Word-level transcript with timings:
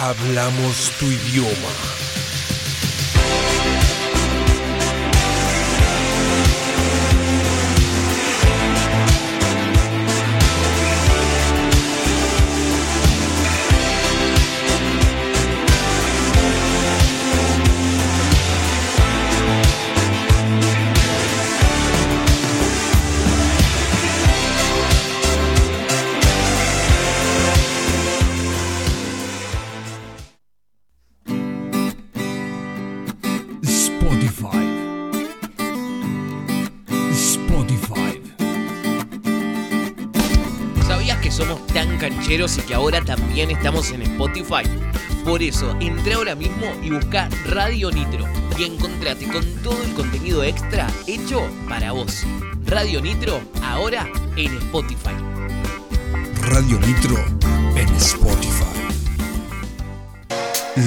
Hablamos 0.00 0.92
tu 0.98 1.10
idioma. 1.12 1.99
Cancheros 42.30 42.58
y 42.58 42.60
que 42.62 42.74
ahora 42.74 43.00
también 43.00 43.50
estamos 43.50 43.90
en 43.90 44.02
Spotify? 44.02 44.62
Por 45.24 45.42
eso, 45.42 45.76
entra 45.80 46.14
ahora 46.14 46.36
mismo 46.36 46.72
y 46.80 46.90
busca 46.90 47.28
Radio 47.46 47.90
Nitro 47.90 48.24
y 48.56 48.64
encontrate 48.64 49.26
con 49.26 49.44
todo 49.62 49.82
el 49.82 49.92
contenido 49.94 50.44
extra 50.44 50.86
hecho 51.08 51.42
para 51.68 51.90
vos. 51.90 52.24
Radio 52.66 53.00
Nitro, 53.00 53.40
ahora 53.64 54.08
en 54.36 54.56
Spotify. 54.58 55.16
Radio 56.42 56.78
Nitro 56.78 57.16
en 57.74 57.88
Spotify. 57.96 58.64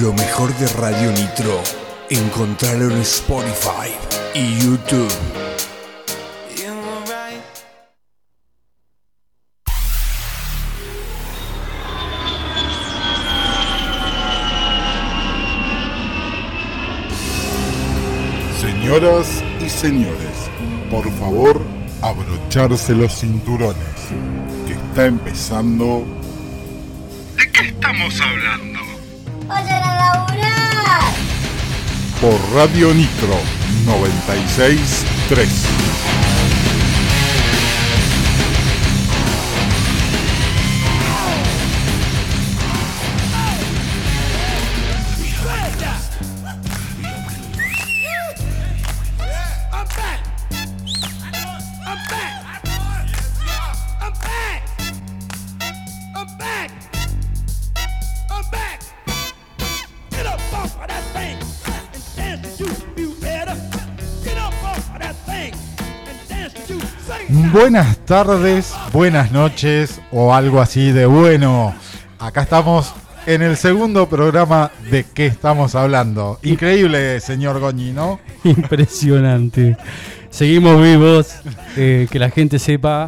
Lo 0.00 0.14
mejor 0.14 0.54
de 0.56 0.66
Radio 0.68 1.12
Nitro, 1.12 1.60
encontrarlo 2.08 2.90
en 2.90 3.02
Spotify 3.02 3.92
y 4.34 4.60
YouTube. 4.60 5.12
Señoras 18.94 19.42
y 19.60 19.68
señores, 19.68 20.48
por 20.88 21.10
favor, 21.18 21.60
abrocharse 22.00 22.94
los 22.94 23.12
cinturones, 23.12 23.74
que 24.68 24.74
está 24.74 25.06
empezando... 25.06 26.06
¿De 27.36 27.50
qué 27.50 27.70
estamos 27.70 28.14
hablando? 28.20 28.78
¡Vayan 29.48 29.82
a 29.82 29.96
laburar! 29.96 31.00
Por 32.20 32.38
Radio 32.54 32.94
Nitro 32.94 33.36
963. 33.84 36.23
Buenas 67.54 67.98
tardes, 67.98 68.74
buenas 68.92 69.30
noches 69.30 70.00
o 70.10 70.34
algo 70.34 70.60
así 70.60 70.90
de 70.90 71.06
bueno. 71.06 71.72
Acá 72.18 72.42
estamos 72.42 72.92
en 73.26 73.42
el 73.42 73.56
segundo 73.56 74.08
programa 74.08 74.72
de 74.90 75.04
qué 75.04 75.26
estamos 75.26 75.76
hablando. 75.76 76.40
Increíble, 76.42 77.20
señor 77.20 77.60
Goñi, 77.60 77.92
¿no? 77.92 78.18
Impresionante. 78.42 79.76
Seguimos 80.30 80.82
vivos, 80.82 81.36
eh, 81.76 82.08
que 82.10 82.18
la 82.18 82.28
gente 82.30 82.58
sepa 82.58 83.06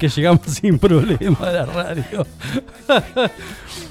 que 0.00 0.08
llegamos 0.08 0.40
sin 0.46 0.80
problema 0.80 1.38
a 1.42 1.52
la 1.52 1.66
radio. 1.66 2.26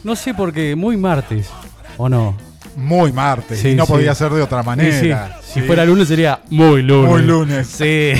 no 0.03 0.17
sé 0.17 0.33
por 0.33 0.51
qué, 0.51 0.75
muy 0.75 0.97
martes, 0.97 1.47
¿o 1.95 2.09
no? 2.09 2.35
Muy 2.75 3.13
martes, 3.13 3.62
Sí, 3.62 3.69
y 3.69 3.75
no 3.75 3.85
sí. 3.85 3.94
podía 3.94 4.13
ser 4.13 4.33
de 4.33 4.41
otra 4.41 4.62
manera. 4.62 5.39
sí. 5.41 5.53
Si 5.53 5.62
fuera 5.62 5.85
lunes 5.85 6.09
sería 6.09 6.41
muy 6.50 6.81
lunes. 6.81 7.09
Muy 7.09 7.22
lunes. 7.22 7.67
Sí. 7.67 8.12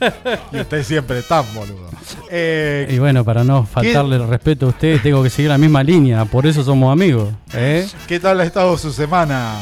Y 0.52 0.60
usted 0.60 0.82
siempre 0.84 1.22
tan 1.22 1.44
boludo. 1.54 1.88
Eh, 2.30 2.88
Y 2.90 2.98
bueno, 2.98 3.24
para 3.24 3.44
no 3.44 3.64
faltarle 3.64 4.16
el 4.16 4.26
respeto 4.28 4.66
a 4.66 4.68
usted, 4.70 5.00
tengo 5.02 5.22
que 5.22 5.30
seguir 5.30 5.50
la 5.50 5.58
misma 5.58 5.82
línea, 5.82 6.24
por 6.24 6.46
eso 6.46 6.62
somos 6.62 6.92
amigos. 6.92 7.30
¿eh? 7.52 7.86
¿Qué 8.06 8.18
tal 8.20 8.40
ha 8.40 8.44
estado 8.44 8.76
su 8.78 8.92
semana, 8.92 9.54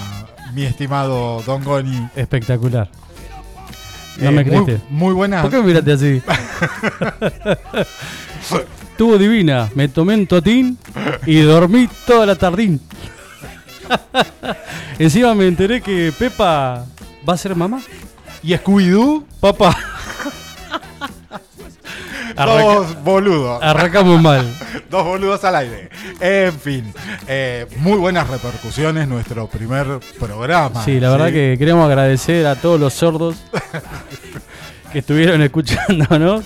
mi 0.52 0.64
estimado 0.64 1.42
Don 1.47 1.62
Goni? 1.64 2.08
Espectacular. 2.14 2.88
No 4.19 4.28
Eh, 4.28 4.32
me 4.32 4.44
muy, 4.44 4.44
creíste. 4.64 4.80
muy 4.91 5.12
buena. 5.14 5.42
¿Por 5.42 5.50
qué 5.50 5.58
me 5.58 5.64
miraste 5.64 5.92
así? 5.92 6.22
Estuvo 8.92 9.18
divina. 9.18 9.68
Me 9.74 9.88
tomé 9.88 10.14
un 10.14 10.26
totín 10.26 10.78
y 11.26 11.41
dormí 11.41 11.88
toda 12.06 12.24
la 12.26 12.34
tardín. 12.34 12.80
Encima 14.98 15.34
me 15.34 15.47
enteré 15.47 15.80
que 15.82 16.12
Pepa 16.18 16.86
va 17.28 17.34
a 17.34 17.36
ser 17.36 17.54
mamá. 17.54 17.80
¿Y 18.47 18.57
Scooby-Doo? 18.57 19.25
Papá. 19.41 19.77
Dos 22.37 23.03
boludos. 23.03 23.61
arrancamos 23.61 24.23
mal. 24.23 24.47
Dos 24.91 25.05
boludos 25.05 25.43
al 25.43 25.57
aire. 25.57 25.91
En 26.21 26.53
fin, 26.53 26.95
eh, 27.27 27.67
muy 27.79 27.99
buenas 27.99 28.29
repercusiones 28.29 29.09
nuestro 29.09 29.49
primer 29.49 29.99
programa. 30.21 30.84
Sí, 30.84 31.01
la 31.01 31.11
verdad 31.11 31.27
¿sí? 31.27 31.33
que 31.33 31.57
queremos 31.59 31.87
agradecer 31.87 32.47
a 32.47 32.55
todos 32.55 32.79
los 32.79 32.95
sordos 32.95 33.34
que 34.93 35.01
estuvieron 35.01 35.43
escuchándonos. 35.43 36.45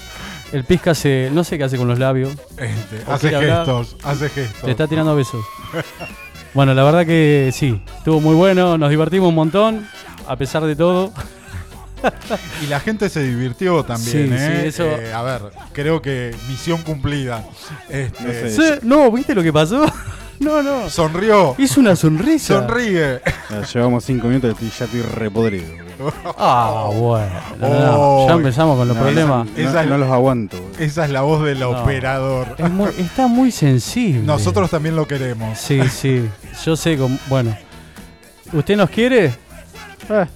El 0.53 0.65
Pisca 0.65 0.95
se, 0.95 1.29
no 1.31 1.45
sé 1.45 1.59
qué 1.59 1.65
hace 1.65 1.77
con 1.77 1.87
los 1.87 1.99
labios. 1.99 2.33
Este, 2.57 3.03
¿O 3.07 3.13
hace 3.13 3.37
hablar? 3.37 3.67
gestos, 3.67 3.97
hace 4.05 4.31
gestos. 4.31 4.63
Te 4.63 4.71
está 4.71 4.87
tirando 4.87 5.15
besos. 5.15 5.45
Bueno, 6.55 6.73
la 6.73 6.83
verdad 6.83 7.05
que 7.05 7.51
sí, 7.53 7.83
estuvo 7.99 8.23
muy 8.23 8.35
bueno, 8.35 8.79
nos 8.79 8.89
divertimos 8.89 9.29
un 9.29 9.35
montón, 9.35 9.87
a 10.27 10.37
pesar 10.37 10.65
de 10.65 10.75
todo. 10.75 11.13
Y 12.63 12.67
la 12.67 12.81
gente 12.81 13.09
se 13.09 13.23
divirtió 13.23 13.83
también, 13.85 14.29
Sí, 14.29 14.35
¿eh? 14.35 14.59
sí, 14.63 14.69
eso- 14.69 14.85
Eh, 14.85 15.13
a 15.13 15.23
ver, 15.23 15.43
creo 15.73 16.01
que 16.03 16.35
misión 16.49 16.83
cumplida. 16.83 17.45
Este, 17.89 18.51
Sí, 18.51 18.63
no, 18.83 19.11
¿viste 19.11 19.35
lo 19.35 19.43
que 19.43 19.53
pasó? 19.53 19.85
No, 20.41 20.63
no. 20.63 20.89
Sonrió. 20.89 21.55
Hizo 21.59 21.81
una 21.81 21.95
sonrisa. 21.95 22.61
Sonríe. 22.61 23.21
Ya 23.51 23.61
llevamos 23.75 24.03
cinco 24.07 24.27
minutos 24.27 24.57
y 24.63 24.71
ya 24.71 24.87
estoy 24.87 25.03
repodrido. 25.03 25.67
Ah, 26.39 26.89
bueno. 26.95 27.31
no, 27.59 27.69
no, 27.69 27.93
Oh. 27.99 28.27
ya 28.27 28.33
empezamos 28.37 28.79
con 28.79 28.89
los 28.89 28.97
No, 28.97 29.03
problemas. 29.03 29.47
Esa 29.55 29.83
es- 29.83 29.89
no 29.91 29.99
los 29.99 30.11
aguanto. 30.11 30.57
Esa 30.79 31.05
es 31.05 31.11
la 31.11 31.21
voz 31.21 31.45
del 31.45 31.61
No. 31.61 31.69
operador. 31.83 32.55
Es 32.57 32.71
muy- 32.71 32.89
está 32.97 33.27
muy 33.27 33.51
sensible. 33.53 34.23
Nosotros 34.23 34.71
también 34.71 34.97
lo 34.97 35.07
queremos. 35.07 35.59
Sí, 35.59 35.79
sí. 35.91 36.27
Yo 36.65 36.75
sé 36.75 36.97
cómo. 36.97 37.19
Bueno. 37.29 37.55
¿Usted 38.55 38.79
nos 38.79 38.89
quiere? 38.89 39.27
Eh. 40.09 40.27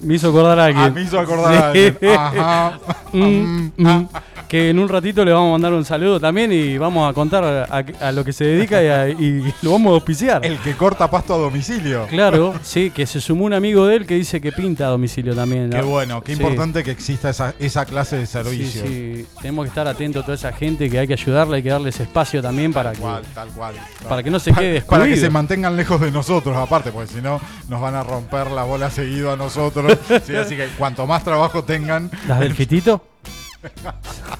Me 0.00 0.14
hizo 0.14 0.28
acordar 0.28 0.58
a 0.58 0.64
alguien. 0.66 0.84
Ah, 0.84 0.90
me 0.90 1.02
hizo 1.02 1.18
acordar 1.18 1.54
a 1.54 1.72
Sí. 1.72 1.86
alguien. 1.86 2.18
Ajá. 2.18 2.78
Mm, 3.12 3.70
mm. 3.76 4.08
Que 4.48 4.70
en 4.70 4.78
un 4.78 4.88
ratito 4.88 5.24
le 5.24 5.32
vamos 5.32 5.48
a 5.48 5.52
mandar 5.52 5.72
un 5.72 5.84
saludo 5.84 6.20
también 6.20 6.52
y 6.52 6.78
vamos 6.78 7.10
a 7.10 7.12
contar 7.12 7.42
a, 7.42 7.84
a 8.00 8.12
lo 8.12 8.24
que 8.24 8.32
se 8.32 8.44
dedica 8.44 8.80
y, 8.80 8.86
a- 8.86 9.08
y 9.08 9.52
lo 9.62 9.72
vamos 9.72 9.90
a 9.90 9.94
auspiciar. 9.94 10.46
El 10.46 10.58
que 10.58 10.74
corta 10.76 11.10
pasto 11.10 11.34
a 11.34 11.38
domicilio. 11.38 12.06
Claro, 12.08 12.54
sí, 12.62 12.90
que 12.90 13.06
se 13.06 13.20
sumó 13.20 13.44
un 13.46 13.54
amigo 13.54 13.86
de 13.88 13.96
él 13.96 14.06
que 14.06 14.14
dice 14.14 14.40
que 14.40 14.52
pinta 14.52 14.86
a 14.86 14.90
domicilio 14.90 15.34
también. 15.34 15.70
Qué 15.70 15.78
¿no? 15.78 15.86
bueno, 15.88 16.20
qué 16.22 16.36
Sí. 16.36 16.40
importante 16.40 16.84
que 16.84 16.92
exista 16.92 17.30
esa, 17.30 17.54
esa 17.58 17.84
clase 17.86 18.18
de 18.18 18.26
Sí, 18.26 18.32
servicio. 18.34 18.82
sí, 18.86 19.26
tenemos 19.42 19.64
que 19.64 19.68
estar 19.70 19.88
atentos 19.88 20.22
a 20.22 20.26
toda 20.26 20.36
esa 20.36 20.52
gente 20.52 20.88
que 20.88 20.98
hay 21.00 21.08
que 21.08 21.14
ayudarle, 21.14 21.56
hay 21.56 21.62
que 21.64 21.70
darles 21.70 21.98
espacio 21.98 22.40
también 22.40 22.72
para 22.72 22.92
que, 22.92 22.98
Tal 23.00 23.02
cual, 23.10 23.22
tal 23.34 23.48
cual. 23.48 23.74
para 24.08 24.22
que 24.22 24.30
no 24.30 24.38
se 24.38 24.52
quede 24.52 24.80
Para 24.82 25.02
que 25.04 25.10
excluido. 25.10 25.16
se 25.26 25.30
mantengan 25.30 25.74
lejos 25.76 26.00
de 26.00 26.12
nosotros, 26.12 26.56
aparte, 26.56 26.92
porque 26.92 27.12
si 27.12 27.20
no, 27.20 27.40
nos 27.68 27.80
van 27.80 27.96
a 27.96 28.04
romper 28.04 28.52
la 28.52 28.62
bola 28.62 28.90
seguido 28.90 29.32
a 29.32 29.36
nosotros. 29.36 29.98
Sí, 30.24 30.36
así 30.36 30.54
que 30.56 30.68
cuanto 30.78 31.04
más 31.06 31.24
trabajo 31.24 31.64
tengan, 31.64 32.10
¿Las 32.28 32.38
del 32.38 32.54
fitito? 32.54 33.02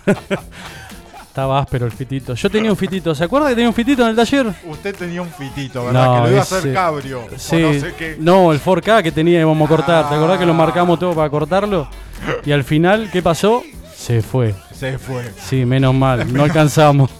Estaba 1.29 1.59
áspero 1.61 1.85
el 1.85 1.93
fitito. 1.93 2.33
Yo 2.35 2.49
tenía 2.51 2.71
un 2.71 2.77
fitito. 2.79 3.15
¿Se 3.15 3.23
acuerda 3.25 3.49
que 3.51 3.55
tenía 3.57 3.69
un 3.69 3.75
fitito 3.75 4.03
en 4.03 4.09
el 4.09 4.17
taller? 4.17 4.47
usted 4.65 4.97
tenía 4.97 5.21
un 5.21 5.29
fitito, 5.31 5.85
¿verdad? 5.85 6.07
No, 6.07 6.15
que 6.15 6.21
lo 6.23 6.31
iba 6.31 6.39
a 6.39 6.43
hacer 6.43 6.73
cabrio. 6.73 7.21
o 7.27 7.39
Sí. 7.39 7.57
no 7.61 7.73
sé 7.75 7.95
qué. 7.99 8.17
No, 8.19 8.53
el 8.53 8.61
4K 8.61 9.03
que 9.03 9.13
tenía 9.13 9.41
íbamos 9.41 9.67
a 9.67 9.69
cortar. 9.69 10.09
¿Te 10.09 10.15
acordás 10.15 10.39
que 10.39 10.47
lo 10.47 10.53
Ah. 10.53 10.57
marcamos 10.57 10.99
todo 10.99 11.15
para 11.15 11.29
cortarlo? 11.29 11.89
Y 12.47 12.53
al 12.53 12.65
final, 12.65 13.11
¿qué 13.13 13.21
pasó? 13.21 13.63
Se 13.95 14.23
fue. 14.23 14.55
Se 14.75 14.99
fue. 14.99 15.31
Sí, 15.39 15.67
menos 15.67 15.95
mal. 15.95 16.33
No 16.33 16.43
alcanzamos. 16.45 17.11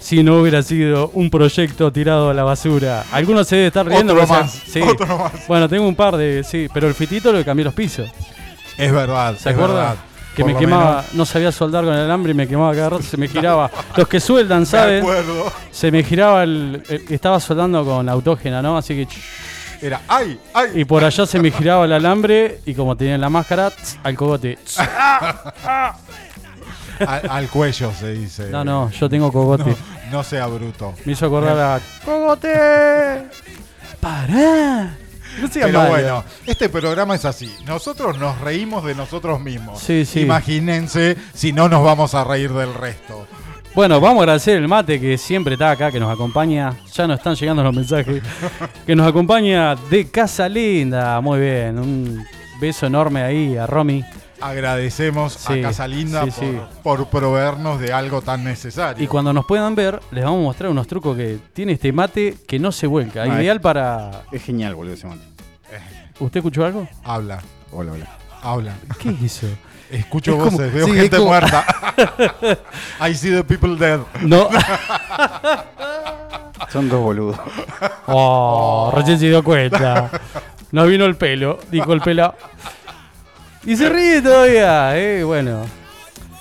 si 0.00 0.22
no 0.22 0.38
hubiera 0.40 0.62
sido 0.62 1.10
un 1.12 1.28
proyecto 1.28 1.92
tirado 1.92 2.30
a 2.30 2.34
la 2.34 2.44
basura. 2.44 3.04
Algunos 3.12 3.46
se 3.46 3.56
debe 3.56 3.66
estar 3.66 3.84
riendo. 3.86 4.14
Otro 4.14 4.26
más, 4.28 4.50
sí. 4.50 4.80
otro 4.80 5.18
más. 5.18 5.46
Bueno, 5.46 5.68
tengo 5.68 5.86
un 5.86 5.94
par 5.94 6.16
de, 6.16 6.42
sí, 6.42 6.68
pero 6.72 6.88
el 6.88 6.94
fitito 6.94 7.30
lo 7.30 7.44
cambié 7.44 7.64
los 7.66 7.74
pisos. 7.74 8.10
Es 8.78 8.90
verdad. 8.92 9.34
¿Se 9.36 9.50
es 9.50 9.54
acuerda? 9.54 9.74
verdad. 9.74 9.96
Que 10.38 10.44
Por 10.44 10.52
me 10.52 10.58
quemaba, 10.60 10.90
menos, 11.02 11.14
no 11.14 11.26
sabía 11.26 11.50
soldar 11.50 11.84
con 11.84 11.92
el 11.92 11.98
alambre 12.00 12.30
y 12.30 12.34
me 12.34 12.46
quemaba 12.46 12.72
cada 12.72 12.90
rato, 12.90 13.02
se 13.02 13.16
me 13.16 13.26
giraba. 13.26 13.68
Los 13.96 14.06
que 14.06 14.20
sueldan, 14.20 14.66
¿saben? 14.66 15.04
Se 15.72 15.90
me 15.90 16.04
giraba 16.04 16.44
el, 16.44 16.80
el- 16.88 17.04
Estaba 17.12 17.40
soldando 17.40 17.84
con 17.84 18.08
autógena, 18.08 18.62
¿no? 18.62 18.78
Así 18.78 18.94
que. 18.94 19.08
Era, 19.84 20.00
¡ay! 20.06 20.38
¡ay! 20.54 20.70
Y 20.76 20.84
por 20.84 21.02
allá 21.02 21.26
se 21.26 21.40
me 21.40 21.50
giraba 21.50 21.86
el 21.86 21.92
alambre 21.92 22.60
y 22.66 22.72
como 22.74 22.96
tenía 22.96 23.18
la 23.18 23.28
máscara, 23.28 23.70
tss, 23.70 23.98
al 24.04 24.14
cogote. 24.14 24.58
tss. 24.64 24.78
Al, 27.00 27.30
al 27.30 27.48
cuello 27.48 27.92
se 27.92 28.12
dice. 28.12 28.48
No, 28.50 28.64
no, 28.64 28.90
yo 28.90 29.08
tengo 29.08 29.32
cogote. 29.32 29.70
No, 30.10 30.18
no 30.18 30.22
sea 30.24 30.46
bruto. 30.46 30.94
Me 31.04 31.12
hizo 31.12 31.26
acordar 31.26 31.58
a. 31.58 31.80
¡Cogote! 32.04 32.52
¡Pará! 34.00 34.96
No 35.40 35.48
Pero 35.52 35.78
malo. 35.78 35.90
bueno, 35.90 36.24
este 36.46 36.68
programa 36.68 37.14
es 37.14 37.24
así. 37.24 37.54
Nosotros 37.66 38.18
nos 38.18 38.40
reímos 38.40 38.84
de 38.84 38.94
nosotros 38.94 39.40
mismos. 39.40 39.80
Sí, 39.80 40.04
sí. 40.04 40.20
Imagínense 40.20 41.16
si 41.34 41.52
no 41.52 41.68
nos 41.68 41.84
vamos 41.84 42.14
a 42.14 42.24
reír 42.24 42.52
del 42.52 42.74
resto. 42.74 43.26
Bueno, 43.74 44.00
vamos 44.00 44.20
a 44.20 44.22
agradecer 44.22 44.56
el 44.56 44.66
mate 44.66 44.98
que 45.00 45.16
siempre 45.18 45.54
está 45.54 45.70
acá, 45.70 45.92
que 45.92 46.00
nos 46.00 46.12
acompaña. 46.12 46.74
Ya 46.94 47.06
nos 47.06 47.18
están 47.18 47.34
llegando 47.36 47.62
los 47.62 47.74
mensajes. 47.74 48.22
Que 48.86 48.96
nos 48.96 49.06
acompaña 49.06 49.76
de 49.76 50.10
Casa 50.10 50.48
Linda. 50.48 51.20
Muy 51.20 51.40
bien. 51.40 51.78
Un 51.78 52.26
beso 52.60 52.86
enorme 52.86 53.22
ahí 53.22 53.56
a 53.56 53.66
Romy. 53.66 54.02
Agradecemos 54.40 55.32
Sí, 55.34 55.60
a 55.60 55.62
Casa 55.62 55.88
Linda 55.88 56.24
sí, 56.24 56.30
por, 56.30 56.40
sí. 56.40 56.58
por 56.82 57.06
proveernos 57.08 57.80
de 57.80 57.92
algo 57.92 58.22
tan 58.22 58.44
necesario. 58.44 59.02
Y 59.02 59.06
cuando 59.06 59.32
nos 59.32 59.44
puedan 59.46 59.74
ver, 59.74 60.00
les 60.10 60.24
vamos 60.24 60.40
a 60.40 60.44
mostrar 60.44 60.70
unos 60.70 60.86
trucos 60.86 61.16
que 61.16 61.38
tiene 61.52 61.72
este 61.72 61.92
mate 61.92 62.36
que 62.46 62.58
no 62.58 62.72
se 62.72 62.86
vuelca. 62.86 63.22
Ah, 63.24 63.40
Ideal 63.40 63.60
para. 63.60 64.22
Es 64.32 64.42
genial, 64.44 64.74
boludo, 64.74 64.94
ese 64.94 65.06
mate. 65.06 65.20
¿Usted 66.20 66.38
escuchó 66.38 66.64
algo? 66.64 66.88
Habla, 67.04 67.40
Hola, 67.72 67.92
hola. 67.92 68.06
habla. 68.42 68.74
¿Qué 69.00 69.10
es 69.10 69.22
eso? 69.22 69.46
Escucho 69.90 70.32
Es 70.32 70.38
como- 70.38 70.50
voces, 70.50 70.72
veo 70.74 70.86
sí, 70.86 70.92
es 70.92 71.00
gente 71.02 71.16
como- 71.16 71.28
muerta. 71.30 71.64
I 73.08 73.14
see 73.14 73.30
the 73.30 73.44
people 73.44 73.76
dead. 73.76 74.00
No. 74.22 74.48
Son 76.70 76.88
dos 76.88 77.00
boludos. 77.00 77.38
Oh, 78.06 78.92
recién 78.94 79.18
se 79.18 79.26
dio 79.26 79.42
cuenta. 79.42 80.10
No 80.72 80.84
vino 80.86 81.06
el 81.06 81.16
pelo, 81.16 81.58
dijo 81.70 81.92
el 81.94 82.00
pelado. 82.02 82.34
Y 83.68 83.76
se 83.76 83.88
ríe 83.88 84.22
todavía, 84.22 84.98
eh, 84.98 85.22
bueno. 85.24 85.64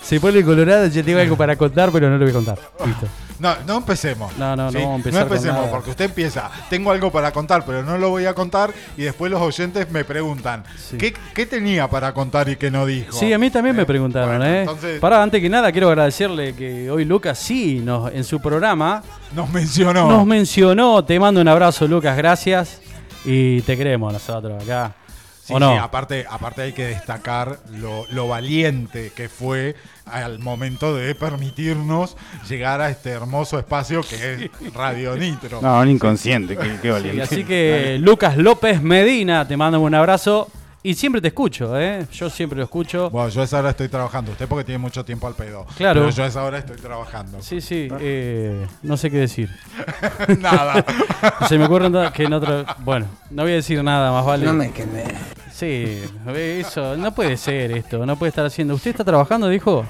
Se 0.02 0.20
pone 0.22 0.42
colorado, 0.44 0.88
ya 0.88 1.04
tengo 1.04 1.20
algo 1.20 1.36
para 1.36 1.58
contar, 1.58 1.92
pero 1.92 2.10
no 2.10 2.18
lo 2.18 2.24
voy 2.24 2.30
a 2.30 2.34
contar. 2.34 2.58
Listo. 2.86 3.08
No, 3.40 3.54
no 3.68 3.78
empecemos. 3.78 4.36
No, 4.38 4.56
no, 4.56 4.64
no 4.66 4.72
¿sí? 4.72 4.78
vamos 4.78 4.94
a 4.94 4.96
empezar 4.96 5.22
No 5.22 5.28
con 5.28 5.36
empecemos, 5.38 5.60
nada. 5.62 5.72
porque 5.72 5.90
usted 5.92 6.06
empieza. 6.06 6.50
Tengo 6.70 6.90
algo 6.92 7.12
para 7.12 7.32
contar, 7.34 7.66
pero 7.66 7.84
no 7.84 7.98
lo 7.98 8.10
voy 8.10 8.26
a 8.26 8.34
contar. 8.34 8.72
Y 8.96 9.02
después 9.04 9.30
los 9.30 9.42
oyentes 9.42 9.92
me 9.92 10.06
preguntan: 10.06 10.64
Sí. 10.78 10.98
¿qué, 10.98 11.14
qué 11.36 11.46
tenía 11.46 11.90
para 11.90 12.14
contar 12.14 12.48
y 12.48 12.56
qué 12.56 12.72
no 12.72 12.86
dijo? 12.86 13.12
Sí, 13.12 13.34
a 13.34 13.38
mí 13.38 13.50
también 13.52 13.76
me 13.76 13.86
preguntaron, 13.86 14.30
bueno, 14.38 14.46
¿eh? 14.46 14.62
entonces- 14.62 15.00
Pará, 15.02 15.22
antes 15.22 15.42
que 15.42 15.50
nada, 15.50 15.70
quiero 15.74 15.90
agradecerle 15.90 16.56
que 16.56 16.90
hoy 16.90 17.04
Lucas 17.04 17.38
sí, 17.38 17.82
nos, 17.84 18.12
en 18.14 18.24
su 18.24 18.40
programa, 18.40 19.04
Nos 19.36 19.50
mencionó. 19.50 20.08
nos 20.10 20.26
mencionó. 20.26 21.04
Te 21.04 21.20
mando 21.20 21.42
un 21.42 21.48
abrazo, 21.50 21.86
Lucas, 21.88 22.16
gracias. 22.16 22.80
Y 23.26 23.60
te 23.64 23.76
queremos 23.76 24.14
nosotros 24.14 24.64
acá. 24.64 24.96
Sí, 25.48 25.54
¿O 25.54 25.62
no? 25.62 25.72
sí, 25.72 25.78
aparte, 25.78 26.26
aparte 26.30 26.62
hay 26.64 26.74
que 26.74 26.88
destacar 26.88 27.60
lo, 27.72 28.06
lo 28.12 28.28
valiente 28.28 29.14
que 29.16 29.30
fue 29.30 29.78
al 30.06 30.40
momento 30.40 30.94
de 30.94 31.16
permitirnos 31.16 32.18
llegar 32.50 32.82
a 32.82 32.90
este 32.90 33.12
hermoso 33.12 33.58
espacio 33.58 34.02
que 34.02 34.34
es 34.34 34.74
Radio 34.74 35.16
Nitro. 35.16 35.62
No, 35.62 35.80
un 35.80 35.90
inconsciente, 35.90 36.58
qué, 36.82 36.92
valiente. 36.92 37.22
así 37.22 37.46
que 37.46 37.98
Lucas 37.98 38.36
López 38.36 38.82
Medina, 38.82 39.48
te 39.48 39.56
mando 39.56 39.80
un 39.80 39.96
abrazo. 39.96 40.50
Y 40.88 40.94
siempre 40.94 41.20
te 41.20 41.28
escucho, 41.28 41.78
¿eh? 41.78 42.08
Yo 42.14 42.30
siempre 42.30 42.56
lo 42.58 42.64
escucho. 42.64 43.10
Bueno, 43.10 43.28
yo 43.28 43.42
a 43.42 43.44
esa 43.44 43.60
hora 43.60 43.72
estoy 43.72 43.90
trabajando. 43.90 44.32
Usted 44.32 44.48
porque 44.48 44.64
tiene 44.64 44.78
mucho 44.78 45.04
tiempo 45.04 45.28
al 45.28 45.34
pedo. 45.34 45.66
Claro. 45.76 46.00
Pero 46.00 46.12
yo 46.16 46.24
a 46.24 46.28
esa 46.28 46.42
hora 46.46 46.60
estoy 46.60 46.78
trabajando. 46.78 47.42
Sí, 47.42 47.60
sí, 47.60 47.90
eh, 48.00 48.66
no 48.84 48.96
sé 48.96 49.12
qué 49.12 49.18
decir. 49.18 49.50
Nada. 50.40 50.86
Se 51.50 51.58
me 51.58 51.66
ocurre 51.66 51.92
que 52.14 52.24
en 52.24 52.32
otro. 52.32 52.66
Bueno, 52.86 53.06
no 53.32 53.44
voy 53.44 53.52
a 53.52 53.56
decir 53.56 53.84
nada 53.84 54.14
más, 54.14 54.26
vale. 54.26 54.46
No 54.46 54.54
me 54.54 54.72
quemé. 54.72 55.04
Sí, 55.52 56.02
eso, 56.34 56.96
no 56.96 57.14
puede 57.14 57.36
ser 57.36 57.72
esto, 57.74 58.06
no 58.06 58.16
puede 58.16 58.30
estar 58.30 58.46
haciendo. 58.46 58.74
¿Usted 58.76 58.92
está 58.92 59.04
trabajando, 59.04 59.50
dijo? 59.50 59.86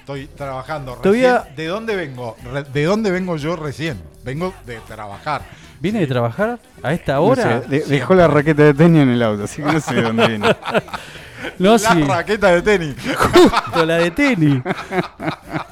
Estoy 0.00 0.26
trabajando. 0.26 1.00
Recién- 1.02 1.56
¿De 1.56 1.66
dónde 1.68 1.96
vengo? 1.96 2.36
¿De 2.74 2.84
dónde 2.84 3.10
vengo 3.10 3.38
yo 3.38 3.56
recién? 3.56 3.98
Vengo 4.24 4.52
de 4.66 4.76
trabajar. 4.80 5.40
¿Viene 5.80 6.00
de 6.00 6.06
trabajar 6.06 6.58
a 6.82 6.92
esta 6.94 7.14
No 7.14 7.22
hora? 7.24 7.62
sé, 7.62 7.68
de- 7.68 7.80
dejó 7.84 8.14
la 8.14 8.26
raqueta 8.28 8.62
de 8.62 8.74
tenis 8.74 9.02
en 9.02 9.10
el 9.10 9.22
auto, 9.22 9.44
así 9.44 9.62
que 9.62 9.72
no 9.72 9.80
sé 9.80 9.94
de 9.94 10.02
dónde 10.02 10.26
viene. 10.28 10.48
No, 11.58 11.72
la 11.72 11.78
sí, 11.78 12.02
raqueta 12.04 12.48
de 12.52 12.62
tenis. 12.62 12.96
justo 13.18 13.84
la 13.84 13.98
de 13.98 14.10
tenis. 14.12 14.62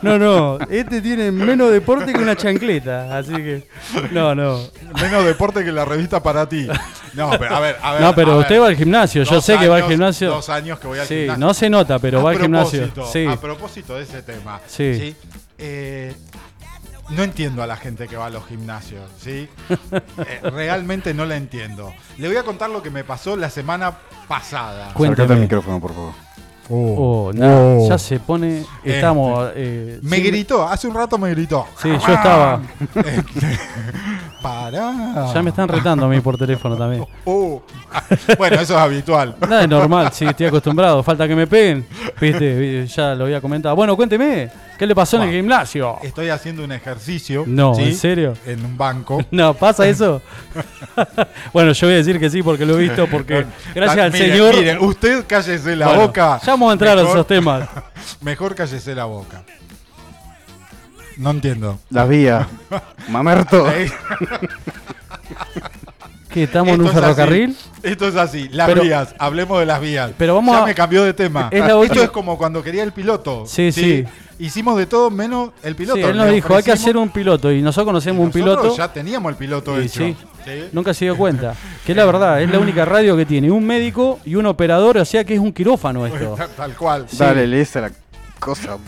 No, 0.03 0.19
no, 0.19 0.59
este 0.69 1.01
tiene 1.01 1.33
menos 1.33 1.73
deporte 1.73 2.13
que 2.13 2.19
una 2.21 2.37
chancleta, 2.37 3.17
así 3.17 3.33
que. 3.33 3.67
No, 4.11 4.35
no. 4.35 4.61
Menos 5.01 5.25
deporte 5.25 5.65
que 5.65 5.73
la 5.73 5.87
revista 5.87 6.23
para 6.23 6.47
ti. 6.47 6.69
No, 7.15 7.31
pero 7.39 7.57
a 7.57 7.61
ver, 7.61 7.77
a 7.83 7.93
ver. 7.93 8.01
No, 8.03 8.15
pero 8.15 8.37
usted 8.39 8.61
va 8.61 8.67
al 8.67 8.77
gimnasio, 8.77 9.23
yo 9.23 9.37
Dos 9.37 9.45
sé 9.47 9.57
que 9.57 9.67
va 9.67 9.77
al 9.77 9.83
años- 9.83 9.91
gimnasio. 9.93 10.29
Dos 10.29 10.49
años 10.51 10.79
que 10.79 10.87
voy 10.89 10.99
al 10.99 11.07
Sí, 11.07 11.15
gimnasio. 11.21 11.47
no 11.47 11.55
se 11.55 11.71
nota, 11.71 11.99
pero 11.99 12.21
a 12.21 12.23
va 12.23 12.31
al 12.33 12.39
gimnasio. 12.39 12.81
propósito, 12.93 13.11
Sí. 13.11 13.27
A 13.27 13.41
propósito 13.41 13.95
de 13.97 14.03
ese 14.03 14.23
tema. 14.23 14.61
Sí. 14.67 15.17
eh, 15.57 16.15
no 17.17 17.23
entiendo 17.23 17.63
a 17.63 17.67
la 17.67 17.77
gente 17.77 18.09
que 18.09 18.17
va 18.17 18.27
a 18.27 18.31
los 18.31 18.47
gimnasios, 18.47 19.03
¿sí? 19.19 19.49
Eh, 20.19 20.41
realmente 20.51 21.15
no 21.15 21.25
la 21.25 21.37
entiendo. 21.37 21.93
Le 22.19 22.29
voy 22.29 22.37
a 22.37 22.43
contar 22.43 22.71
lo 22.71 22.83
que 22.83 22.91
me 22.91 23.05
pasó 23.05 23.37
la 23.37 23.51
semana 23.51 23.93
pasada. 24.29 24.93
Cuénteme. 24.95 25.15
Acercate 25.25 25.33
al 25.35 25.41
micrófono, 25.41 25.81
por 25.81 25.95
favor. 25.95 26.13
Oh, 26.71 27.31
no, 27.35 27.83
Oh. 27.85 27.89
ya 27.89 27.99
se 27.99 28.21
pone. 28.21 28.65
Estamos. 28.85 29.51
eh, 29.57 29.99
Me 30.03 30.19
gritó, 30.21 30.67
hace 30.67 30.87
un 30.87 30.95
rato 30.95 31.19
me 31.19 31.31
gritó. 31.31 31.67
Sí, 31.81 31.89
yo 31.91 31.97
estaba. 31.97 32.61
Este, 32.95 33.59
Pará. 34.41 35.31
Ya 35.35 35.43
me 35.43 35.51
están 35.51 35.69
retando 35.69 36.07
a 36.07 36.09
mí 36.09 36.21
por 36.21 36.37
teléfono 36.39 36.77
también. 36.77 37.05
Oh. 37.25 37.63
Bueno, 38.39 38.57
eso 38.61 38.75
es 38.75 38.81
habitual. 38.81 39.37
Nada, 39.41 39.63
es 39.63 39.69
normal, 39.69 40.11
sí, 40.13 40.25
estoy 40.25 40.47
acostumbrado. 40.47 41.03
Falta 41.03 41.29
que 41.29 41.37
me 41.37 41.47
peguen. 41.47 41.87
Viste, 42.21 42.87
ya 42.87 43.15
lo 43.15 43.25
había 43.25 43.41
comentado. 43.41 43.77
Bueno, 43.77 43.95
cuénteme, 43.97 44.51
¿qué 44.83 44.87
le 44.89 44.97
pasó 44.97 45.17
en 45.19 45.29
el 45.29 45.31
gimnasio? 45.31 45.99
Estoy 46.03 46.29
haciendo 46.31 46.65
un 46.65 46.73
ejercicio. 46.73 47.45
No, 47.47 47.73
¿sí? 47.77 47.83
¿en 47.85 47.95
serio? 47.95 48.35
En 48.45 48.65
un 48.65 48.77
banco. 48.77 49.25
No, 49.31 49.55
¿pasa 49.55 49.87
eso? 49.87 50.21
bueno, 51.53 51.71
yo 51.71 51.87
voy 51.87 51.95
a 51.95 51.99
decir 51.99 52.19
que 52.19 52.29
sí 52.29 52.43
porque 52.43 52.67
lo 52.67 52.77
he 52.77 52.83
visto, 52.83 53.07
porque 53.07 53.47
gracias 53.77 53.99
Ah, 53.99 54.05
al 54.07 54.13
miren, 54.13 54.31
Señor. 54.33 54.57
Miren, 54.57 54.79
usted 54.81 55.25
cállese 55.29 55.77
la 55.77 55.87
Bueno, 55.87 56.03
boca. 56.09 56.41
Ya 56.45 56.53
vamos 56.53 56.71
a 56.71 56.73
entrar 56.73 56.99
a 56.99 57.03
Mejor- 57.03 57.17
esos 57.17 57.27
temas. 57.29 57.69
Mejor 58.23 58.57
cállese 58.57 58.93
la 58.97 59.05
boca. 59.05 59.45
No 61.17 61.31
entiendo. 61.31 61.79
Las 61.89 62.09
vías. 62.09 62.45
Mamerto. 63.09 63.65
¿Qué, 66.29 66.43
estamos 66.43 66.75
en 66.75 66.81
un 66.81 66.89
es 66.89 66.93
ferrocarril? 66.93 67.57
Esto 67.85 68.09
es 68.09 68.17
así. 68.17 68.49
Las 68.49 68.67
Pero- 68.67 68.83
vías. 68.83 69.15
Hablemos 69.19 69.61
de 69.61 69.67
las 69.67 69.81
vías. 69.81 70.11
Pero 70.19 70.35
vamos 70.35 70.57
ya 70.57 70.63
a- 70.65 70.67
me 70.67 70.75
cambió 70.75 71.05
de 71.05 71.13
tema. 71.15 71.49
Es 71.53 71.61
la 71.61 71.81
Esto 71.85 72.03
es 72.03 72.11
como 72.11 72.37
cuando 72.37 72.65
quería 72.65 72.83
el 72.83 72.91
piloto. 72.93 73.45
Sí, 73.47 73.71
sí. 73.71 74.05
Hicimos 74.43 74.77
de 74.77 74.87
todo 74.87 75.09
menos 75.09 75.51
el 75.63 75.77
piloto. 75.77 75.97
Sí, 75.97 76.03
él 76.03 76.17
nos 76.17 76.27
Le 76.27 76.33
dijo, 76.33 76.55
hay 76.57 76.65
que 76.65 76.73
hacer 76.73 76.97
un 76.97 77.11
piloto. 77.11 77.53
Y 77.53 77.63
nosotros 77.63 77.87
conocemos 77.87 78.21
un 78.21 78.27
Nosotros 78.41 78.57
piloto. 78.61 78.77
Ya 78.77 78.93
teníamos 78.93 79.31
el 79.31 79.37
piloto 79.37 79.81
Y 79.81 79.85
hecho. 79.85 80.01
sí. 80.01 80.17
¿sí? 80.45 80.65
Nunca 80.73 80.93
se 80.93 81.05
dio 81.05 81.17
cuenta. 81.17 81.55
Que 81.87 81.93
es 81.93 81.97
la 81.97 82.05
verdad, 82.05 82.43
es 82.43 82.51
la 82.51 82.59
única 82.59 82.85
radio 82.85 83.17
que 83.17 83.25
tiene 83.25 83.51
un 83.53 83.65
médico 83.65 84.19
y 84.25 84.35
un 84.35 84.47
operador, 84.47 84.99
o 84.99 85.05
sea 85.05 85.23
que 85.23 85.35
es 85.35 85.41
un 85.41 85.53
quirófano 85.53 86.05
esto. 86.07 86.37
Tal- 86.57 86.75
cual. 86.77 87.07
Dale, 87.13 87.47
le 87.47 87.61
esa 87.61 87.83
la 87.83 87.93
cosa. 88.41 88.79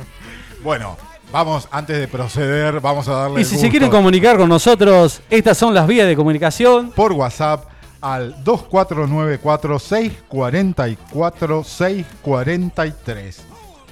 Bueno, 0.64 0.96
vamos, 1.30 1.68
antes 1.70 1.98
de 2.00 2.08
proceder, 2.08 2.80
vamos 2.80 3.06
a 3.06 3.12
darle. 3.12 3.38
Y 3.38 3.42
el 3.44 3.48
si 3.48 3.56
se 3.56 3.70
quieren 3.70 3.90
comunicar 3.90 4.36
con 4.36 4.48
nosotros, 4.48 5.20
estas 5.30 5.56
son 5.56 5.72
las 5.72 5.86
vías 5.86 6.08
de 6.08 6.16
comunicación. 6.16 6.90
por 6.90 7.12
WhatsApp 7.12 7.66
al 8.00 8.34
2494-644-643. 12.24 13.36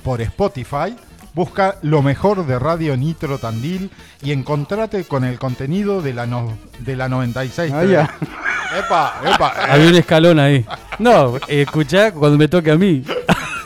Por 0.02 0.20
Spotify, 0.20 0.96
busca 1.34 1.76
lo 1.82 2.02
mejor 2.02 2.46
de 2.46 2.58
Radio 2.58 2.96
Nitro 2.96 3.38
Tandil 3.38 3.90
y 4.22 4.32
encontrate 4.32 5.04
con 5.04 5.24
el 5.24 5.38
contenido 5.38 6.02
de 6.02 6.12
la, 6.14 6.26
no- 6.26 6.56
de 6.80 6.96
la 6.96 7.08
96. 7.08 7.72
Ah, 7.74 7.84
ya. 7.84 8.14
Epa, 8.78 9.20
epa. 9.24 9.48
eh, 9.58 9.70
Había 9.70 9.88
un 9.88 9.94
escalón 9.96 10.38
ahí. 10.38 10.64
No, 10.98 11.36
escuchá 11.48 12.12
cuando 12.12 12.38
me 12.38 12.48
toque 12.48 12.70
a 12.70 12.76
mí. 12.76 13.04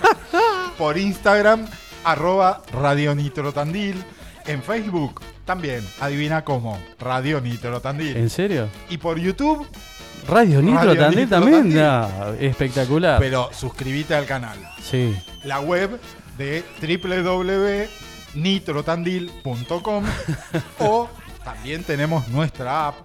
por 0.79 0.99
Instagram, 0.99 1.67
arroba 2.05 2.63
Radio 2.73 3.15
Nitro 3.15 3.53
Tandil. 3.53 4.03
En 4.47 4.63
Facebook 4.63 5.21
también, 5.45 5.85
adivina 6.01 6.45
cómo, 6.45 6.79
Radio 7.01 7.41
Nitro 7.41 7.81
Tandil. 7.81 8.17
¿En 8.17 8.31
serio? 8.31 8.69
Y 8.89 8.99
por 8.99 9.19
YouTube, 9.19 9.67
Radio 10.29 10.61
Nitro 10.63 10.79
Radio 10.85 11.01
Tandil 11.01 11.19
Nitro 11.21 11.39
también. 11.41 11.63
Tandil. 11.63 11.77
nah, 11.83 12.31
espectacular. 12.41 13.19
pero 13.19 13.49
suscríbete 13.53 14.15
al 14.15 14.27
canal. 14.27 14.57
Sí. 14.83 15.17
La 15.45 15.61
web 15.61 16.01
de 16.37 17.89
nitrotandil.com 18.35 20.05
o 20.81 21.09
también 21.45 21.85
tenemos 21.85 22.29
nuestra 22.29 22.89
app 22.89 22.97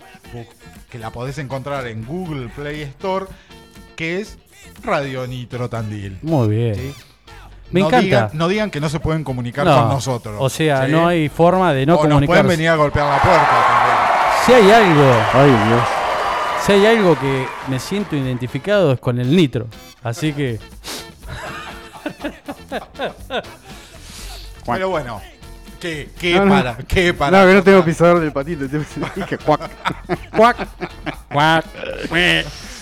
que 0.90 1.00
la 1.00 1.12
podés 1.12 1.38
encontrar 1.38 1.88
en 1.88 2.06
Google 2.06 2.50
Play 2.50 2.82
Store 2.82 3.26
que 3.96 4.20
es 4.20 4.38
Radio 4.84 5.28
Nitro 5.28 5.70
Tandil. 5.70 6.18
Muy 6.22 6.48
bien. 6.50 6.76
¿sí? 6.76 6.94
Me 7.72 7.82
no 7.82 7.88
encanta. 7.88 8.04
Digan, 8.04 8.30
no 8.34 8.48
digan 8.48 8.72
que 8.72 8.82
no 8.82 8.90
se 8.90 9.00
pueden 9.00 9.24
comunicar 9.24 9.66
No, 9.66 9.80
con 9.80 9.90
nosotros. 9.90 10.36
O 10.40 10.50
sea, 10.50 10.86
¿sí? 10.86 10.92
no 10.92 11.08
hay 11.08 11.30
forma 11.30 11.74
de 11.74 11.86
no 11.86 11.94
o 11.94 11.96
nos 11.98 12.02
pueden 12.08 12.26
comunicarse. 12.26 12.48
venir 12.50 12.70
a 12.70 12.76
golpear 12.76 13.08
la 13.08 13.22
puerta 13.22 13.66
también. 13.68 13.98
Si 14.46 14.54
hay 14.54 14.72
algo, 14.72 15.14
Ay, 15.34 15.50
Dios. 15.70 15.82
si 16.66 16.72
hay 16.74 16.86
algo 16.88 17.20
que 17.20 17.46
me 17.68 17.80
siento 17.80 18.16
identificado 18.16 18.92
es 18.92 19.00
con 19.00 19.20
el 19.20 19.36
nitro. 19.36 19.68
Así 20.04 20.34
que 20.34 20.60
Pero 24.66 24.90
bueno, 24.90 25.22
¿qué, 25.80 26.10
qué 26.20 26.36
No, 26.36 26.46
no. 26.46 26.52
para? 26.56 26.78
¿Qué 26.88 27.14
para? 27.14 27.42
No, 27.42 27.48
que 27.48 27.54
no 27.56 27.64
tengo 27.64 27.84
pisador 27.84 28.20
del 28.20 28.32
patito. 28.32 28.66
Dije, 28.68 29.38
cuac. 29.40 29.70
cuac, 30.36 30.68
cuac. 31.32 31.66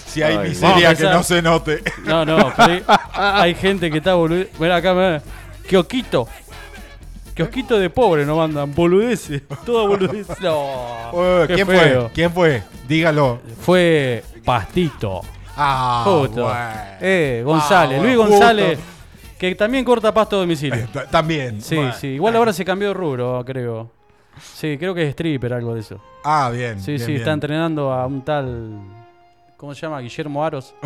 Si 0.05 0.21
hay 0.23 0.37
Ay, 0.37 0.49
miseria 0.49 0.69
vamos 0.69 0.77
a 0.77 0.81
que 0.81 0.87
empezar. 0.91 1.13
no 1.15 1.23
se 1.23 1.41
note. 1.41 1.83
No, 2.03 2.25
no, 2.25 2.51
pero 2.57 2.73
hay, 2.73 2.83
hay 3.13 3.55
gente 3.55 3.89
que 3.91 3.97
está 3.99 4.15
boludo. 4.15 4.45
Mira 4.59 4.77
acá, 4.77 4.93
mira. 4.93 5.21
Kiosquito. 5.67 6.27
Kiosquito 7.35 7.77
de 7.79 7.89
pobre 7.89 8.25
no 8.25 8.35
mandan, 8.37 8.73
boludeces. 8.73 9.43
Toda 9.65 9.87
boludeces. 9.87 10.39
No. 10.41 11.11
Eh, 11.13 11.45
qué 11.47 11.53
¿Quién 11.55 11.67
feo. 11.67 12.01
fue? 12.01 12.11
¿Quién 12.13 12.33
fue? 12.33 12.63
Dígalo. 12.87 13.39
Fue 13.61 14.23
Pastito. 14.43 15.21
Ah, 15.55 16.01
Justo. 16.05 16.43
bueno. 16.43 16.57
Eh, 17.01 17.41
González, 17.45 17.99
Ah, 17.99 18.03
Luis 18.03 18.15
bueno, 18.17 18.31
González, 18.31 18.77
justo. 18.79 18.98
Que 19.39 19.55
también 19.55 19.83
corta 19.85 20.13
pasto 20.13 20.35
a 20.35 20.39
domicilio. 20.39 20.75
Eh, 20.83 20.87
También. 21.09 21.61
Sí, 21.61 21.75
Bueno. 21.77 21.93
sí. 21.93 22.07
Igual 22.07 22.35
ahora 22.35 22.53
se 22.53 22.63
cambió 22.65 22.89
de 22.89 22.93
rubro, 22.93 23.43
creo. 23.45 23.89
Sí, 24.41 24.77
creo 24.77 24.93
que 24.93 25.03
es 25.03 25.09
stripper, 25.09 25.53
algo 25.53 25.73
de 25.73 25.79
eso. 25.79 25.99
Ah, 26.23 26.49
bien. 26.53 26.79
Sí, 26.79 26.91
bien, 26.91 26.99
sí, 26.99 27.05
bien. 27.07 27.19
está 27.19 27.31
entrenando 27.31 27.91
a 27.91 28.05
un 28.05 28.21
tal. 28.23 28.71
¿Cómo 29.57 29.73
se 29.73 29.81
llama? 29.81 29.99
Guillermo 30.01 30.45
Aros. 30.45 30.73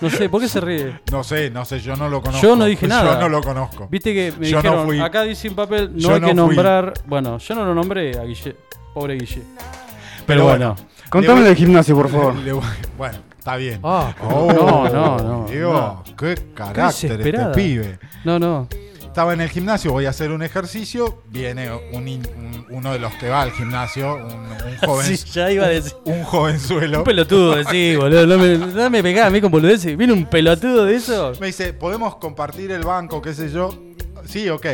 No 0.00 0.10
sé, 0.10 0.28
¿por 0.28 0.40
qué 0.40 0.48
se 0.48 0.60
ríe? 0.60 1.00
No 1.10 1.22
sé, 1.24 1.50
no 1.50 1.64
sé, 1.64 1.80
yo 1.80 1.96
no 1.96 2.08
lo 2.08 2.20
conozco. 2.20 2.44
Yo 2.46 2.56
no 2.56 2.64
dije 2.66 2.86
nada. 2.88 3.14
Yo 3.14 3.20
no 3.20 3.28
lo 3.28 3.40
conozco. 3.42 3.86
Viste 3.90 4.12
que 4.12 4.32
me 4.38 4.48
Yo 4.50 4.56
no 4.56 4.62
dijeron, 4.62 4.86
fui. 4.86 5.00
acá 5.00 5.22
dice 5.22 5.48
un 5.48 5.54
papel, 5.54 5.92
no 5.94 5.98
Yo 5.98 6.14
hay 6.14 6.20
no 6.20 6.26
que 6.26 6.32
fui. 6.32 6.36
nombrar. 6.36 6.92
Bueno, 7.06 7.38
yo 7.38 7.54
no 7.54 7.64
lo 7.64 7.74
nombré 7.74 8.18
a 8.18 8.24
Guille. 8.24 8.56
Pobre 8.92 9.14
Guille. 9.14 9.42
Pero, 9.56 10.26
Pero 10.26 10.44
bueno. 10.44 10.76
Contame 11.08 11.42
del 11.42 11.54
gimnasio, 11.54 11.94
por 11.94 12.10
favor. 12.10 12.34
Le 12.34 12.52
voy- 12.52 12.64
Bueno, 12.98 13.18
está 13.44 13.56
bien. 13.56 13.78
Ah, 13.84 14.14
Oh, 14.22 14.50
no, 14.50 14.88
no, 14.88 15.18
no. 15.18 15.46
Dios, 15.50 15.70
no. 15.72 16.02
qué 16.16 16.34
carácter 16.54 16.86
este 16.88 17.08
desesperada. 17.18 17.52
pibe. 17.54 17.98
No, 18.24 18.38
no. 18.38 18.68
Estaba 19.02 19.32
en 19.34 19.42
el 19.42 19.48
gimnasio, 19.50 19.92
voy 19.92 20.06
a 20.06 20.10
hacer 20.10 20.32
un 20.32 20.42
ejercicio. 20.42 21.22
Viene 21.28 21.70
un 21.92 22.08
un- 22.08 22.66
uno 22.70 22.92
de 22.94 22.98
los 22.98 23.12
que 23.14 23.28
va 23.28 23.42
al 23.42 23.52
gimnasio, 23.52 24.14
un, 24.14 24.22
un 24.32 24.76
joven, 24.84 25.16
Sí, 25.16 25.30
ya 25.30 25.50
iba 25.52 25.66
a 25.66 25.68
decir. 25.68 25.92
un 26.06 26.24
jovenzuelo. 26.24 26.98
Un 27.00 27.04
pelotudo, 27.04 27.62
sí, 27.70 27.94
boludo. 27.96 28.26
No 28.26 28.38
me, 28.38 28.56
no 28.58 28.90
me 28.90 29.02
pegás 29.02 29.26
a 29.26 29.30
mí 29.30 29.40
con 29.42 29.52
boludeces. 29.52 29.94
¿Viene 29.96 30.12
un 30.14 30.24
pelotudo 30.24 30.86
de 30.86 30.96
eso? 30.96 31.32
Me 31.38 31.48
dice, 31.48 31.74
¿podemos 31.74 32.16
compartir 32.16 32.72
el 32.72 32.82
banco? 32.82 33.20
¿Qué 33.22 33.34
sé 33.34 33.50
yo? 33.50 33.78
Sí, 34.24 34.48
ok. 34.48 34.66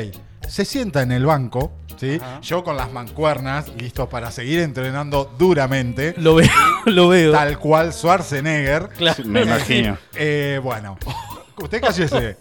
Se 0.51 0.65
sienta 0.65 1.03
en 1.03 1.13
el 1.13 1.25
banco, 1.27 1.73
¿sí? 1.97 2.19
Ajá. 2.21 2.41
Yo 2.41 2.65
con 2.65 2.77
las 2.77 2.93
mancuernas, 2.93 3.69
listo 3.79 4.09
para 4.09 4.31
seguir 4.33 4.59
entrenando 4.61 5.33
duramente, 5.39 6.15
Lo 6.19 6.35
veo, 6.35 6.49
lo 6.87 7.09
veo. 7.09 7.31
tal 7.33 7.59
cual 7.59 7.93
Schwarzenegger. 7.93 8.89
Claro. 8.97 9.25
Me 9.25 9.43
imagino. 9.43 9.97
Eh, 10.15 10.61
bueno, 10.63 10.99
usted 11.63 11.81
cállese. 11.81 12.37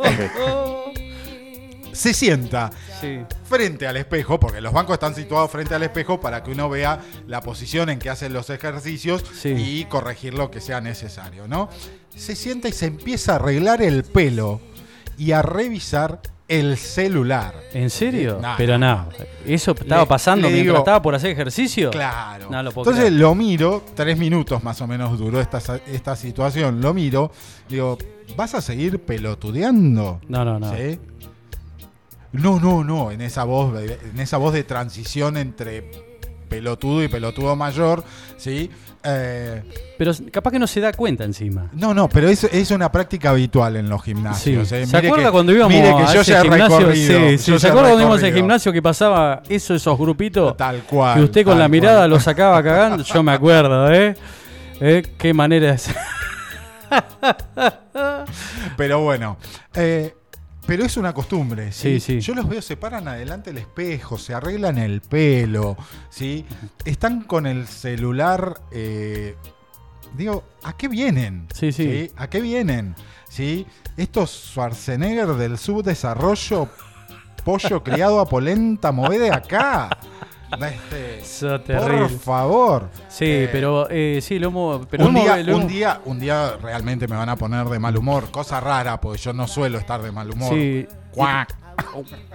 Se 1.93 2.13
sienta 2.13 2.71
Sí. 3.01 3.19
frente 3.43 3.85
al 3.87 3.97
espejo, 3.97 4.39
porque 4.39 4.61
los 4.61 4.71
bancos 4.73 4.93
están 4.93 5.15
situados 5.15 5.51
frente 5.51 5.75
al 5.75 5.83
espejo 5.83 6.19
para 6.19 6.43
que 6.43 6.51
uno 6.51 6.69
vea 6.69 6.99
la 7.27 7.41
posición 7.41 7.89
en 7.89 7.99
que 7.99 8.09
hacen 8.09 8.31
los 8.33 8.49
ejercicios 8.49 9.23
Sí. 9.39 9.49
y 9.49 9.85
corregir 9.85 10.33
lo 10.33 10.49
que 10.49 10.61
sea 10.61 10.81
necesario, 10.81 11.47
¿no? 11.47 11.69
Se 12.15 12.35
sienta 12.35 12.69
y 12.69 12.73
se 12.73 12.85
empieza 12.87 13.33
a 13.33 13.35
arreglar 13.35 13.81
el 13.81 14.03
pelo 14.03 14.61
y 15.17 15.31
a 15.33 15.41
revisar 15.41 16.21
el 16.49 16.75
celular. 16.77 17.53
¿En 17.73 17.89
serio? 17.89 18.39
No, 18.41 18.55
Pero 18.57 18.77
no, 18.77 18.95
no. 19.05 19.09
¿Eso 19.45 19.71
estaba 19.71 20.01
Le- 20.01 20.07
pasando 20.07 20.47
le 20.47 20.53
mientras 20.55 20.73
digo- 20.73 20.77
estaba 20.79 21.01
por 21.01 21.15
hacer 21.15 21.29
ejercicio? 21.31 21.91
Claro. 21.91 22.49
No 22.49 22.61
lo 22.63 22.71
puedo 22.71 22.89
Entonces 22.89 23.05
creer. 23.11 23.21
lo 23.21 23.35
miro, 23.35 23.83
tres 23.95 24.17
minutos 24.17 24.61
más 24.63 24.81
o 24.81 24.87
menos 24.87 25.17
duró 25.17 25.39
esta, 25.39 25.59
esta 25.87 26.15
situación, 26.15 26.81
lo 26.81 26.93
miro, 26.93 27.31
digo, 27.69 27.97
¿vas 28.35 28.55
a 28.55 28.61
seguir 28.61 28.99
pelotudeando? 28.99 30.19
No, 30.27 30.43
no, 30.43 30.59
no. 30.59 30.75
¿Sí? 30.75 30.99
No, 32.31 32.59
no, 32.59 32.83
no, 32.83 33.11
en 33.11 33.21
esa 33.21 33.43
voz, 33.43 33.73
en 33.81 34.19
esa 34.19 34.37
voz 34.37 34.53
de 34.53 34.63
transición 34.63 35.37
entre 35.37 35.89
pelotudo 36.49 37.03
y 37.03 37.07
pelotudo 37.07 37.55
mayor, 37.55 38.03
¿sí? 38.37 38.69
Eh, 39.03 39.63
Pero 39.97 40.11
capaz 40.29 40.51
que 40.51 40.59
no 40.59 40.67
se 40.67 40.81
da 40.81 40.91
cuenta 40.91 41.23
encima. 41.23 41.69
no, 41.73 41.93
no, 41.93 42.09
pero 42.09 42.27
es, 42.27 42.43
es 42.43 42.71
una 42.71 42.91
práctica 42.91 43.29
habitual 43.29 43.77
en 43.77 43.87
los 43.87 44.03
gimnasios. 44.03 44.67
Sí. 44.67 44.75
¿eh? 44.75 44.85
¿Se 44.85 44.97
acuerda 44.97 45.27
que- 45.27 45.31
cuando 45.31 45.53
íbamos 45.53 45.73
mire 45.73 45.87
que 45.95 46.03
a 46.03 46.13
yo 46.13 46.21
ese 46.21 46.31
ya 46.31 46.39
he 46.39 46.41
gimnasio? 46.41 46.93
Sí, 46.93 47.07
yo 47.07 47.37
sí. 47.37 47.59
¿Se 47.59 47.67
acuerda 47.67 47.89
cuando 47.89 48.01
íbamos 48.01 48.23
al 48.23 48.33
gimnasio 48.33 48.73
que 48.73 48.81
pasaba 48.81 49.41
eso, 49.47 49.73
esos 49.75 49.97
grupitos? 49.97 50.57
Tal 50.57 50.83
cual. 50.83 51.17
Que 51.17 51.23
usted 51.23 51.45
con 51.45 51.57
la 51.57 51.69
mirada 51.69 52.07
lo 52.09 52.19
sacaba 52.19 52.61
cagando. 52.61 53.03
Yo 53.03 53.23
me 53.23 53.31
acuerdo, 53.31 53.89
¿eh? 53.93 54.15
¿Eh? 54.81 55.03
Qué 55.17 55.33
manera 55.33 55.73
es. 55.75 55.89
Pero 58.77 59.01
bueno, 59.01 59.37
eh, 59.75 60.13
pero 60.69 60.85
es 60.85 60.97
una 60.97 61.13
costumbre. 61.15 61.71
¿sí? 61.71 61.99
Sí, 61.99 62.19
sí. 62.19 62.21
Yo 62.21 62.35
los 62.35 62.47
veo, 62.47 62.61
se 62.61 62.77
paran 62.77 63.07
adelante 63.07 63.49
el 63.49 63.57
espejo, 63.57 64.19
se 64.19 64.35
arreglan 64.35 64.77
el 64.77 65.01
pelo, 65.01 65.75
¿sí? 66.11 66.45
Están 66.85 67.23
con 67.23 67.47
el 67.47 67.67
celular. 67.67 68.61
eh, 68.71 69.35
digo, 70.15 70.43
¿a 70.61 70.77
qué 70.77 70.87
vienen? 70.87 71.47
Sí, 71.55 71.71
sí. 71.71 72.11
¿A 72.15 72.29
qué 72.29 72.39
vienen? 72.39 72.93
¿Sí? 73.27 73.65
Estos 73.97 74.29
Schwarzenegger 74.29 75.29
del 75.29 75.57
subdesarrollo, 75.57 76.69
pollo 77.43 77.83
criado 77.83 78.19
a 78.19 78.29
polenta, 78.29 78.91
mové 78.91 79.17
de 79.17 79.31
acá. 79.31 79.89
Este, 80.61 81.75
por 81.75 82.09
favor. 82.09 82.89
Sí, 83.07 83.25
Eh, 83.25 83.49
pero 83.51 83.87
eh, 83.89 84.19
sí. 84.21 84.37
Pero 84.39 84.49
un, 85.07 85.13
día, 85.15 85.35
un, 85.53 85.67
día, 85.67 86.01
un 86.05 86.19
día 86.19 86.53
realmente 86.61 87.07
me 87.07 87.15
van 87.15 87.29
a 87.29 87.35
poner 87.35 87.65
de 87.67 87.79
mal 87.79 87.95
humor. 87.97 88.29
Cosa 88.31 88.59
rara, 88.59 88.99
porque 88.99 89.17
yo 89.19 89.33
no 89.33 89.47
suelo 89.47 89.77
estar 89.77 90.01
de 90.01 90.11
mal 90.11 90.29
humor. 90.31 90.53
Sí. 90.53 90.87
Cuac. 91.11 91.55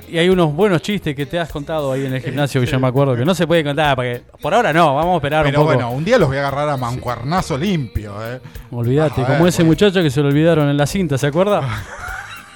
Y 0.09 0.17
hay 0.17 0.31
unos 0.31 0.55
buenos 0.55 0.81
chistes 0.81 1.15
que 1.15 1.27
te 1.27 1.39
has 1.39 1.51
contado 1.51 1.93
ahí 1.93 2.07
en 2.07 2.15
el 2.15 2.23
gimnasio 2.23 2.63
que 2.63 2.67
yo 2.67 2.81
me 2.81 2.89
acuerdo 2.89 3.15
que 3.15 3.27
no 3.27 3.35
se 3.35 3.47
puede 3.47 3.63
contar 3.63 3.95
porque 3.95 4.23
por 4.41 4.55
ahora 4.55 4.73
no, 4.73 4.95
vamos 4.95 5.13
a 5.13 5.17
esperar 5.17 5.45
Pero 5.45 5.61
un 5.61 5.67
poco. 5.67 5.75
bueno, 5.77 5.91
un 5.93 6.03
día 6.03 6.17
los 6.19 6.29
voy 6.29 6.39
a 6.39 6.41
agarrar 6.41 6.71
a 6.71 6.77
mancuernazo 6.79 7.59
limpio. 7.59 8.15
¿eh? 8.27 8.41
Olvídate, 8.71 9.21
A 9.21 9.25
ver, 9.27 9.37
como 9.37 9.47
ese 9.47 9.59
bueno. 9.63 9.73
muchacho 9.73 10.03
que 10.03 10.11
se 10.11 10.23
lo 10.23 10.29
olvidaron 10.29 10.69
en 10.71 10.77
la 10.79 10.87
cinta, 10.87 11.19
¿se 11.19 11.27
acuerda? 11.27 11.61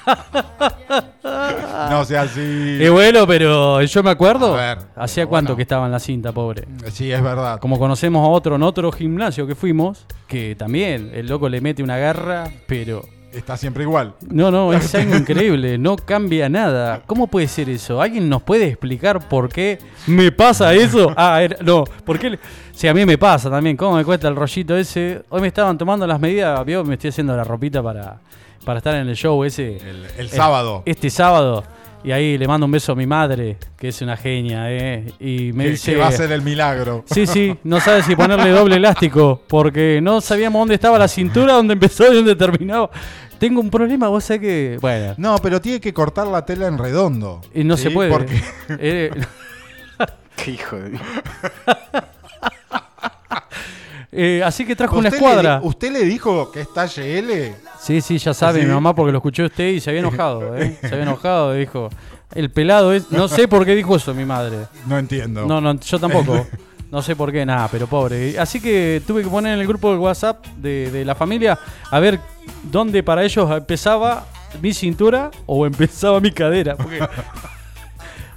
No 1.91 2.05
sea 2.05 2.23
así. 2.23 2.79
Es 2.81 2.91
bueno, 2.91 3.27
pero 3.27 3.83
yo 3.83 4.03
me 4.03 4.11
acuerdo. 4.11 4.55
A 4.55 4.75
ver, 4.75 4.79
¿Hacía 4.97 5.27
cuánto 5.27 5.49
bueno. 5.51 5.57
que 5.57 5.63
estaba 5.63 5.87
en 5.87 5.93
la 5.93 5.99
cinta, 6.01 6.33
pobre? 6.33 6.65
Sí, 6.91 7.11
es 7.13 7.23
verdad. 7.23 7.59
Como 7.61 7.79
conocemos 7.79 8.25
a 8.25 8.29
otro 8.31 8.57
en 8.57 8.63
otro 8.63 8.91
gimnasio 8.93 9.47
que 9.47 9.55
fuimos, 9.55 10.07
que 10.27 10.55
también 10.57 11.11
el 11.15 11.27
loco 11.27 11.49
le 11.49 11.61
mete 11.61 11.83
una 11.83 11.97
garra, 11.99 12.45
pero 12.67 13.03
Está 13.33 13.57
siempre 13.59 13.83
igual. 13.85 14.15
no, 14.31 14.51
no, 14.51 14.73
es 14.73 14.95
algo 14.95 15.15
increíble, 15.17 15.77
no 15.79 15.97
cambia 15.97 16.49
nada. 16.49 17.03
¿Cómo 17.07 17.27
puede 17.27 17.47
ser 17.47 17.69
eso? 17.69 18.01
¿Alguien 18.01 18.29
nos 18.29 18.43
puede 18.43 18.67
explicar 18.67 19.29
por 19.29 19.49
qué 19.51 19.79
me 20.07 20.33
pasa 20.33 20.73
eso? 20.75 21.13
Ah, 21.17 21.43
era- 21.43 21.59
no, 21.63 21.85
¿por 22.05 22.19
qué? 22.19 22.31
le- 22.31 22.39
Sí, 22.73 22.89
a 22.89 22.95
mí 22.95 23.05
me 23.05 23.19
pasa 23.19 23.51
también, 23.51 23.77
¿cómo 23.77 23.97
me 23.97 24.05
cuesta 24.05 24.29
el 24.29 24.37
rollito 24.37 24.77
ese? 24.77 25.23
Hoy 25.29 25.41
me 25.43 25.49
estaban 25.49 25.77
tomando 25.77 26.07
las 26.07 26.19
medidas, 26.21 26.65
vio, 26.65 26.85
me 26.85 26.95
estoy 26.95 27.11
haciendo 27.11 27.37
la 27.37 27.45
ropita 27.45 27.83
para, 27.83 28.19
para 28.69 28.81
estar 28.81 28.97
en 28.97 29.09
el 29.09 29.17
show 29.17 29.43
ese. 29.45 29.79
El, 29.79 30.05
el 30.19 30.29
sábado. 30.29 30.83
Este 30.85 31.09
sábado. 31.09 31.65
Y 32.05 32.13
ahí 32.13 32.37
le 32.37 32.47
mando 32.47 32.67
un 32.67 32.73
beso 32.73 32.93
a 32.93 32.95
mi 32.95 33.07
madre, 33.07 33.57
que 33.79 33.89
es 33.89 34.03
una 34.03 34.15
genia, 34.15 34.71
¿eh? 34.71 35.07
Y 35.19 35.55
me 35.55 35.65
que, 35.65 35.71
dice... 35.71 35.93
que 35.93 35.97
va 35.99 36.09
a 36.09 36.13
ser 36.13 36.31
el 36.33 36.43
milagro. 36.43 37.03
Sí, 37.07 37.27
sí, 37.27 37.57
no 37.65 37.81
sabe 37.87 38.03
si 38.03 38.15
ponerle 38.15 38.51
doble 38.51 38.77
elástico, 38.77 39.41
porque 39.49 40.01
no 40.03 40.21
sabíamos 40.21 40.61
dónde 40.61 40.75
estaba 40.75 40.99
la 40.99 41.09
cintura, 41.09 41.55
dónde 41.55 41.73
empezó 41.73 42.13
y 42.13 42.17
dónde 42.17 42.37
terminaba. 42.37 42.91
Tengo 43.39 43.63
un 43.63 43.71
problema, 43.71 44.09
vos 44.09 44.25
sabés 44.25 44.43
que... 44.43 44.79
Bueno, 44.83 45.15
No, 45.17 45.39
pero 45.39 45.63
tiene 45.63 45.81
que 45.81 45.95
cortar 45.95 46.27
la 46.27 46.45
tela 46.45 46.67
en 46.67 46.77
redondo. 46.77 47.41
y 47.55 47.65
no 47.65 47.75
¿sí? 47.79 47.85
se 47.85 47.91
puede. 47.91 48.11
Porque 48.11 48.39
Eh, 48.69 49.11
Qué 50.37 50.51
hijo 50.51 50.77
de. 50.77 50.99
Eh, 54.13 54.43
así 54.45 54.65
que 54.65 54.75
trajo 54.75 54.97
una 54.97 55.09
¿Usted 55.09 55.21
le 55.21 55.27
escuadra. 55.27 55.61
¿Usted 55.63 55.93
le 55.93 56.05
dijo 56.05 56.51
que 56.51 56.63
es 56.63 56.73
talle 56.73 57.19
L? 57.19 57.55
Sí, 57.81 58.01
sí, 58.01 58.19
ya 58.19 58.33
sabe 58.35 58.61
¿Sí? 58.61 58.67
mi 58.67 58.73
mamá 58.73 58.95
porque 58.95 59.13
lo 59.13 59.19
escuchó 59.19 59.45
usted 59.45 59.69
y 59.69 59.81
se 59.81 59.91
había 59.91 60.01
enojado, 60.01 60.57
¿eh? 60.57 60.77
Se 60.81 60.87
había 60.89 61.03
enojado, 61.03 61.53
dijo... 61.53 61.91
El 62.35 62.51
pelado 62.51 62.93
es... 62.93 63.11
No 63.11 63.27
sé 63.27 63.49
por 63.49 63.65
qué 63.65 63.75
dijo 63.75 63.97
eso 63.97 64.13
mi 64.13 64.25
madre. 64.27 64.59
No 64.87 64.99
entiendo. 64.99 65.47
No, 65.47 65.61
no, 65.61 65.79
yo 65.81 65.99
tampoco. 65.99 66.47
No 66.91 67.03
sé 67.03 67.15
por 67.15 67.31
qué, 67.31 67.45
nada, 67.45 67.69
pero 67.71 67.87
pobre. 67.87 68.39
Así 68.39 68.61
que 68.63 69.03
tuve 69.07 69.23
que 69.23 69.29
poner 69.29 69.53
en 69.53 69.61
el 69.61 69.67
grupo 69.67 69.91
del 69.91 69.99
WhatsApp 69.99 70.47
de, 70.57 70.91
de 70.91 71.05
la 71.05 71.15
familia 71.15 71.59
a 71.91 72.01
ver 72.01 72.19
dónde 72.63 73.03
para 73.03 73.23
ellos 73.25 73.51
empezaba 73.51 74.25
mi 74.63 74.73
cintura 74.73 75.31
o 75.45 75.67
empezaba 75.67 76.19
mi 76.19 76.31
cadera. 76.31 76.77
Porque 76.77 77.01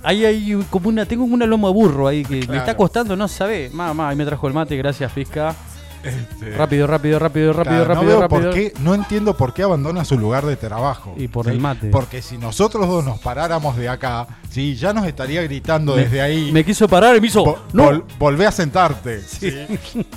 ahí 0.03 0.25
hay 0.25 0.65
como 0.70 0.89
una, 0.89 1.05
tengo 1.05 1.24
una 1.25 1.46
loma 1.46 1.67
de 1.70 1.74
burro 1.74 2.08
ahí 2.08 2.24
que 2.24 2.36
me 2.39 2.46
Claro. 2.46 2.60
está 2.60 2.77
costando, 2.77 3.15
no 3.15 3.27
sabe. 3.27 3.70
Mamá, 3.74 4.10
ahí 4.10 4.15
me 4.15 4.25
trajo 4.25 4.48
el 4.48 4.53
mate, 4.53 4.75
gracias, 4.77 5.12
Fisca. 5.12 5.55
Este, 6.03 6.58
Rápido, 6.58 6.88
rápido, 6.88 7.20
rápido, 7.20 7.53
rápido, 7.53 7.86
claro, 7.86 7.88
no 7.89 7.93
rápido, 7.93 8.20
veo 8.22 8.27
por 8.27 8.43
rápido. 8.43 8.53
qué- 8.55 8.74
no 8.79 8.96
entiendo 8.96 9.38
por 9.38 9.53
qué 9.53 9.62
abandona 9.62 10.03
su 10.03 10.17
lugar 10.17 10.43
de 10.48 10.55
trabajo. 10.55 11.13
Y 11.15 11.27
por 11.27 11.48
el 11.48 11.60
mate. 11.60 11.89
Porque 11.91 12.24
si 12.24 12.39
nosotros 12.39 12.88
dos 12.88 13.05
nos 13.05 13.20
paráramos 13.20 13.77
de 13.77 13.88
acá, 13.88 14.25
sí, 14.50 14.75
ya 14.75 14.93
nos 14.93 15.05
estaría 15.05 15.43
gritando 15.43 15.96
Me- 15.96 16.01
desde 16.01 16.20
ahí. 16.22 16.51
Me 16.51 16.63
quiso 16.65 16.88
parar 16.88 17.15
y 17.17 17.22
me 17.22 17.27
hizo. 17.27 17.46
"Vo- 17.46 17.58
¡No! 17.74 17.91
vol- 17.91 18.03
volvé 18.17 18.48
a 18.48 18.51
sentarte. 18.51 19.22
Sí. 19.22 19.51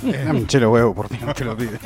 Dame 0.01 0.31
un 0.39 0.47
chelo 0.47 0.71
huevo, 0.71 0.95
por 0.95 1.07
favor, 1.07 1.35
te 1.35 1.45
lo 1.45 1.55
pido. 1.55 1.77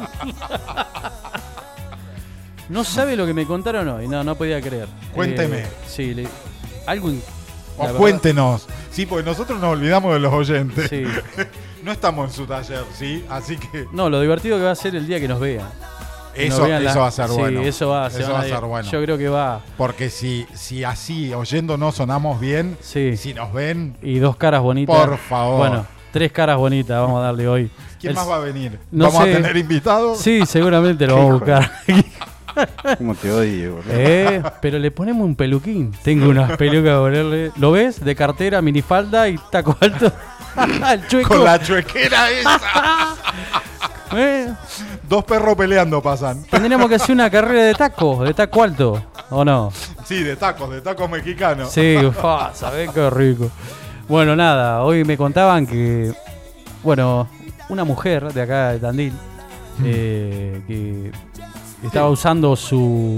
No 2.69 2.83
sabe 2.85 3.15
lo 3.15 3.25
que 3.25 3.33
me 3.33 3.45
contaron 3.45 3.87
hoy. 3.89 4.07
No, 4.07 4.23
no 4.23 4.35
podía 4.35 4.61
creer. 4.61 4.87
Cuénteme. 5.13 5.59
Eh, 5.63 5.67
sí, 5.87 6.13
le- 6.13 6.27
algo. 6.85 7.11
O 7.79 7.93
cuéntenos. 7.95 8.67
Sí, 8.91 9.05
porque 9.05 9.23
nosotros 9.29 9.59
nos 9.59 9.71
olvidamos 9.73 10.13
de 10.13 10.19
los 10.19 10.33
oyentes. 10.33 10.89
Sí. 10.89 11.03
No 11.81 11.93
estamos 11.93 12.29
en 12.29 12.35
su 12.35 12.45
taller, 12.45 12.83
¿sí? 12.93 13.23
Así 13.29 13.55
que 13.55 13.85
No, 13.93 14.09
lo 14.09 14.19
divertido 14.19 14.57
que 14.57 14.65
va 14.65 14.71
a 14.71 14.75
ser 14.75 14.97
el 14.97 15.07
día 15.07 15.17
que 15.17 15.29
nos 15.29 15.39
vean. 15.39 15.65
Eso, 16.35 16.65
eso 16.65 16.67
la- 16.67 16.93
va 16.93 17.07
a 17.07 17.11
ser 17.11 17.29
sí, 17.29 17.33
bueno. 17.37 17.61
eso 17.61 17.87
va, 17.87 18.07
Eso 18.07 18.33
va 18.33 18.39
a 18.41 18.43
ser 18.43 18.59
bueno. 18.61 18.91
Yo 18.91 19.01
creo 19.01 19.17
que 19.17 19.29
va. 19.29 19.61
Porque 19.77 20.09
si, 20.09 20.45
si 20.53 20.83
así, 20.83 21.33
oyéndonos, 21.33 21.95
sonamos 21.95 22.37
bien, 22.41 22.77
Sí. 22.81 23.15
si 23.15 23.33
nos 23.33 23.53
ven, 23.53 23.95
Y 24.01 24.19
dos 24.19 24.35
caras 24.35 24.61
bonitas. 24.61 24.93
Por 24.93 25.17
favor. 25.17 25.57
Bueno, 25.57 25.85
tres 26.11 26.33
caras 26.33 26.57
bonitas 26.57 26.99
vamos 26.99 27.21
a 27.21 27.27
darle 27.27 27.47
hoy. 27.47 27.71
¿quién 27.97 28.11
El- 28.11 28.15
más 28.17 28.29
va 28.29 28.35
a 28.35 28.39
venir? 28.39 28.77
no 28.91 29.05
¿Vamos 29.05 29.23
sé. 29.23 29.31
a 29.31 29.35
tener 29.37 29.55
invitados? 29.55 30.17
Sí, 30.19 30.45
seguramente 30.45 31.07
lo 31.07 31.15
vamos 31.15 31.29
a 31.29 31.33
buscar. 31.35 31.71
¿Cómo 32.97 33.15
te 33.15 33.31
odio, 33.31 33.75
boludo? 33.75 33.91
Eh, 33.93 34.41
pero 34.61 34.79
le 34.79 34.91
ponemos 34.91 35.25
un 35.25 35.35
peluquín. 35.35 35.91
Tengo 36.03 36.29
unas 36.29 36.57
pelucas 36.57 36.93
a 36.95 36.99
ponerle. 36.99 37.51
¿Lo 37.57 37.71
ves? 37.71 38.03
De 38.03 38.15
cartera, 38.15 38.61
minifalda 38.61 39.27
y 39.29 39.37
taco 39.51 39.77
alto. 39.79 40.11
el 40.91 41.07
chueco. 41.07 41.29
Con 41.29 41.43
la 41.43 41.59
chuequera 41.61 42.31
esa. 42.31 42.59
Eh, 44.11 44.51
Dos 45.07 45.23
perros 45.23 45.55
peleando 45.55 46.01
pasan. 46.01 46.43
tendríamos 46.49 46.89
que 46.89 46.95
hacer 46.95 47.11
una 47.13 47.29
carrera 47.29 47.65
de 47.65 47.75
taco, 47.75 48.23
de 48.23 48.33
taco 48.33 48.63
alto. 48.63 49.03
¿O 49.29 49.45
no? 49.45 49.71
Sí, 50.03 50.23
de 50.23 50.35
tacos, 50.35 50.71
de 50.71 50.81
tacos 50.81 51.07
mexicanos. 51.07 51.71
Sí, 51.71 51.95
fa, 52.19 52.51
sabés 52.55 52.89
qué 52.89 53.07
rico. 53.11 53.51
Bueno, 54.07 54.35
nada, 54.35 54.81
hoy 54.81 55.03
me 55.03 55.15
contaban 55.15 55.67
que, 55.67 56.11
bueno, 56.81 57.29
una 57.69 57.83
mujer 57.83 58.33
de 58.33 58.41
acá 58.41 58.71
de 58.71 58.79
Tandil, 58.79 59.13
eh, 59.85 60.59
que 60.67 61.11
estaba 61.83 62.09
usando 62.09 62.55
su... 62.55 63.17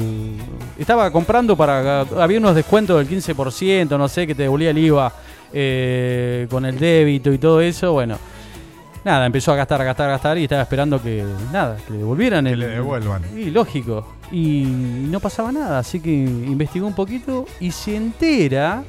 Estaba 0.78 1.12
comprando 1.12 1.56
para... 1.56 2.02
Había 2.02 2.40
unos 2.40 2.56
descuentos 2.56 2.98
del 2.98 3.22
15%, 3.22 3.98
no 3.98 4.08
sé, 4.08 4.28
que 4.28 4.36
te 4.36 4.44
devolvía 4.44 4.70
el 4.70 4.78
IVA 4.78 5.14
eh, 5.54 6.48
con 6.50 6.66
el 6.66 6.78
débito 6.78 7.32
y 7.34 7.38
todo 7.38 7.62
eso, 7.62 7.94
bueno. 7.94 8.18
Nada, 9.04 9.26
empezó 9.26 9.52
a 9.52 9.56
gastar, 9.56 9.82
a 9.82 9.84
gastar, 9.84 10.10
a 10.10 10.12
gastar 10.12 10.38
y 10.38 10.44
estaba 10.44 10.62
esperando 10.62 11.02
que, 11.02 11.26
nada, 11.52 11.78
que 11.78 11.94
le 11.94 12.00
devolvieran 12.00 12.46
el... 12.46 12.60
le 12.60 12.68
devuelvan. 12.68 13.24
Y 13.36 13.50
lógico. 13.50 14.06
Y 14.32 14.64
no 14.64 15.20
pasaba 15.20 15.52
nada, 15.52 15.80
así 15.80 16.00
que 16.00 16.12
investigó 16.12 16.88
un 16.88 16.94
poquito 16.94 17.46
y 17.60 17.72
se 17.72 17.96
entera 17.96 18.84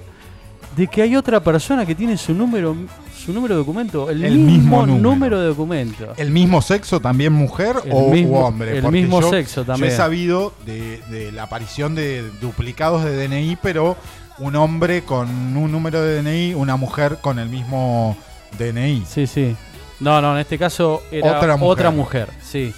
de 0.76 0.86
que 0.86 1.02
hay 1.02 1.16
otra 1.16 1.40
persona 1.40 1.84
que 1.84 1.94
tiene 1.94 2.16
su 2.16 2.34
número 2.34 2.76
su 3.24 3.32
número 3.32 3.54
de 3.54 3.58
documento, 3.60 4.10
el, 4.10 4.24
El 4.24 4.38
mismo, 4.38 4.52
mismo 4.52 4.86
número. 4.86 5.02
número. 5.10 5.40
de 5.40 5.46
documento. 5.48 6.12
¿El 6.16 6.30
mismo 6.30 6.60
sexo 6.62 7.00
también 7.00 7.32
mujer 7.32 7.76
El 7.84 7.92
o 7.94 8.10
mismo- 8.10 8.40
hombre? 8.46 8.76
el 8.76 8.82
Porque 8.82 9.00
mismo 9.00 9.20
yo- 9.20 9.30
sexo 9.30 9.64
también. 9.64 9.88
Yo 9.90 9.94
he 9.94 9.96
sabido 9.96 10.52
de, 10.66 11.00
de 11.10 11.32
la 11.32 11.44
aparición 11.44 11.94
de 11.94 12.28
duplicados 12.40 13.04
de 13.04 13.16
DNI, 13.28 13.56
pero 13.62 13.96
un 14.38 14.56
hombre 14.56 15.02
con 15.02 15.28
un 15.56 15.70
número 15.70 16.00
de 16.02 16.22
DNI, 16.22 16.54
una 16.54 16.76
mujer 16.76 17.18
con 17.20 17.38
el 17.38 17.48
mismo 17.48 18.16
DNI. 18.58 19.04
Sí, 19.06 19.26
sí. 19.26 19.54
No, 20.00 20.20
no, 20.20 20.32
en 20.34 20.40
este 20.40 20.58
caso 20.58 21.02
era 21.12 21.38
Otra 21.38 21.54
otra 21.60 21.90
mujer. 21.90 22.28
sí. 22.42 22.72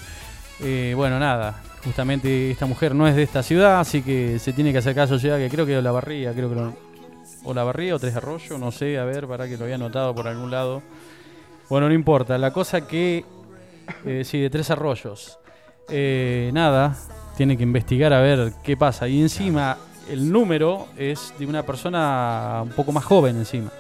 Eh, 0.61 0.93
bueno, 0.97 1.19
nada. 1.19 1.61
Justamente 1.85 2.51
esta 2.51 2.65
mujer 2.67 2.95
no 2.95 3.07
es 3.07 3.15
de 3.17 3.23
esta 3.23 3.43
ciudad, 3.43 3.81
así 3.81 4.01
que 4.03 4.39
se 4.39 4.53
tiene 4.53 4.73
que 4.73 4.79
hacer 4.79 4.95
caso 4.95 5.19
ciudad, 5.19 5.37
que 5.39 5.49
creo 5.51 5.67
que 5.67 5.77
es 5.77 5.83
La 5.85 5.91
Barría, 5.91 6.33
creo 6.33 6.49
que 6.49 6.55
lo- 6.55 6.77
o 7.45 7.55
La 7.55 7.65
Barría 7.65 7.95
o 7.95 7.99
Tres 7.99 8.17
Arroyos, 8.17 8.59
no 8.59 8.73
sé, 8.73 8.99
a 8.99 9.05
ver, 9.05 9.27
para 9.27 9.47
que 9.47 9.57
lo 9.57 9.65
había 9.65 9.77
anotado 9.77 10.15
por 10.15 10.27
algún 10.27 10.51
lado. 10.51 10.83
Bueno, 11.69 11.89
no 11.89 11.95
importa. 11.95 12.37
La 12.39 12.53
cosa 12.53 12.87
que. 12.87 13.25
eh, 14.05 14.23
sí, 14.25 14.41
de 14.41 14.51
Tres 14.51 14.71
Arroyos. 14.71 15.39
Eh, 15.89 16.51
nada, 16.53 16.97
tiene 17.37 17.57
que 17.57 17.63
investigar 17.63 18.13
a 18.13 18.21
ver 18.21 18.53
qué 18.63 18.77
pasa. 18.77 19.09
Y 19.09 19.21
encima, 19.21 19.77
el 20.09 20.31
número 20.31 20.89
es 20.97 21.35
de 21.39 21.47
una 21.47 21.63
persona 21.63 22.61
un 22.63 22.71
poco 22.71 22.93
más 22.93 23.05
joven 23.05 23.37
encima. 23.37 23.71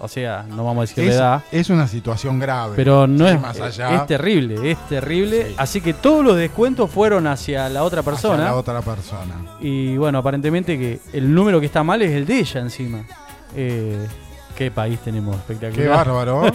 O 0.00 0.08
sea, 0.08 0.44
no 0.48 0.64
vamos 0.64 0.78
a 0.78 0.80
decir 0.92 1.04
Es, 1.08 1.16
edad. 1.16 1.42
es 1.52 1.68
una 1.70 1.86
situación 1.86 2.38
grave. 2.38 2.72
Pero 2.74 3.06
no 3.06 3.28
Sí, 3.28 3.34
es 3.34 3.40
más 3.40 3.60
allá. 3.60 3.96
Es 3.96 4.06
terrible, 4.06 4.70
es 4.72 4.78
terrible. 4.88 5.48
Sí. 5.48 5.54
Así 5.58 5.80
que 5.80 5.92
todos 5.94 6.24
los 6.24 6.36
descuentos 6.36 6.90
fueron 6.90 7.26
hacia 7.26 7.68
la 7.68 7.82
otra 7.84 8.00
hacia 8.00 8.10
persona. 8.10 8.44
la 8.44 8.54
otra 8.54 8.80
persona. 8.82 9.34
Y 9.60 9.96
bueno, 9.96 10.18
aparentemente 10.18 10.78
que 10.78 11.00
el 11.12 11.32
número 11.34 11.60
que 11.60 11.66
está 11.66 11.82
mal 11.82 12.00
es 12.02 12.12
el 12.12 12.24
de 12.26 12.38
ella 12.38 12.60
encima. 12.60 13.04
Eh, 13.54 14.06
qué 14.56 14.70
país 14.70 14.98
tenemos 15.00 15.36
espectacular. 15.36 15.82
Qué 15.82 15.88
bárbaro. 15.88 16.42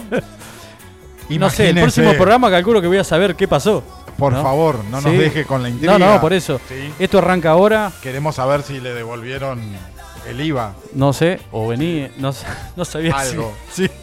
No 1.28 1.50
sé, 1.50 1.70
el 1.70 1.80
próximo 1.80 2.12
programa 2.14 2.48
calculo 2.50 2.80
que 2.80 2.86
voy 2.86 2.98
a 2.98 3.04
saber 3.04 3.34
qué 3.34 3.48
pasó. 3.48 3.82
Por 4.16 4.32
¿no? 4.32 4.42
favor, 4.42 4.76
no 4.84 5.00
nos 5.00 5.10
Sí. 5.10 5.16
deje 5.16 5.44
con 5.44 5.60
la 5.62 5.68
intriga. 5.68 5.98
No, 5.98 6.14
no, 6.14 6.20
por 6.20 6.32
eso. 6.32 6.60
Esto 7.00 7.18
arranca 7.18 7.50
ahora, 7.50 7.90
Queremos 8.02 8.36
saber 8.36 8.62
si 8.62 8.78
le 8.80 8.94
devolvieron 8.94 9.60
el 10.28 10.40
IVA. 10.40 10.74
no 10.94 11.12
sé, 11.12 11.40
o 11.52 11.68
vení, 11.68 12.08
no, 12.18 12.32
sé- 12.32 12.46
no 12.76 12.84
sabía 12.84 13.12
si- 13.22 13.30
Algo. 13.30 13.52
Sí. 13.72 13.90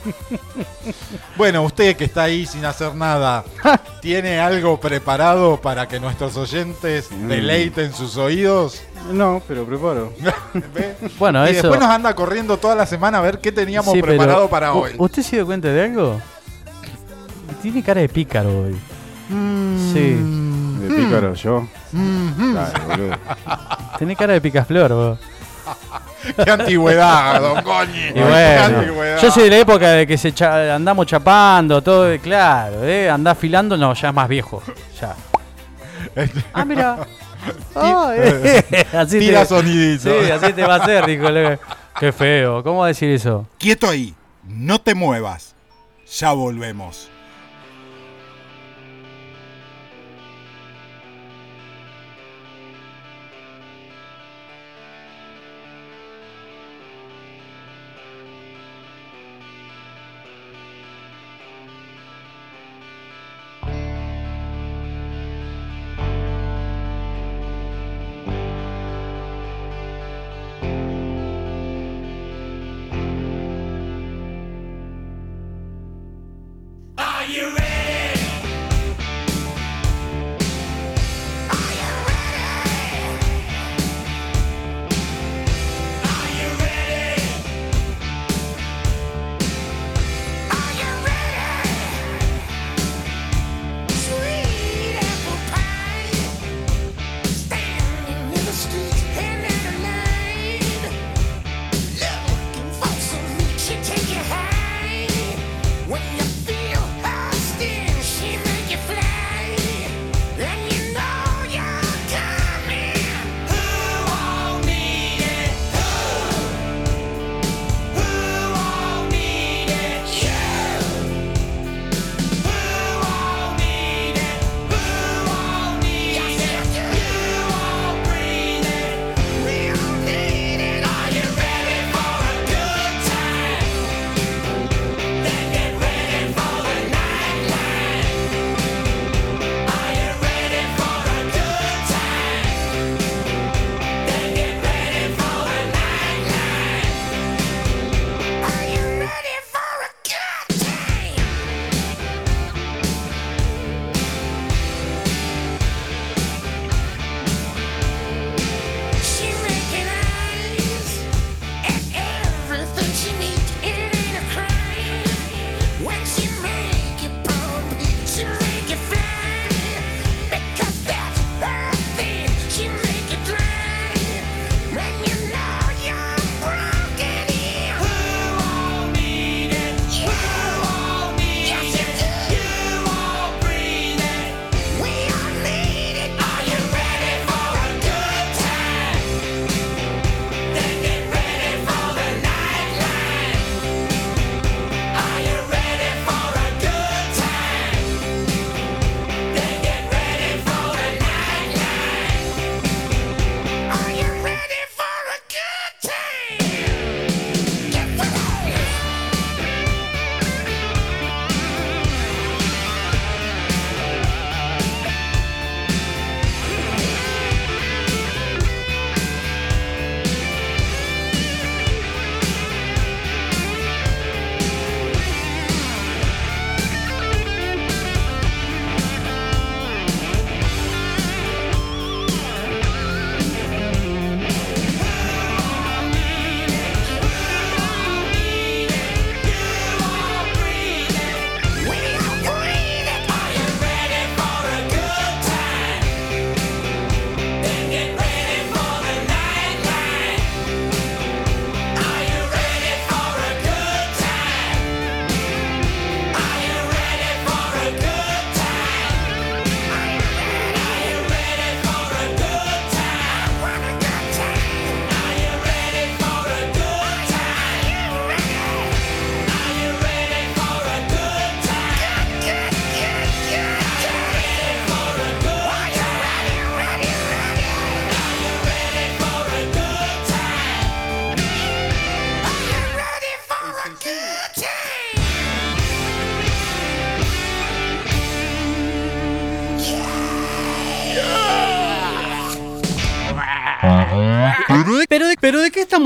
Bueno, 1.37 1.63
usted 1.63 1.95
que 1.95 2.05
está 2.05 2.23
ahí 2.23 2.45
sin 2.45 2.63
hacer 2.65 2.93
nada, 2.95 3.43
¿tiene 4.01 4.39
algo 4.39 4.79
preparado 4.79 5.59
para 5.61 5.87
que 5.87 5.99
nuestros 5.99 6.35
oyentes 6.37 7.09
Mm. 7.11 7.27
deleiten 7.27 7.93
sus 7.93 8.17
oídos? 8.17 8.81
No, 9.11 9.41
pero 9.47 9.65
preparo. 9.65 10.13
Bueno, 11.19 11.45
y 11.45 11.51
eso. 11.51 11.61
después 11.63 11.79
nos 11.79 11.89
anda 11.89 12.13
corriendo 12.15 12.57
toda 12.57 12.75
la 12.75 12.85
semana 12.85 13.17
a 13.17 13.21
ver 13.21 13.39
qué 13.39 13.51
teníamos 13.51 13.93
Sí, 13.93 14.01
preparado 14.01 14.49
para 14.49 14.73
¿u- 14.73 14.79
hoy. 14.83 14.91
¿Usted 14.97 15.21
se 15.23 15.35
dio 15.37 15.45
cuenta 15.45 15.67
de 15.69 15.83
algo? 15.83 16.21
Tiene 17.61 17.81
cara 17.83 18.01
de 18.01 18.09
pícaro 18.09 18.63
hoy. 18.65 18.75
Mm. 19.29 19.93
Sí. 19.93 20.17
De 20.87 20.95
pícaro 20.95 21.33
yo. 21.33 21.67
Dale, 21.91 22.79
boludo. 22.87 23.15
Tiene 23.97 24.15
cara 24.15 24.33
de 24.33 24.41
picaflor, 24.41 24.91
vos. 24.93 25.19
¡Qué 26.43 26.49
antigüedad, 26.51 27.41
don 27.41 27.61
Coñi! 27.63 28.09
Y 28.09 28.13
¡Qué 28.13 28.23
bueno, 28.23 28.77
antigüedad! 28.79 29.21
yo 29.21 29.31
soy 29.31 29.43
de 29.45 29.49
la 29.49 29.57
época 29.57 29.89
de 29.89 30.07
que 30.07 30.17
se 30.17 30.31
cha- 30.33 30.75
andamos 30.75 31.05
chapando, 31.07 31.81
todo, 31.81 32.17
claro, 32.19 32.83
¿eh? 32.83 33.09
Andás 33.09 33.37
filando, 33.37 33.75
no, 33.77 33.93
ya 33.93 34.09
es 34.09 34.13
más 34.13 34.27
viejo. 34.29 34.61
Ya. 35.01 35.15
Este- 36.15 36.43
Ah, 36.53 36.65
mira. 36.65 36.97
Eh. 37.75 38.85
así 38.93 39.19
Tira 39.19 39.41
te, 39.41 39.47
sonidito. 39.47 40.09
Sí, 40.09 40.31
así 40.31 40.53
te 40.53 40.63
va 40.63 40.75
a 40.75 40.77
hacer, 40.77 41.05
dijo. 41.05 41.27
Qué 41.99 42.13
feo. 42.13 42.63
¿Cómo 42.63 42.79
va 42.79 42.85
a 42.85 42.87
decir 42.87 43.09
eso? 43.09 43.45
Quieto 43.57 43.89
ahí, 43.89 44.13
no 44.47 44.79
te 44.79 44.95
muevas. 44.95 45.53
Ya 46.19 46.31
volvemos. 46.31 47.09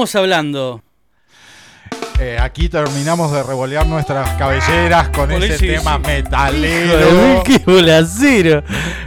Estamos 0.05 0.15
hablando? 0.15 0.81
Eh, 2.19 2.37
aquí 2.39 2.69
terminamos 2.69 3.31
de 3.31 3.41
revolear 3.41 3.87
nuestras 3.87 4.29
cabelleras 4.37 5.09
con 5.09 5.31
ese 5.31 5.57
tema 5.57 5.97
metalero. 5.97 7.41
qué 7.45 7.57
bolacero. 7.65 8.63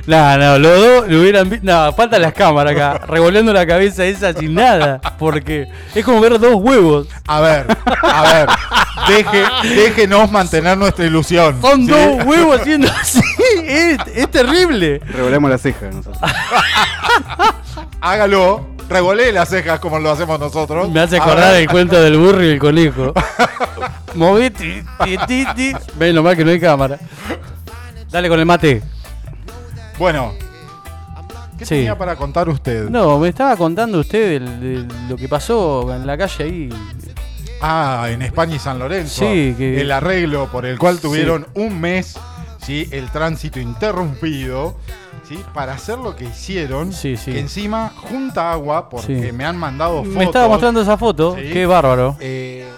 No, 0.06 0.36
no, 0.36 0.58
los 0.58 0.80
dos 0.80 1.08
lo 1.08 1.20
hubieran 1.20 1.48
visto. 1.48 1.64
No, 1.64 1.92
faltan 1.92 2.22
las 2.22 2.32
cámaras 2.32 2.72
acá, 2.72 2.98
revolviendo 3.06 3.52
la 3.52 3.64
cabeza 3.66 4.04
esa 4.04 4.32
sin 4.32 4.54
nada. 4.54 5.00
Porque 5.16 5.68
es 5.94 6.04
como 6.04 6.20
ver 6.20 6.40
dos 6.40 6.56
huevos. 6.56 7.06
A 7.28 7.38
ver, 7.40 7.66
a 8.02 8.22
ver, 8.32 8.48
deje- 9.06 9.74
déjenos 9.76 10.28
mantener 10.32 10.76
nuestra 10.76 11.04
ilusión. 11.06 11.60
Son 11.62 11.86
¿sí? 11.86 11.90
dos 11.92 12.24
huevos 12.24 12.60
haciendo 12.60 12.90
así. 12.90 13.20
Es, 13.64 13.98
es 14.12 14.28
terrible. 14.28 14.98
Revolvemos 15.06 15.50
la 15.50 15.58
ceja 15.58 15.86
nosotros. 15.86 16.18
Hágalo, 18.00 18.66
revolee 18.90 19.32
las 19.32 19.48
cejas 19.48 19.80
como 19.80 19.98
lo 19.98 20.10
hacemos 20.10 20.38
nosotros. 20.38 20.90
Me 20.90 21.00
hace 21.00 21.16
acordar 21.16 21.54
el 21.54 21.68
cuento 21.68 22.00
del 22.02 22.18
burro 22.18 22.44
y 22.44 22.48
el 22.48 22.58
conejo. 22.58 23.14
Moví, 24.14 24.50
ti, 24.50 24.82
ti, 25.04 25.16
ti, 25.26 25.46
ti. 25.56 25.72
Menos 25.98 26.22
mal 26.24 26.36
que 26.36 26.44
no 26.44 26.50
hay 26.50 26.60
cámara. 26.60 26.98
Dale 28.10 28.28
con 28.28 28.38
el 28.40 28.44
mate. 28.46 28.82
Bueno, 29.98 30.32
¿qué 31.58 31.64
Sí. 31.64 31.74
tenía 31.76 31.96
para 31.96 32.16
contar 32.16 32.48
usted? 32.48 32.88
No, 32.90 33.18
me 33.18 33.28
estaba 33.28 33.56
contando 33.56 34.00
usted 34.00 34.40
del- 34.40 34.60
de 34.88 34.94
lo 35.08 35.16
que 35.16 35.28
pasó 35.28 35.94
en 35.94 36.06
la 36.06 36.18
calle 36.18 36.44
ahí. 36.44 36.68
Ah, 37.62 38.08
en 38.10 38.22
España 38.22 38.56
y 38.56 38.58
San 38.58 38.78
Lorenzo. 38.78 39.20
Sí, 39.20 39.54
que- 39.56 39.80
El 39.80 39.92
arreglo 39.92 40.48
por 40.50 40.66
el 40.66 40.78
cual 40.78 40.96
Sí. 40.96 41.02
tuvieron 41.02 41.46
un 41.54 41.80
mes, 41.80 42.18
¿sí? 42.64 42.88
El 42.90 43.10
tránsito 43.10 43.60
interrumpido, 43.60 44.76
¿sí? 45.30 45.42
Para 45.54 45.72
hacer 45.74 45.98
lo 45.98 46.14
que 46.14 46.24
hicieron. 46.24 46.92
Sí, 46.92 47.16
sí. 47.16 47.32
Que 47.32 47.40
encima 47.40 47.90
junta 47.96 48.52
agua, 48.52 48.90
porque 48.90 49.28
Sí. 49.28 49.32
me 49.32 49.44
han 49.46 49.56
mandado 49.56 49.98
fotos. 50.00 50.14
Me 50.16 50.24
estaba 50.24 50.48
mostrando 50.48 50.82
esa 50.82 50.98
foto. 50.98 51.36
Sí. 51.36 51.50
Qué 51.52 51.64
bárbaro. 51.66 52.16
Eh, 52.20 52.68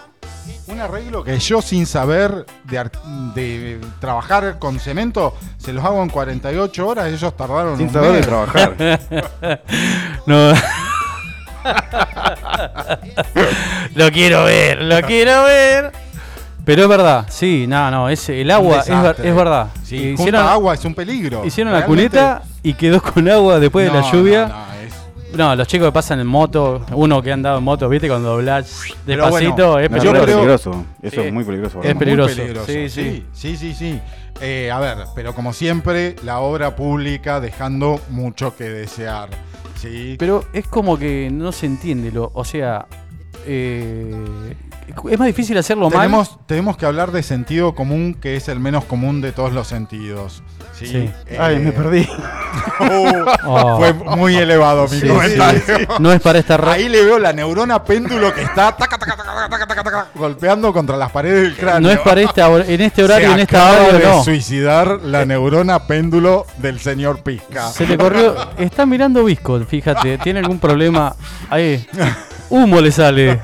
un 0.69 0.81
arreglo 0.81 1.25
que 1.25 1.39
yo 1.39 1.61
sin 1.63 1.87
saber 1.87 2.47
de, 2.65 2.79
ar- 2.79 2.93
de 3.35 3.81
trabajar 4.01 4.59
con 4.59 4.79
cemento, 4.79 5.35
se 5.59 5.73
los 5.73 5.85
hago 5.85 6.03
en 6.03 6.09
48 6.11 6.87
horas, 6.87 7.07
ellos 7.09 7.37
tardaron 7.37 7.77
Sin 7.77 7.89
un 7.89 7.93
saber 7.93 8.13
de 8.13 8.23
trabajar. 8.23 8.77
No. 10.27 10.53
lo 13.95 14.11
quiero 14.11 14.45
ver, 14.45 14.83
lo 14.83 15.01
quiero 15.03 15.45
ver. 15.45 15.93
Pero 16.65 16.83
es 16.83 16.89
verdad, 16.89 17.27
sí, 17.29 17.67
no, 17.69 17.91
no, 17.91 18.09
es, 18.09 18.29
el 18.29 18.51
agua 18.51 18.81
es, 18.81 18.89
ver- 18.89 19.17
es 19.27 19.35
verdad. 19.35 19.69
Sí, 19.83 19.97
Eh, 19.97 20.01
junta 20.17 20.23
hicieron 20.23 20.47
agua 20.47 20.75
es 20.75 20.85
un 20.85 20.95
peligro. 20.95 21.45
hicieron 21.45 21.73
la 21.73 21.81
Realmente- 21.81 22.09
cuneta 22.19 22.43
y 22.63 22.75
quedó 22.75 23.03
con 23.03 23.29
agua 23.29 23.59
después 23.59 23.87
de 23.87 23.93
No, 23.93 24.01
la 24.01 24.13
lluvia. 24.13 24.47
no, 24.47 24.55
no, 24.57 24.73
es- 25.33 25.37
No, 25.37 25.57
los 25.57 25.67
chicos 25.67 25.89
que 25.89 25.93
pasan 25.93 26.21
en 26.21 26.27
moto, 26.27 26.85
uno 26.93 27.21
que 27.23 27.31
ha 27.31 27.35
andado 27.35 27.59
en 27.59 27.65
moto, 27.65 27.89
viste, 27.89 28.07
cuando 28.07 28.31
doblás 28.31 28.83
Pero 29.07 29.25
despacito, 29.25 29.71
bueno, 29.73 29.79
es 29.81 29.91
No, 29.91 29.97
yo 29.97 30.03
peligroso. 30.03 30.21
es 30.21 30.25
creo- 30.25 30.37
peligroso. 30.37 30.85
Eso 31.03 31.21
Sí. 31.23 31.27
es 31.27 31.33
muy 31.33 31.45
peligroso. 31.45 31.83
Es 31.83 31.95
peligroso. 31.97 32.37
peligroso. 32.37 32.67
Sí, 32.67 32.89
Sí, 32.91 33.25
sí, 33.33 33.57
sí, 33.57 33.75
sí. 33.75 34.01
Eh, 34.41 34.71
a 34.71 34.79
ver, 34.79 34.99
pero 35.15 35.35
como 35.35 35.53
siempre, 35.53 36.17
la 36.25 36.39
obra 36.41 36.77
pública 36.77 37.41
dejando 37.41 38.01
mucho 38.11 38.55
que 38.57 38.65
desear. 38.65 39.31
Sí. 39.81 40.15
Pero 40.19 40.45
es 40.53 40.67
como 40.69 40.97
que 40.99 41.29
no 41.33 41.51
se 41.51 41.67
entiende, 41.67 42.13
lo, 42.13 42.31
o 42.35 42.45
sea, 42.45 42.87
eh, 43.47 44.55
es 45.11 45.19
más 45.19 45.27
difícil 45.27 45.57
hacerlo 45.59 45.89
mal. 45.89 45.99
tenemos, 46.01 46.39
tenemos 46.47 46.77
que 46.77 46.87
hablar 46.87 47.13
de 47.13 47.23
sentido 47.23 47.75
común, 47.75 48.15
que 48.21 48.37
es 48.37 48.49
el 48.49 48.61
menos 48.61 48.85
común 48.85 49.21
de 49.21 49.33
todos 49.33 49.53
los 49.53 49.67
sentidos. 49.69 50.43
Sí. 50.79 50.87
Sí. 50.87 51.11
Eh, 51.27 51.37
Ay, 51.39 51.59
me 51.59 51.73
perdí. 51.73 52.07
Oh. 53.45 53.77
Fue 53.79 53.93
muy 54.17 54.37
elevado 54.37 54.87
mi 54.89 55.01
Sí, 55.01 55.09
comentario. 55.09 55.61
sí. 55.65 55.73
No 56.01 56.13
es 56.13 56.21
para 56.21 56.39
esta 56.39 56.59
Ahí 56.71 56.89
le 56.89 57.03
veo 57.05 57.19
la 57.19 57.33
neurona 57.33 57.83
péndulo 57.85 58.33
que 58.35 58.43
está 58.43 58.77
taca, 58.77 58.99
taca, 58.99 59.17
taca, 59.17 59.25
taca, 59.25 59.49
taca, 59.49 59.67
taca, 59.67 59.83
taca, 59.85 60.07
golpeando 60.15 60.73
contra 60.73 60.97
las 60.97 61.11
paredes 61.11 61.43
del 61.45 61.57
cráneo. 61.57 61.81
No 61.81 61.91
es 61.91 61.99
para 62.01 62.21
esta 62.21 62.47
en 62.49 62.81
este 62.81 63.05
horario, 63.05 63.29
Se 63.29 63.35
en 63.35 63.41
esta 63.41 63.71
hora, 63.73 63.99
de 63.99 64.05
no. 64.05 64.25
suicidar 64.25 65.01
la 65.03 65.25
neurona 65.25 65.87
péndulo 65.87 66.47
del 66.59 66.79
señor 66.81 67.23
Pizca. 67.23 67.69
Se 67.71 67.87
le 67.87 67.97
corrió. 67.97 68.35
Está 68.59 68.85
mirando 68.85 69.25
Visco, 69.25 69.59
fíjate. 69.61 70.19
¿Tiene 70.19 70.41
algún 70.41 70.59
problema? 70.59 71.15
Ahí. 71.49 71.87
Humo 72.53 72.81
le 72.81 72.93
sale. 72.93 73.41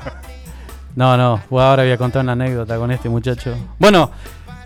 No, 0.95 1.15
no. 1.17 1.41
bueno, 1.49 1.69
ahora 1.69 1.83
voy 1.83 1.91
a 1.91 1.97
contar 1.97 2.23
una 2.23 2.33
anécdota 2.33 2.77
con 2.77 2.91
este 2.91 3.09
muchacho. 3.09 3.55
Bueno, 3.77 4.11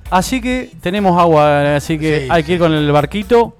así 0.10 0.41
que 0.41 0.71
tenemos 0.82 1.19
agua. 1.19 1.75
Así 1.75 1.97
que 1.99 2.21
Sí, 2.21 2.27
hay 2.29 2.43
que 2.43 2.53
ir 2.53 2.60
con 2.60 2.73
el 2.73 2.91
barquito. 2.91 3.58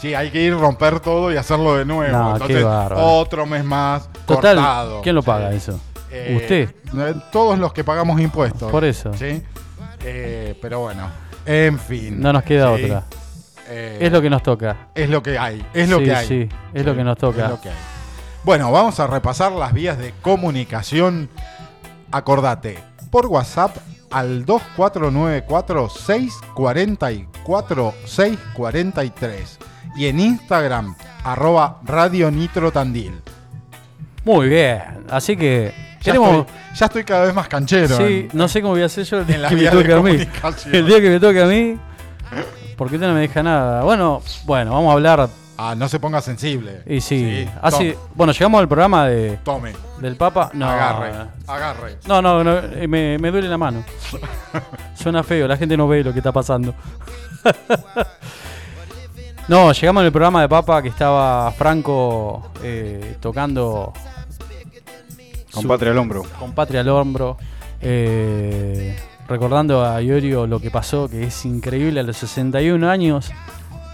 Sí, 0.00 0.14
hay 0.14 0.30
que 0.30 0.42
ir 0.42 0.54
romper 0.58 0.98
todo 1.00 1.32
y 1.32 1.36
hacerlo 1.36 1.76
de 1.76 1.84
nuevo. 1.84 2.10
No, 2.16 2.32
Entonces, 2.32 2.64
otro 2.66 3.46
mes 3.46 3.64
más 3.64 4.08
Total. 4.26 4.56
cortado. 4.56 5.00
¿Quién 5.02 5.14
lo 5.14 5.22
Sí. 5.22 5.26
paga 5.26 5.52
eso? 5.52 5.78
Eh, 6.10 6.38
¿Usted? 6.40 6.70
eh, 6.98 7.14
Todos 7.30 7.58
los 7.58 7.72
que 7.72 7.84
pagamos 7.84 8.20
impuestos. 8.20 8.70
Por 8.70 8.84
eso. 8.84 9.12
Sí. 9.14 9.40
Eh, 10.04 10.58
pero 10.60 10.80
bueno, 10.80 11.08
en 11.46 11.78
fin. 11.78 12.20
No 12.20 12.32
nos 12.32 12.42
queda 12.42 12.76
Sí. 12.76 12.84
otra. 12.84 13.04
Eh, 13.68 13.98
Es 14.00 14.10
lo 14.12 14.20
que 14.20 14.28
nos 14.28 14.42
toca. 14.42 14.88
es 14.94 15.08
lo 15.08 15.22
que 15.22 15.38
hay. 15.38 15.64
Es 15.72 15.88
lo 15.88 15.98
Sí, 15.98 16.04
que 16.04 16.14
hay. 16.14 16.26
sí, 16.26 16.48
es 16.74 16.84
lo 16.84 16.96
que 16.96 17.04
nos 17.04 17.16
toca. 17.16 17.44
es 17.44 17.50
lo 17.50 17.60
que 17.60 17.68
hay. 17.68 17.74
Bueno, 18.44 18.70
vamos 18.72 18.98
a 19.00 19.06
repasar 19.06 19.52
las 19.52 19.72
vías 19.72 19.98
de 19.98 20.12
comunicación. 20.20 21.28
Acordate, 22.10 22.78
por 23.10 23.26
WhatsApp 23.26 23.76
al 24.10 24.44
2494 24.44 25.88
644 25.88 27.94
643 28.04 29.58
y 29.96 30.06
en 30.06 30.20
Instagram 30.20 30.94
arroba 31.24 31.80
Radio 31.84 32.30
Nitro 32.30 32.70
Tandil. 32.72 33.14
Muy 34.24 34.48
bien. 34.48 34.82
Así 35.10 35.36
que 35.36 35.72
Ya, 36.02 36.12
tenemos. 36.12 36.40
estoy, 36.40 36.54
ya 36.74 36.86
estoy 36.86 37.04
cada 37.04 37.24
vez 37.26 37.34
más 37.34 37.48
canchero. 37.48 37.96
Sí, 37.96 38.02
en- 38.02 38.28
no 38.32 38.48
sé 38.48 38.60
cómo 38.60 38.74
voy 38.74 38.82
a 38.82 38.86
hacer 38.86 39.04
yo 39.04 39.18
el 39.20 39.26
día 39.26 39.36
en 39.36 39.48
que 39.48 39.56
me 39.56 39.68
toque 39.68 39.92
a 39.92 40.00
mí. 40.02 40.18
El 40.72 40.86
día 40.86 41.00
que 41.00 41.10
me 41.10 41.20
toque 41.20 41.42
a 41.42 41.46
mí. 41.46 41.78
Porque 42.76 42.96
usted 42.96 43.06
no 43.06 43.14
me 43.14 43.20
deja 43.20 43.42
nada. 43.42 43.82
Bueno, 43.84 44.20
bueno, 44.44 44.72
vamos 44.72 44.90
a 44.90 44.92
hablar. 44.94 45.28
Ah, 45.64 45.74
no 45.76 45.88
se 45.88 46.00
ponga 46.00 46.20
sensible. 46.20 46.82
Y 46.86 47.00
sí. 47.00 47.44
Sí, 47.44 47.48
Así, 47.62 47.92
tome. 47.92 47.96
bueno, 48.16 48.32
llegamos 48.32 48.60
al 48.60 48.66
programa 48.68 49.06
de, 49.06 49.36
Tome, 49.44 49.72
del 50.00 50.16
Papa. 50.16 50.50
No, 50.54 50.68
agarre, 50.68 51.12
agarre. 51.46 51.98
No, 52.08 52.20
no, 52.20 52.42
no, 52.42 52.58
eh, 52.58 52.88
me, 52.88 53.16
me 53.18 53.30
duele 53.30 53.48
la 53.48 53.58
mano. 53.58 53.84
Suena 54.96 55.22
feo, 55.22 55.46
la 55.46 55.56
gente 55.56 55.76
no 55.76 55.86
ve 55.86 56.02
lo 56.02 56.12
que 56.12 56.18
está 56.18 56.32
pasando. 56.32 56.74
no, 59.48 59.72
llegamos 59.72 60.04
al 60.04 60.12
programa 60.12 60.40
de 60.42 60.48
Papa 60.48 60.82
que 60.82 60.88
estaba 60.88 61.50
Franco 61.52 62.50
eh, 62.62 63.16
tocando 63.20 63.92
Con 65.52 65.62
su- 65.62 65.68
patria 65.68 65.92
al 65.92 65.98
hombro. 65.98 66.22
con 66.38 66.52
Patria 66.52 66.80
al 66.80 66.88
hombro. 66.88 67.36
eh, 67.80 68.96
recordando 69.28 69.84
a 69.84 70.00
Iorio 70.02 70.46
lo 70.46 70.60
que 70.60 70.70
pasó, 70.70 71.08
que 71.08 71.24
es 71.24 71.44
increíble 71.44 72.00
a 72.00 72.02
los 72.02 72.16
61 72.18 72.88
años 72.88 73.30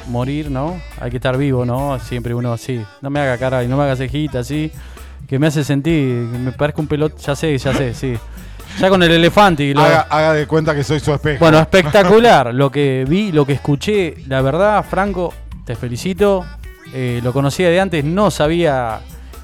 morir, 0.08 0.50
¿no? 0.50 0.80
Hay 1.00 1.10
que 1.10 1.16
estar 1.16 1.36
vivo, 1.36 1.64
¿no? 1.64 1.98
Siempre 2.00 2.34
uno 2.34 2.52
así. 2.52 2.84
No 3.00 3.10
me 3.10 3.20
haga 3.20 3.38
cara 3.38 3.62
y 3.64 3.68
no 3.68 3.76
me 3.76 3.84
haga 3.84 3.96
cejita 3.96 4.40
así. 4.40 4.72
Que 5.28 5.38
me 5.38 5.46
hace 5.46 5.62
sentir, 5.62 6.28
que 6.32 6.38
me 6.38 6.52
parezca 6.52 6.80
un 6.80 6.88
pelot. 6.88 7.18
Ya 7.18 7.34
sé, 7.36 7.56
ya 7.58 7.74
sé, 7.74 7.94
sí. 7.94 8.14
Ya 8.78 8.88
con 8.88 9.02
el 9.02 9.10
elefante 9.10 9.64
y 9.64 9.74
lo. 9.74 9.80
Haga, 9.82 10.06
haga 10.10 10.32
de 10.34 10.46
cuenta 10.46 10.74
que 10.74 10.84
soy 10.84 11.00
su 11.00 11.12
espejo. 11.12 11.40
Bueno, 11.40 11.58
espectacular. 11.60 12.54
Lo 12.54 12.70
que 12.70 13.04
vi, 13.08 13.32
lo 13.32 13.44
que 13.46 13.52
escuché, 13.54 14.16
la 14.26 14.40
verdad, 14.40 14.84
Franco, 14.88 15.32
te 15.64 15.74
felicito. 15.76 16.44
Eh, 16.94 17.20
lo 17.22 17.32
conocía 17.32 17.68
de 17.68 17.80
antes, 17.80 18.02
no 18.04 18.30
sabía 18.30 19.00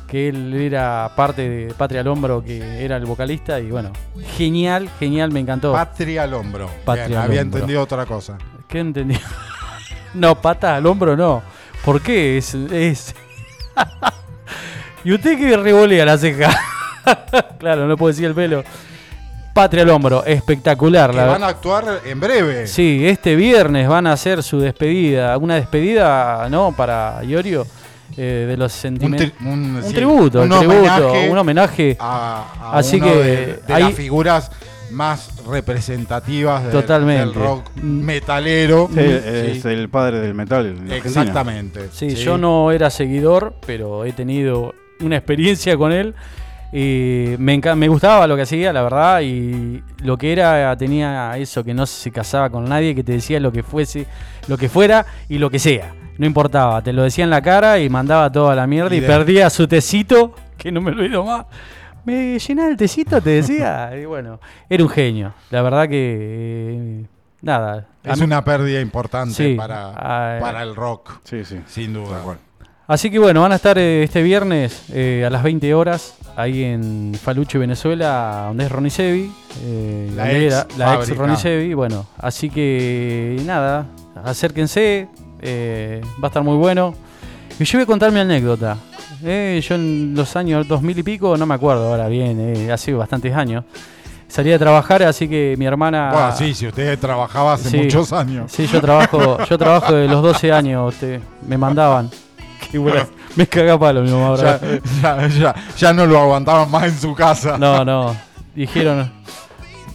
que 0.08 0.28
él 0.28 0.54
era 0.54 1.10
parte 1.16 1.48
de 1.48 1.74
Patria 1.74 2.00
al 2.00 2.06
Hombro, 2.08 2.42
que 2.42 2.84
era 2.84 2.96
el 2.96 3.04
vocalista. 3.04 3.60
Y 3.60 3.70
bueno, 3.70 3.90
genial, 4.36 4.88
genial, 4.98 5.30
me 5.32 5.40
encantó. 5.40 5.72
Patria 5.72 6.22
al 6.22 6.34
hombro. 6.34 6.70
Patria 6.84 7.06
Bien, 7.08 7.18
al 7.18 7.24
había 7.26 7.42
hombro. 7.42 7.58
entendido 7.58 7.82
otra 7.82 8.06
cosa. 8.06 8.38
¿Qué 8.68 8.78
entendí? 8.80 9.18
No, 10.14 10.40
pata 10.40 10.76
al 10.76 10.86
hombro 10.86 11.16
no. 11.16 11.42
¿Por 11.84 12.00
qué? 12.00 12.38
Es. 12.38 12.54
es... 12.54 13.14
¿Y 15.04 15.12
usted 15.12 15.38
que 15.38 15.56
revolea 15.56 16.04
la 16.06 16.16
ceja? 16.16 16.50
claro, 17.58 17.86
no 17.86 17.96
puedo 17.96 18.10
decir 18.12 18.24
el 18.26 18.34
pelo. 18.34 18.64
Patria 19.52 19.82
al 19.84 19.90
hombro, 19.90 20.24
espectacular. 20.24 21.10
Que 21.10 21.16
la 21.16 21.26
van 21.26 21.44
a 21.44 21.48
actuar 21.48 22.00
en 22.04 22.18
breve. 22.18 22.66
Sí, 22.66 23.06
este 23.06 23.36
viernes 23.36 23.86
van 23.86 24.06
a 24.06 24.12
hacer 24.12 24.42
su 24.42 24.58
despedida, 24.58 25.36
una 25.38 25.54
despedida, 25.56 26.48
¿no? 26.50 26.72
Para 26.76 27.22
Iorio, 27.22 27.64
eh, 28.16 28.46
de 28.48 28.56
los 28.56 28.72
Un, 28.74 28.80
sentimientos. 28.80 29.28
tri- 29.38 29.46
un- 29.46 29.76
Un 29.76 29.82
sí, 29.84 29.94
tributo, 29.94 30.40
un 30.42 30.48
tributo, 30.48 30.68
homenaje 30.78 31.28
un 31.30 31.38
homenaje. 31.38 31.96
a, 32.00 32.44
a 32.72 32.78
Así 32.78 32.96
uno 32.96 33.06
que 33.06 33.14
de, 33.16 33.60
de 33.66 33.74
ahí- 33.74 33.82
las 33.84 33.94
figuras 33.94 34.50
más 34.90 35.28
representativas 35.46 36.62
del, 36.64 36.72
Totalmente. 36.72 37.24
del 37.26 37.34
rock 37.34 37.70
metalero. 37.82 38.88
Sí, 38.92 39.00
es 39.00 39.64
el 39.64 39.88
padre 39.88 40.20
del 40.20 40.34
metal. 40.34 40.76
Exactamente. 40.90 41.88
Sí, 41.92 42.14
yo 42.14 42.38
no 42.38 42.70
era 42.70 42.90
seguidor, 42.90 43.54
pero 43.66 44.04
he 44.04 44.12
tenido 44.12 44.74
una 45.00 45.16
experiencia 45.16 45.76
con 45.76 45.92
él. 45.92 46.14
Y 46.72 47.36
me, 47.38 47.60
me 47.76 47.86
gustaba 47.88 48.26
lo 48.26 48.34
que 48.34 48.42
hacía, 48.42 48.72
la 48.72 48.82
verdad, 48.82 49.20
y 49.20 49.80
lo 50.02 50.18
que 50.18 50.32
era, 50.32 50.76
tenía 50.76 51.36
eso 51.36 51.62
que 51.62 51.72
no 51.72 51.86
se 51.86 52.10
casaba 52.10 52.50
con 52.50 52.64
nadie, 52.64 52.96
que 52.96 53.04
te 53.04 53.12
decía 53.12 53.38
lo 53.38 53.52
que 53.52 53.62
fuese, 53.62 54.06
lo 54.48 54.58
que 54.58 54.68
fuera 54.68 55.06
y 55.28 55.38
lo 55.38 55.50
que 55.50 55.60
sea. 55.60 55.94
No 56.18 56.26
importaba, 56.26 56.82
te 56.82 56.92
lo 56.92 57.04
decía 57.04 57.22
en 57.22 57.30
la 57.30 57.42
cara 57.42 57.78
y 57.78 57.88
mandaba 57.88 58.30
toda 58.32 58.56
la 58.56 58.66
mierda 58.66 58.92
Y 58.94 58.98
y, 58.98 59.00
de- 59.02 59.06
perdía 59.06 59.50
su 59.50 59.68
tecito, 59.68 60.34
que 60.58 60.72
no 60.72 60.80
me 60.80 60.90
olvido 60.90 61.24
más, 61.24 61.46
¿Me 62.04 62.38
llena 62.38 62.68
el 62.68 62.76
tecito? 62.76 63.20
Te 63.20 63.30
decía. 63.30 63.90
Y 64.00 64.04
bueno, 64.04 64.38
era 64.68 64.82
un 64.82 64.90
genio. 64.90 65.32
La 65.50 65.62
verdad 65.62 65.88
que. 65.88 66.16
eh, 67.02 67.04
nada. 67.42 67.86
Es 68.02 68.18
mí- 68.18 68.24
una 68.24 68.44
pérdida 68.44 68.80
importante 68.80 69.34
Sí. 69.34 69.54
para, 69.54 69.92
para 70.40 70.62
el 70.62 70.74
rock, 70.76 71.20
Sí, 71.24 71.44
sí. 71.44 71.60
sin 71.66 71.94
duda. 71.94 72.20
Así 72.86 73.10
que 73.10 73.18
bueno, 73.18 73.40
van 73.40 73.52
a 73.52 73.54
estar 73.54 73.78
eh, 73.78 74.02
este 74.02 74.22
viernes 74.22 74.84
eh, 74.92 75.24
a 75.26 75.30
las 75.30 75.42
20 75.42 75.72
horas 75.72 76.18
ahí 76.36 76.62
en 76.64 77.14
Faluche, 77.18 77.56
Venezuela, 77.56 78.44
donde 78.48 78.64
es 78.64 78.70
Ronnie 78.72 78.90
Sevi. 78.90 79.32
eh, 79.62 80.12
La 80.14 80.30
ex 80.30 80.52
era 80.52 80.66
la 80.76 80.94
ex 80.96 81.04
fábrica. 81.04 81.14
Ronnie 81.22 81.36
Sevi. 81.38 81.72
Bueno, 81.72 82.06
así 82.18 82.50
que 82.50 83.40
nada, 83.46 83.86
acérquense, 84.22 85.08
eh, 85.40 86.02
va 86.22 86.26
a 86.26 86.30
estar 86.30 86.42
muy 86.42 86.56
bueno. 86.58 86.94
Y 87.58 87.64
yo 87.64 87.78
voy 87.78 87.84
a 87.84 87.86
contar 87.86 88.10
mi 88.12 88.20
anécdota. 88.20 88.76
Eh, 89.22 89.62
yo 89.66 89.74
en 89.76 90.14
los 90.14 90.34
años 90.36 90.66
2000 90.66 90.98
y 90.98 91.02
pico, 91.02 91.36
no 91.36 91.46
me 91.46 91.54
acuerdo 91.54 91.88
ahora 91.88 92.08
bien, 92.08 92.38
eh, 92.40 92.72
hace 92.72 92.92
bastantes 92.92 93.34
años. 93.34 93.64
Salí 94.26 94.52
a 94.52 94.58
trabajar, 94.58 95.02
así 95.04 95.28
que 95.28 95.54
mi 95.56 95.64
hermana... 95.64 96.10
Bueno, 96.12 96.36
sí, 96.36 96.54
si 96.54 96.66
usted 96.66 96.98
trabajaba 96.98 97.52
hace 97.54 97.70
Sí. 97.70 97.76
muchos 97.76 98.12
años. 98.12 98.50
Sí, 98.50 98.66
yo 98.66 98.80
trabajo, 98.80 99.38
yo 99.44 99.56
trabajo 99.56 99.94
de 99.94 100.08
los 100.08 100.22
12 100.22 100.50
años, 100.52 100.92
usted, 100.92 101.20
me 101.46 101.56
mandaban. 101.56 102.10
Qué 102.70 102.78
buena. 102.78 103.06
Me 103.36 103.46
caga 103.48 103.76
palo 103.78 104.00
mi 104.02 104.10
mamá 104.12 104.28
ahora. 104.28 104.60
Ya, 105.02 105.26
ya, 105.26 105.28
ya, 105.28 105.54
ya 105.76 105.92
no 105.92 106.06
lo 106.06 106.20
aguantaban 106.20 106.70
más 106.70 106.84
en 106.84 106.96
su 106.98 107.14
casa. 107.16 107.58
No, 107.58 107.84
no. 107.84 108.14
Dijeron. 108.54 109.10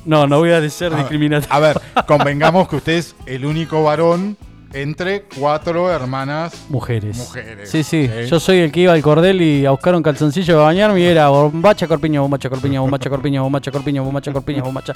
No, 0.03 0.27
no 0.27 0.39
voy 0.39 0.51
a 0.51 0.69
ser 0.69 0.93
discriminatorio. 0.93 1.53
A 1.55 1.59
ver, 1.59 1.81
convengamos 2.05 2.67
que 2.67 2.75
usted 2.77 2.93
es 2.93 3.15
el 3.25 3.45
único 3.45 3.81
varón 3.81 4.35
entre 4.73 5.23
cuatro 5.37 5.91
hermanas 5.91 6.65
Mujeres. 6.69 7.17
mujeres. 7.17 7.69
Sí, 7.69 7.83
sí, 7.83 8.07
Sí. 8.07 8.27
Yo 8.29 8.39
soy 8.39 8.57
el 8.59 8.71
que 8.71 8.81
iba 8.81 8.93
al 8.93 9.01
cordel 9.01 9.41
y 9.41 9.65
a 9.65 9.71
buscar 9.71 9.95
un 9.95 10.03
calzoncillo 10.03 10.53
para 10.55 10.65
bañarme 10.65 10.99
y 10.99 11.05
era 11.05 11.29
bombacha, 11.29 11.87
corpiño, 11.87 12.21
bombacha, 12.21 12.49
corpiño, 12.49 12.81
bombacha, 12.81 13.09
corpiño, 13.09 13.43
bombacha, 13.43 13.71
corpiño, 13.71 14.03
bombacha, 14.03 14.31
corpiño, 14.33 14.63
bombacha. 14.63 14.93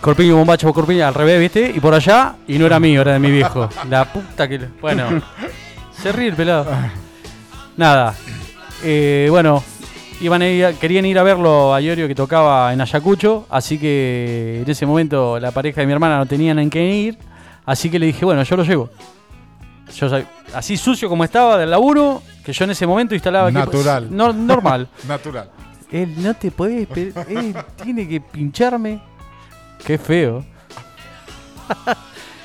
Corpiño, 0.00 0.36
bombacha, 0.36 0.72
corpiño, 0.72 1.06
al 1.06 1.14
revés, 1.14 1.40
¿viste? 1.40 1.72
Y 1.74 1.80
por 1.80 1.94
allá, 1.94 2.34
y 2.46 2.58
no 2.58 2.66
era 2.66 2.78
mío, 2.80 3.00
era 3.00 3.12
de 3.14 3.18
mi 3.18 3.30
viejo. 3.30 3.68
La 3.88 4.04
puta 4.12 4.48
que. 4.48 4.60
Bueno, 4.80 5.22
se 5.92 6.12
ríe 6.12 6.28
el 6.28 6.34
pelado. 6.34 6.66
Nada. 7.76 8.14
Eh, 8.82 9.28
bueno, 9.30 9.62
iban 10.20 10.42
a 10.42 10.48
ir 10.48 10.64
a- 10.66 10.72
querían 10.74 11.06
ir 11.06 11.18
a 11.18 11.22
verlo 11.22 11.74
a 11.74 11.80
Iorio 11.80 12.06
que 12.06 12.14
tocaba 12.14 12.72
en 12.72 12.80
Ayacucho, 12.80 13.46
así 13.50 13.78
que 13.78 14.60
en 14.64 14.70
ese 14.70 14.84
momento 14.84 15.38
la 15.40 15.50
pareja 15.52 15.80
de 15.80 15.86
mi 15.86 15.92
hermana 15.94 16.18
no 16.18 16.26
tenían 16.26 16.58
en 16.58 16.68
qué 16.70 16.86
ir, 16.94 17.18
así 17.66 17.90
que 17.90 17.98
le 17.98 18.06
dije, 18.06 18.24
bueno, 18.24 18.42
yo 18.42 18.56
lo 18.56 18.64
llevo. 18.64 18.90
Yo 19.94 20.08
así 20.54 20.76
sucio 20.76 21.08
como 21.08 21.24
estaba 21.24 21.58
del 21.58 21.70
laburo, 21.70 22.22
que 22.44 22.52
yo 22.52 22.64
en 22.64 22.70
ese 22.70 22.86
momento 22.86 23.14
instalaba 23.14 23.50
Natural. 23.50 24.08
no- 24.14 24.32
normal. 24.32 24.88
Natural. 25.08 25.50
Él 25.90 26.14
no 26.22 26.34
te 26.34 26.50
puede 26.50 26.82
esperar, 26.82 27.26
él 27.30 27.54
tiene 27.82 28.08
que 28.08 28.20
pincharme. 28.20 29.00
Qué 29.84 29.98
feo. 29.98 30.44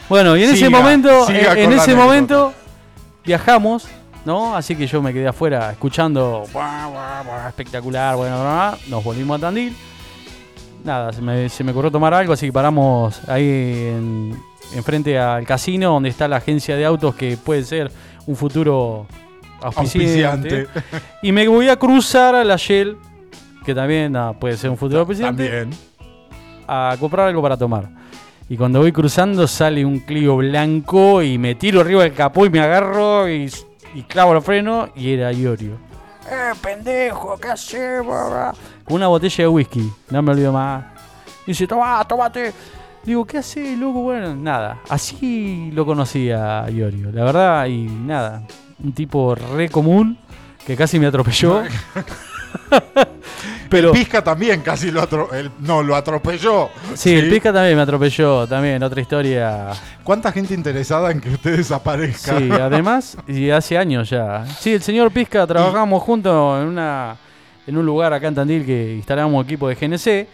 bueno, 0.10 0.36
y 0.36 0.44
en 0.44 0.52
ese 0.52 0.70
momento, 0.70 1.26
siga 1.26 1.54
en, 1.54 1.72
ese 1.72 1.96
momento 1.96 2.54
viajamos, 3.24 3.88
¿no? 4.26 4.56
Así 4.56 4.76
que 4.76 4.88
yo 4.88 5.02
me 5.02 5.14
quedé 5.14 5.28
afuera 5.28 5.72
escuchando 5.72 6.46
"Buah, 6.52 6.88
buah, 6.88 7.24
buah, 7.24 7.48
espectacular, 7.48 8.16
bueno, 8.16 8.42
bla, 8.42 8.44
bla, 8.44 8.70
bla". 8.72 8.80
nos 8.90 9.04
volvimos 9.04 9.38
a 9.38 9.42
Tandil. 9.42 9.76
Nada, 10.84 11.12
se 11.14 11.22
me, 11.22 11.50
se 11.50 11.64
me 11.64 11.72
ocurrió 11.72 11.92
tomar 11.92 12.14
algo, 12.14 12.34
así 12.34 12.46
que 12.48 12.54
paramos 12.54 13.22
ahí 13.28 13.46
en, 13.48 14.38
enfrente 14.76 15.18
al 15.18 15.46
casino 15.46 15.92
donde 15.92 16.10
está 16.10 16.28
la 16.28 16.38
agencia 16.38 16.76
de 16.76 16.86
autos 16.86 17.16
que 17.16 17.38
puede 17.38 17.64
ser 17.64 17.92
un 18.26 18.36
futuro 18.36 19.08
auspiciante. 19.62 20.68
Auspiciante. 20.68 20.68
Y 21.22 21.32
me 21.32 21.48
voy 21.48 21.70
a 21.70 21.76
cruzar 21.78 22.36
a 22.36 22.44
la 22.44 22.56
Shell, 22.56 22.98
que 23.66 23.74
también 23.76 24.16
puede 24.40 24.58
ser 24.58 24.70
un 24.70 24.78
futuro 24.78 25.02
auspiciante, 25.02 25.48
También. 25.50 25.78
a 26.68 26.96
comprar 27.00 27.28
algo 27.28 27.42
para 27.42 27.58
tomar. 27.58 27.90
Y 28.48 28.58
cuando 28.58 28.80
voy 28.80 28.92
cruzando 28.92 29.48
sale 29.48 29.86
un 29.86 30.00
Clio 30.00 30.38
blanco 30.38 31.22
y 31.22 31.38
me 31.38 31.56
tiro 31.56 31.82
arriba 31.82 32.04
del 32.04 32.14
capó 32.14 32.46
y 32.46 32.50
me 32.50 32.60
agarro 32.60 33.30
y, 33.30 33.52
y 33.94 34.02
clavo 34.04 34.34
los 34.34 34.44
frenos 34.44 34.90
y 34.96 35.14
era 35.14 35.32
Iorio. 35.32 35.74
¡Eh, 36.32 36.52
pendejo! 36.62 37.38
¿Qué 37.38 37.48
haces? 37.50 38.02
Con 38.04 38.96
una 38.96 39.08
botella 39.08 39.44
de 39.44 39.48
whisky, 39.48 39.92
no 40.10 40.22
me 40.22 40.32
olvido 40.32 40.52
más. 40.52 40.84
Y 41.46 41.52
dice, 41.52 41.68
toma, 41.68 42.04
tomate. 42.08 42.54
Digo, 43.04 43.26
¿qué 43.26 43.38
haces, 43.38 43.78
loco? 43.78 44.02
Bueno, 44.02 44.36
nada. 44.36 44.80
Así 44.90 45.72
lo 45.74 45.86
conocía 45.86 46.64
a 46.64 46.70
Iorio, 46.70 47.12
la 47.12 47.24
verdad, 47.24 47.66
y 47.68 47.84
nada. 47.84 48.44
Un 48.84 48.94
tipo 48.94 49.36
re 49.36 49.70
común 49.70 50.18
que 50.66 50.76
casi 50.76 51.00
me 51.00 51.08
atropelló. 51.08 51.64
Pero. 53.70 53.92
Pizca 53.92 54.24
también 54.24 54.62
casi 54.62 54.92
lo 54.92 55.02
atropelló. 55.02 55.52
No, 55.60 55.84
lo 55.84 55.96
atropelló. 55.96 56.70
Sí, 56.96 57.14
el 57.14 57.30
Pizca 57.30 57.54
también 57.54 57.76
me 57.76 57.84
atropelló, 57.84 58.48
también, 58.48 58.82
otra 58.82 59.02
historia. 59.02 59.68
¿Cuánta 60.04 60.32
gente 60.32 60.54
interesada 60.54 61.12
en 61.12 61.22
que 61.22 61.30
usted 61.30 61.58
desaparezca? 61.58 62.38
Sí, 62.38 62.50
además, 62.52 63.18
y 63.28 63.50
hace 63.50 63.78
años 63.78 64.10
ya. 64.10 64.46
Sí, 64.60 64.74
el 64.74 64.82
señor 64.82 65.12
Pizca 65.12 65.46
trabajamos 65.46 66.02
juntos 66.04 66.62
en 66.62 66.68
una 66.68 67.18
en 67.68 67.78
un 67.78 67.86
lugar 67.86 68.12
acá 68.14 68.28
en 68.28 68.36
Tandil 68.36 68.66
que 68.66 68.96
instalábamos 68.96 69.46
equipo 69.46 69.68
de 69.68 69.76
GNC. 69.76 70.28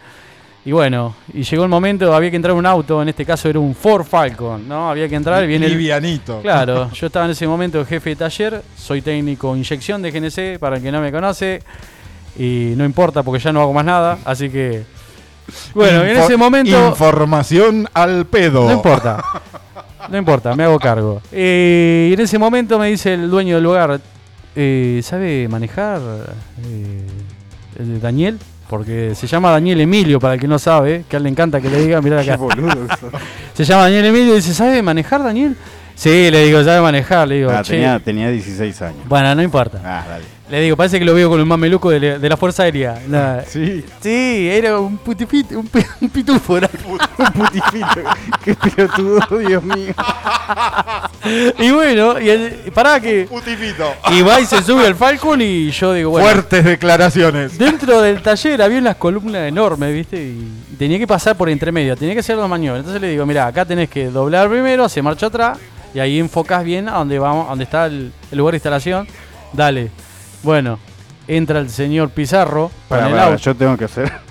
Y 0.66 0.72
bueno, 0.72 1.14
y 1.32 1.44
llegó 1.44 1.62
el 1.62 1.68
momento, 1.68 2.12
había 2.12 2.28
que 2.28 2.34
entrar 2.34 2.50
en 2.50 2.58
un 2.58 2.66
auto, 2.66 3.00
en 3.00 3.08
este 3.08 3.24
caso 3.24 3.48
era 3.48 3.60
un 3.60 3.72
Ford 3.72 4.04
Falcon, 4.04 4.66
¿no? 4.66 4.90
Había 4.90 5.08
que 5.08 5.14
entrar 5.14 5.44
y 5.44 5.46
viene 5.46 5.66
el, 5.66 5.72
Livianito. 5.72 6.40
Claro, 6.42 6.90
yo 6.90 7.06
estaba 7.06 7.24
en 7.24 7.30
ese 7.30 7.46
momento 7.46 7.86
jefe 7.86 8.10
de 8.10 8.16
taller, 8.16 8.62
soy 8.76 9.00
técnico 9.00 9.56
inyección 9.56 10.02
de 10.02 10.10
GNC, 10.10 10.58
para 10.58 10.78
el 10.78 10.82
que 10.82 10.90
no 10.90 11.00
me 11.00 11.12
conoce, 11.12 11.62
y 12.36 12.72
no 12.76 12.84
importa 12.84 13.22
porque 13.22 13.40
ya 13.40 13.52
no 13.52 13.60
hago 13.60 13.72
más 13.72 13.84
nada, 13.84 14.18
así 14.24 14.50
que... 14.50 14.82
Bueno, 15.72 16.04
y 16.04 16.10
en 16.10 16.16
Info- 16.16 16.24
ese 16.24 16.36
momento... 16.36 16.88
Información 16.88 17.88
al 17.94 18.26
pedo. 18.26 18.64
No 18.66 18.72
importa. 18.72 19.22
No 20.10 20.18
importa, 20.18 20.56
me 20.56 20.64
hago 20.64 20.80
cargo. 20.80 21.22
Eh, 21.30 22.08
y 22.10 22.14
en 22.14 22.20
ese 22.20 22.40
momento 22.40 22.76
me 22.76 22.88
dice 22.88 23.14
el 23.14 23.30
dueño 23.30 23.54
del 23.54 23.62
lugar, 23.62 24.00
eh, 24.56 25.00
¿sabe 25.04 25.46
manejar 25.46 26.00
eh, 26.64 27.06
el 27.78 28.00
Daniel? 28.00 28.36
Porque 28.68 29.14
se 29.14 29.26
llama 29.26 29.50
Daniel 29.50 29.80
Emilio, 29.80 30.18
para 30.18 30.34
el 30.34 30.40
que 30.40 30.48
no 30.48 30.58
sabe, 30.58 31.04
que 31.08 31.16
a 31.16 31.18
él 31.18 31.22
le 31.22 31.28
encanta 31.30 31.60
que 31.60 31.70
le 31.70 31.78
diga, 31.84 32.00
mirá 32.02 32.20
acá. 32.20 32.38
Se 33.54 33.64
llama 33.64 33.84
Daniel 33.84 34.06
Emilio 34.06 34.32
y 34.32 34.36
dice, 34.36 34.52
¿sabe 34.54 34.82
manejar 34.82 35.22
Daniel? 35.22 35.56
Sí, 35.94 36.30
le 36.30 36.44
digo, 36.44 36.62
¿sabe 36.62 36.80
manejar? 36.80 37.26
Le 37.28 37.36
digo, 37.36 37.50
Ah, 37.50 37.62
"Che". 37.62 37.72
tenía, 37.74 37.98
tenía 38.00 38.28
16 38.30 38.82
años. 38.82 38.98
Bueno, 39.08 39.34
no 39.34 39.42
importa. 39.42 39.80
Ah, 39.84 40.04
dale. 40.08 40.24
Le 40.48 40.60
digo, 40.60 40.76
parece 40.76 40.98
que 41.00 41.04
lo 41.04 41.12
veo 41.12 41.28
con 41.28 41.40
el 41.40 41.46
mameluco 41.46 41.90
de, 41.90 41.98
la- 41.98 42.18
de 42.20 42.28
la 42.28 42.36
Fuerza 42.36 42.62
Aérea. 42.62 42.94
Sí, 43.48 43.84
Sí, 44.00 44.48
era 44.48 44.78
un 44.78 44.96
putifito, 44.98 45.58
un, 45.58 45.66
pi- 45.66 45.84
un 46.00 46.08
pitufo. 46.08 46.56
era. 46.58 46.70
un 47.18 47.32
putifito. 47.32 48.00
Qué 48.44 48.54
pelotudo, 48.54 49.38
Dios 49.38 49.62
mío. 49.64 49.92
Y 51.58 51.70
bueno, 51.72 52.20
y 52.20 52.30
el- 52.30 52.52
pará 52.72 53.00
que... 53.00 53.26
Putifito. 53.28 53.92
Y 54.12 54.22
va 54.22 54.40
y 54.40 54.46
se 54.46 54.62
sube 54.62 54.86
al 54.86 54.94
Falcon 54.94 55.40
y 55.42 55.70
yo 55.72 55.92
digo, 55.92 56.10
bueno, 56.10 56.24
Fuertes 56.28 56.64
declaraciones. 56.64 57.58
dentro 57.58 58.00
del 58.00 58.22
taller 58.22 58.62
había 58.62 58.78
unas 58.78 58.94
columnas 58.96 59.48
enormes, 59.48 59.92
¿viste? 59.92 60.22
Y 60.22 60.48
tenía 60.78 60.98
que 60.98 61.06
pasar 61.08 61.36
por 61.36 61.48
entre 61.48 61.72
medio, 61.72 61.96
tenía 61.96 62.14
que 62.14 62.20
hacer 62.20 62.36
dos 62.36 62.48
maniobras. 62.48 62.80
Entonces 62.80 63.02
le 63.02 63.08
digo, 63.08 63.26
mira, 63.26 63.46
acá 63.48 63.64
tenés 63.64 63.88
que 63.90 64.06
doblar 64.06 64.48
primero, 64.48 64.84
hacer 64.84 65.02
marcha 65.02 65.26
atrás 65.26 65.58
y 65.92 65.98
ahí 65.98 66.20
enfocás 66.20 66.62
bien 66.64 66.88
a 66.88 66.92
donde 66.92 67.18
vamos, 67.18 67.46
a 67.46 67.50
donde 67.50 67.64
está 67.64 67.86
el, 67.86 68.12
el 68.30 68.38
lugar 68.38 68.52
de 68.52 68.58
instalación. 68.58 69.08
Dale. 69.52 69.90
Bueno, 70.42 70.78
entra 71.28 71.58
el 71.58 71.70
señor 71.70 72.10
Pizarro 72.10 72.70
Pará, 72.88 73.02
con 73.04 73.12
el 73.12 73.18
pará, 73.18 73.30
auto. 73.32 73.42
yo 73.42 73.54
tengo 73.54 73.76
que 73.76 73.84
hacer. 73.86 74.12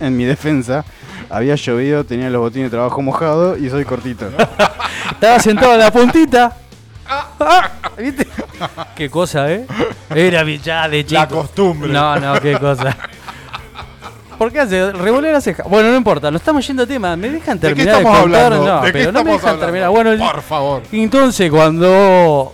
En 0.00 0.14
mi 0.14 0.24
defensa, 0.26 0.84
había 1.30 1.54
llovido, 1.54 2.04
tenía 2.04 2.28
los 2.28 2.42
botines 2.42 2.70
de 2.70 2.76
trabajo 2.76 3.00
mojados 3.00 3.58
y 3.58 3.70
soy 3.70 3.86
cortito. 3.86 4.28
Estaba 5.12 5.38
sentado 5.40 5.72
en 5.72 5.78
la 5.80 5.90
puntita. 5.90 6.54
Ah, 7.08 7.70
¿Viste? 7.96 8.26
Qué 8.94 9.08
cosa, 9.08 9.50
¿eh? 9.50 9.64
Era 10.14 10.44
ya 10.44 10.86
de 10.90 11.06
chico. 11.06 11.18
La 11.20 11.26
costumbre. 11.28 11.90
No, 11.90 12.16
no, 12.20 12.38
qué 12.38 12.58
cosa. 12.58 12.94
¿Por 14.36 14.52
qué 14.52 14.60
hace? 14.60 14.92
Revolver 14.92 15.32
la 15.32 15.40
ceja. 15.40 15.62
Bueno, 15.62 15.88
no 15.90 15.96
importa, 15.96 16.30
no 16.30 16.36
estamos 16.36 16.66
yendo 16.66 16.82
a 16.82 16.86
tema. 16.86 17.16
¿Me 17.16 17.30
dejan 17.30 17.58
¿De 17.58 17.68
qué 17.68 17.74
terminar 17.76 17.94
de, 17.94 18.00
estamos 18.02 18.20
contar? 18.20 18.52
hablando? 18.52 18.66
No, 18.74 18.80
¿De 18.82 18.86
qué 18.88 18.92
pero 18.92 19.12
no 19.12 19.24
me 19.24 19.30
estamos 19.36 19.40
dejan 19.40 19.48
hablando? 19.54 19.66
terminar. 19.66 19.90
Bueno, 19.90 20.32
Por 20.32 20.42
favor. 20.42 20.82
entonces 20.92 21.50
cuando 21.50 22.52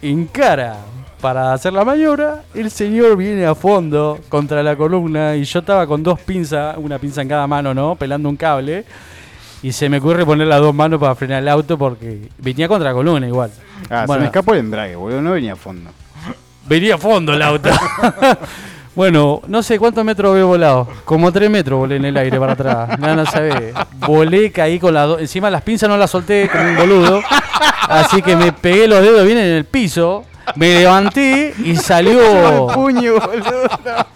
encara 0.00 0.76
para 1.20 1.52
hacer 1.52 1.72
la 1.72 1.84
maniobra, 1.84 2.42
el 2.54 2.70
señor 2.70 3.16
viene 3.16 3.44
a 3.46 3.54
fondo 3.54 4.18
contra 4.28 4.62
la 4.62 4.76
columna 4.76 5.36
y 5.36 5.44
yo 5.44 5.60
estaba 5.60 5.86
con 5.86 6.02
dos 6.02 6.18
pinzas, 6.20 6.76
una 6.78 6.98
pinza 6.98 7.22
en 7.22 7.28
cada 7.28 7.46
mano, 7.46 7.74
¿no? 7.74 7.94
Pelando 7.94 8.28
un 8.28 8.36
cable. 8.36 8.84
Y 9.62 9.72
se 9.72 9.90
me 9.90 9.98
ocurre 9.98 10.24
poner 10.24 10.46
las 10.46 10.60
dos 10.60 10.74
manos 10.74 10.98
para 10.98 11.14
frenar 11.14 11.42
el 11.42 11.48
auto 11.48 11.76
porque 11.76 12.28
venía 12.38 12.66
contra 12.66 12.90
la 12.90 12.94
columna 12.94 13.26
igual. 13.26 13.50
Ah, 13.90 14.06
se 14.06 14.18
me 14.18 14.26
escapó 14.26 14.54
el 14.54 14.60
embrague, 14.60 14.96
boludo. 14.96 15.20
No 15.20 15.32
venía 15.32 15.52
a 15.52 15.56
fondo. 15.56 15.90
Venía 16.66 16.94
a 16.94 16.98
fondo 16.98 17.34
el 17.34 17.42
auto. 17.42 17.68
bueno, 18.94 19.42
no 19.48 19.62
sé 19.62 19.78
cuántos 19.78 20.02
metros 20.02 20.32
había 20.32 20.44
volado. 20.44 20.88
Como 21.04 21.30
tres 21.30 21.50
metros 21.50 21.78
volé 21.78 21.96
en 21.96 22.06
el 22.06 22.16
aire 22.16 22.38
para 22.40 22.52
atrás. 22.52 22.88
No, 22.98 23.14
no 23.14 23.26
sabe. 23.26 23.74
Volé, 23.98 24.50
caí 24.50 24.78
con 24.78 24.94
las 24.94 25.06
dos. 25.06 25.20
Encima 25.20 25.50
las 25.50 25.62
pinzas 25.62 25.90
no 25.90 25.98
las 25.98 26.10
solté 26.10 26.48
como 26.48 26.64
un 26.64 26.76
boludo. 26.76 27.20
Así 27.88 28.22
que 28.22 28.36
me 28.36 28.52
pegué 28.52 28.88
los 28.88 29.02
dedos 29.02 29.26
bien 29.26 29.36
en 29.36 29.56
el 29.56 29.66
piso. 29.66 30.24
Me 30.56 30.74
levanté 30.80 31.54
y 31.64 31.76
salió. 31.76 32.66
puño, 32.74 33.14
boludo. 33.14 34.06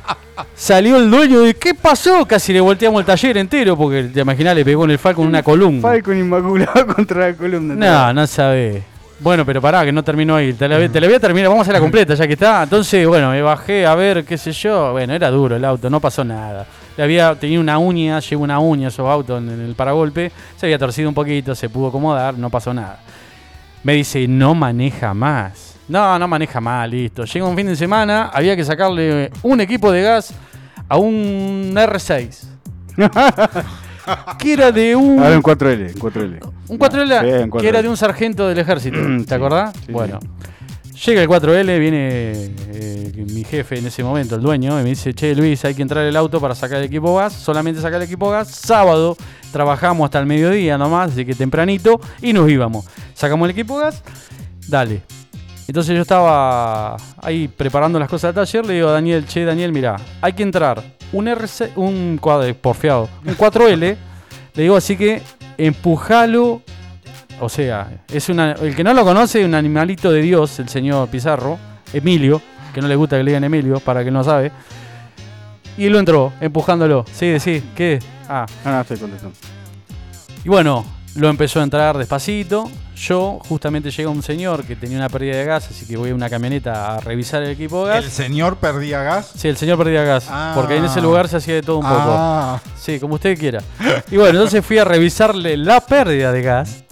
Salió 0.54 0.96
el 0.96 1.10
dueño 1.10 1.40
de 1.40 1.54
¿qué 1.54 1.74
pasó? 1.74 2.26
Casi 2.26 2.52
le 2.52 2.60
volteamos 2.60 3.00
el 3.00 3.06
taller 3.06 3.36
entero 3.38 3.76
porque 3.76 4.04
te 4.04 4.20
imaginás 4.20 4.54
le 4.56 4.64
pegó 4.64 4.84
en 4.84 4.92
el 4.92 4.98
Falcon 4.98 5.26
una 5.26 5.42
columna. 5.42 5.82
Falcon 5.82 6.18
inmaculado 6.18 6.86
contra 6.94 7.28
la 7.30 7.34
columna. 7.34 7.74
No, 7.74 8.12
no 8.12 8.26
sabe. 8.26 8.82
Bueno, 9.20 9.46
pero 9.46 9.60
pará, 9.62 9.84
que 9.84 9.92
no 9.92 10.02
terminó 10.02 10.34
ahí. 10.36 10.52
Te 10.52 10.68
la, 10.68 10.76
voy- 10.76 10.88
te 10.88 11.00
la 11.00 11.06
voy 11.06 11.16
a 11.16 11.20
terminar, 11.20 11.48
vamos 11.48 11.60
a 11.60 11.62
hacer 11.62 11.74
la 11.74 11.80
completa 11.80 12.14
ya 12.14 12.26
que 12.26 12.32
está. 12.34 12.64
Entonces, 12.64 13.06
bueno, 13.06 13.30
me 13.30 13.40
bajé 13.42 13.86
a 13.86 13.94
ver, 13.94 14.24
qué 14.24 14.36
sé 14.36 14.50
yo. 14.52 14.92
Bueno, 14.92 15.14
era 15.14 15.30
duro 15.30 15.54
el 15.56 15.64
auto, 15.64 15.88
no 15.88 16.00
pasó 16.00 16.24
nada. 16.24 16.66
Le 16.96 17.02
había 17.02 17.34
tenido 17.36 17.60
una 17.60 17.78
uña, 17.78 18.18
llevo 18.20 18.42
una 18.44 18.58
uña 18.58 18.88
esos 18.88 19.08
autos 19.08 19.40
en, 19.42 19.48
en 19.50 19.60
el 19.60 19.74
paragolpe. 19.74 20.30
Se 20.56 20.66
había 20.66 20.78
torcido 20.78 21.08
un 21.08 21.14
poquito, 21.14 21.54
se 21.54 21.68
pudo 21.68 21.88
acomodar, 21.88 22.34
no 22.36 22.50
pasó 22.50 22.74
nada. 22.74 22.98
Me 23.84 23.94
dice, 23.94 24.26
no 24.28 24.54
maneja 24.54 25.14
más. 25.14 25.73
No, 25.88 26.18
no 26.18 26.26
maneja 26.28 26.60
más, 26.60 26.88
listo. 26.88 27.24
Llega 27.24 27.46
un 27.46 27.56
fin 27.56 27.66
de 27.66 27.76
semana, 27.76 28.30
había 28.32 28.56
que 28.56 28.64
sacarle 28.64 29.30
un 29.42 29.60
equipo 29.60 29.90
de 29.92 30.02
gas 30.02 30.32
a 30.88 30.96
un 30.96 31.72
R6. 31.74 32.44
que 34.38 34.52
era 34.52 34.70
de 34.72 34.94
un... 34.96 35.18
Ahora 35.18 35.34
en 35.34 35.42
4L, 35.42 35.90
en 35.90 35.94
4L. 35.98 36.52
Un 36.68 36.78
4L 36.78 37.20
Sí, 37.20 37.42
en 37.42 37.50
que 37.50 37.68
era 37.68 37.80
4L. 37.80 37.82
de 37.82 37.88
un 37.88 37.96
sargento 37.96 38.48
del 38.48 38.58
ejército, 38.58 38.96
¿te 38.98 39.24
Sí, 39.28 39.34
acordás? 39.34 39.74
sí, 39.84 39.92
bueno, 39.92 40.20
llega 41.04 41.22
el 41.22 41.28
4L, 41.28 41.78
viene 41.78 42.32
eh, 42.72 43.24
mi 43.32 43.44
jefe 43.44 43.78
en 43.78 43.86
ese 43.86 44.02
momento, 44.02 44.36
el 44.36 44.40
dueño, 44.42 44.78
y 44.80 44.84
me 44.84 44.88
dice, 44.90 45.12
che 45.14 45.34
Luis, 45.34 45.64
hay 45.64 45.74
que 45.74 45.82
entrar 45.82 46.04
el 46.04 46.16
auto 46.16 46.40
para 46.40 46.54
sacar 46.54 46.78
el 46.78 46.84
equipo 46.84 47.16
gas, 47.16 47.32
solamente 47.32 47.80
sacar 47.80 48.00
el 48.00 48.06
equipo 48.06 48.30
gas, 48.30 48.48
sábado 48.48 49.16
trabajamos 49.52 50.04
hasta 50.06 50.18
el 50.20 50.26
mediodía 50.26 50.78
nomás, 50.78 51.12
así 51.12 51.24
que 51.24 51.34
tempranito, 51.34 52.00
y 52.22 52.32
nos 52.32 52.48
íbamos. 52.50 52.86
Sacamos 53.14 53.46
el 53.46 53.50
equipo 53.52 53.76
gas, 53.78 54.02
dale. 54.68 55.02
Entonces 55.66 55.96
yo 55.96 56.02
estaba 56.02 56.96
ahí 57.22 57.48
preparando 57.48 57.98
las 57.98 58.08
cosas 58.08 58.34
del 58.34 58.44
taller, 58.44 58.66
le 58.66 58.74
digo 58.74 58.88
a 58.88 58.92
Daniel, 58.92 59.26
che 59.26 59.44
Daniel, 59.44 59.72
mira, 59.72 59.96
hay 60.20 60.32
que 60.32 60.42
entrar 60.42 60.82
un 61.12 61.28
RC, 61.28 61.72
un 61.76 62.18
cuadro, 62.20 62.54
porfiado, 62.54 63.08
un 63.24 63.36
4L, 63.36 63.96
le 64.54 64.62
digo 64.62 64.76
así 64.76 64.96
que 64.96 65.22
empujalo 65.56 66.62
o 67.40 67.48
sea, 67.48 68.04
es 68.08 68.28
una, 68.28 68.52
el 68.52 68.74
que 68.76 68.84
no 68.84 68.94
lo 68.94 69.04
conoce 69.04 69.40
es 69.40 69.46
un 69.46 69.54
animalito 69.54 70.10
de 70.10 70.22
Dios, 70.22 70.58
el 70.60 70.68
señor 70.68 71.08
Pizarro, 71.08 71.58
Emilio, 71.92 72.40
que 72.72 72.80
no 72.80 72.88
le 72.88 72.96
gusta 72.96 73.16
que 73.16 73.24
le 73.24 73.32
digan 73.32 73.44
Emilio, 73.44 73.80
para 73.80 74.04
que 74.04 74.10
no 74.10 74.22
sabe. 74.22 74.52
Y 75.76 75.86
él 75.86 75.92
lo 75.92 75.98
entró, 75.98 76.32
empujándolo. 76.40 77.04
Sí, 77.12 77.38
sí, 77.40 77.62
¿qué? 77.74 77.98
Ah. 78.28 78.46
No, 78.64 78.80
estoy 78.80 78.98
contestando. 78.98 79.36
Y 80.44 80.48
bueno, 80.48 80.84
lo 81.16 81.28
empezó 81.28 81.60
a 81.60 81.62
entrar 81.62 81.96
despacito. 81.96 82.70
Yo, 82.96 83.40
justamente 83.48 83.90
llega 83.90 84.08
un 84.08 84.22
señor 84.22 84.64
que 84.64 84.76
tenía 84.76 84.96
una 84.98 85.08
pérdida 85.08 85.36
de 85.36 85.44
gas, 85.44 85.68
así 85.68 85.86
que 85.86 85.96
voy 85.96 86.10
a 86.10 86.14
una 86.14 86.30
camioneta 86.30 86.94
a 86.94 87.00
revisar 87.00 87.42
el 87.42 87.50
equipo 87.50 87.86
de 87.86 87.94
gas. 87.94 88.04
¿El 88.04 88.10
señor 88.10 88.56
perdía 88.56 89.02
gas? 89.02 89.32
Sí, 89.36 89.48
el 89.48 89.56
señor 89.56 89.78
perdía 89.78 90.04
gas. 90.04 90.26
Ah. 90.28 90.52
Porque 90.54 90.76
en 90.76 90.84
ese 90.84 91.00
lugar 91.00 91.28
se 91.28 91.36
hacía 91.36 91.54
de 91.54 91.62
todo 91.62 91.78
un 91.78 91.84
poco. 91.84 91.94
Ah. 91.96 92.60
Sí, 92.78 93.00
como 93.00 93.14
usted 93.14 93.38
quiera. 93.38 93.62
Y 94.10 94.16
bueno, 94.16 94.38
entonces 94.38 94.64
fui 94.64 94.78
a 94.78 94.84
revisarle 94.84 95.56
la 95.56 95.80
pérdida 95.80 96.32
de 96.32 96.42
gas. 96.42 96.84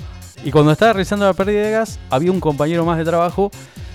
Y 0.44 0.50
cuando 0.50 0.72
estaba 0.72 0.92
revisando 0.92 1.24
la 1.24 1.34
pérdida 1.34 1.62
de 1.62 1.70
gas, 1.70 1.98
había 2.10 2.32
un 2.32 2.40
compañero 2.40 2.84
más 2.84 2.98
de 2.98 3.04
trabajo. 3.04 3.50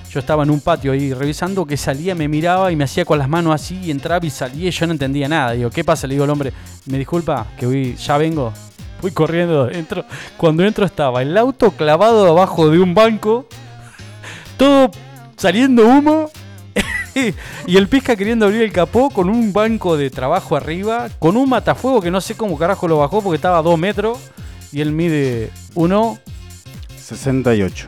Yo 0.09 0.19
estaba 0.19 0.43
en 0.43 0.49
un 0.49 0.61
patio 0.61 0.93
ahí 0.93 1.13
revisando 1.13 1.65
que 1.65 1.75
salía, 1.75 2.15
me 2.15 2.29
miraba 2.29 2.71
y 2.71 2.77
me 2.77 2.85
hacía 2.85 3.03
con 3.03 3.19
las 3.19 3.27
manos 3.27 3.53
así 3.53 3.77
y 3.83 3.91
entraba 3.91 4.25
y 4.25 4.29
salía 4.29 4.69
y 4.69 4.71
yo 4.71 4.87
no 4.87 4.93
entendía 4.93 5.27
nada. 5.27 5.51
Digo, 5.51 5.69
¿qué 5.69 5.83
pasa? 5.83 6.07
Le 6.07 6.13
digo 6.13 6.23
al 6.23 6.29
hombre, 6.29 6.53
me 6.85 6.97
disculpa, 6.97 7.47
que 7.59 7.65
voy, 7.65 7.95
ya 7.95 8.17
vengo. 8.17 8.53
Fui 9.01 9.11
corriendo 9.11 9.63
adentro. 9.63 10.05
Cuando 10.37 10.63
entro 10.63 10.85
estaba 10.85 11.21
el 11.21 11.37
auto 11.37 11.71
clavado 11.71 12.27
abajo 12.27 12.69
de 12.69 12.79
un 12.79 12.93
banco, 12.93 13.47
todo 14.57 14.89
saliendo 15.37 15.85
humo 15.85 16.31
y 17.67 17.77
el 17.77 17.87
pizca 17.87 18.15
queriendo 18.15 18.45
abrir 18.45 18.63
el 18.63 18.71
capó 18.71 19.09
con 19.09 19.29
un 19.29 19.53
banco 19.53 19.97
de 19.97 20.09
trabajo 20.09 20.55
arriba, 20.55 21.09
con 21.19 21.37
un 21.37 21.49
matafuego 21.49 22.01
que 22.01 22.09
no 22.11 22.21
sé 22.21 22.35
cómo 22.35 22.57
carajo 22.57 22.87
lo 22.87 22.97
bajó 22.97 23.21
porque 23.21 23.35
estaba 23.35 23.59
a 23.59 23.61
dos 23.61 23.77
metros 23.77 24.17
y 24.71 24.81
él 24.81 24.91
mide 24.91 25.51
uno, 25.75 26.17
68. 26.99 27.87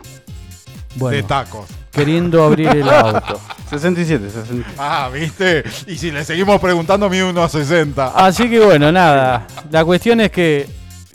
bueno, 0.96 1.18
De 1.18 1.24
tacos. 1.24 1.68
queriendo 1.92 2.44
abrir 2.44 2.70
el 2.70 2.88
auto. 2.88 3.40
67, 3.70 4.30
67. 4.30 4.70
Ah, 4.80 5.10
¿viste? 5.14 5.64
Y 5.88 5.96
si 5.98 6.10
le 6.12 6.24
seguimos 6.24 6.60
preguntando, 6.60 7.08
mide 7.10 7.24
unos 7.24 7.52
60. 7.52 8.08
Así 8.16 8.50
que 8.50 8.60
bueno, 8.60 8.92
nada. 8.92 9.46
La 9.70 9.86
cuestión 9.86 10.22
es 10.22 10.32
que 10.32 10.68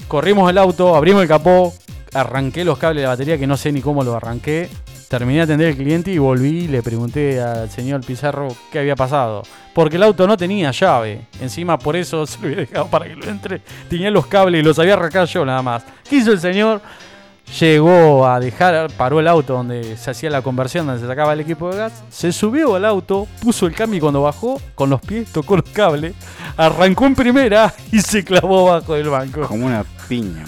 corrimos 0.08 0.50
el 0.50 0.58
auto, 0.58 0.96
abrimos 0.96 1.22
el 1.22 1.28
capó, 1.28 1.74
arranqué 2.12 2.64
los 2.64 2.78
cables 2.78 3.02
de 3.02 3.02
la 3.04 3.10
batería 3.10 3.38
que 3.38 3.46
no 3.46 3.56
sé 3.56 3.72
ni 3.72 3.80
cómo 3.80 4.02
lo 4.02 4.14
arranqué. 4.14 4.68
Terminé 5.08 5.38
de 5.38 5.42
atender 5.42 5.68
al 5.68 5.76
cliente 5.76 6.10
y 6.10 6.18
volví 6.18 6.64
y 6.64 6.68
le 6.68 6.82
pregunté 6.82 7.40
al 7.40 7.70
señor 7.70 8.04
Pizarro 8.04 8.48
qué 8.72 8.80
había 8.80 8.96
pasado. 8.96 9.42
Porque 9.72 9.96
el 9.96 10.02
auto 10.02 10.26
no 10.26 10.36
tenía 10.36 10.70
llave. 10.70 11.26
Encima 11.40 11.78
por 11.78 11.94
eso 11.94 12.26
se 12.26 12.40
lo 12.40 12.46
había 12.46 12.58
dejado 12.58 12.88
para 12.88 13.06
que 13.06 13.14
lo 13.14 13.26
entre. 13.26 13.60
Tenía 13.88 14.10
los 14.10 14.26
cables 14.26 14.60
y 14.60 14.64
los 14.64 14.78
había 14.78 14.94
arrancado 14.94 15.26
yo 15.26 15.44
nada 15.44 15.62
más. 15.62 15.84
¿Qué 16.08 16.16
hizo 16.16 16.32
el 16.32 16.40
señor? 16.40 16.80
Llegó 17.60 18.26
a 18.26 18.40
dejar, 18.40 18.90
paró 18.96 19.20
el 19.20 19.28
auto 19.28 19.52
donde 19.52 19.96
se 19.96 20.10
hacía 20.10 20.30
la 20.30 20.42
conversión, 20.42 20.86
donde 20.86 21.00
se 21.00 21.06
sacaba 21.06 21.34
el 21.34 21.40
equipo 21.40 21.70
de 21.70 21.76
gas, 21.76 22.02
se 22.10 22.32
subió 22.32 22.74
al 22.74 22.84
auto, 22.84 23.28
puso 23.40 23.66
el 23.66 23.74
cambio 23.74 23.98
y 23.98 24.00
cuando 24.00 24.22
bajó, 24.22 24.60
con 24.74 24.90
los 24.90 25.00
pies 25.00 25.30
tocó 25.30 25.56
los 25.56 25.68
cables, 25.70 26.14
arrancó 26.56 27.04
en 27.06 27.14
primera 27.14 27.72
y 27.92 28.00
se 28.00 28.24
clavó 28.24 28.70
abajo 28.72 28.94
del 28.94 29.08
banco. 29.10 29.42
Como 29.42 29.66
una 29.66 29.84
piña. 30.08 30.44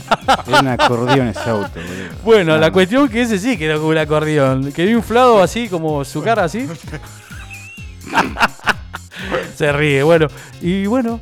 Era 0.48 0.60
un 0.60 0.68
acordeón 0.68 1.28
ese 1.28 1.48
auto, 1.50 1.70
boludo. 1.74 2.16
Bueno, 2.24 2.54
No, 2.54 2.58
la 2.58 2.68
no. 2.68 2.72
cuestión 2.72 3.08
que 3.08 3.22
ese 3.22 3.38
sí 3.38 3.56
quedó 3.56 3.76
como 3.78 3.90
un 3.90 3.98
acordeón, 3.98 4.72
quedó 4.72 4.90
inflado 4.90 5.42
así, 5.42 5.68
como 5.68 6.04
su 6.04 6.22
cara 6.22 6.44
así. 6.44 6.66
se 9.54 9.72
ríe, 9.72 10.02
bueno, 10.02 10.26
y 10.60 10.86
bueno, 10.86 11.20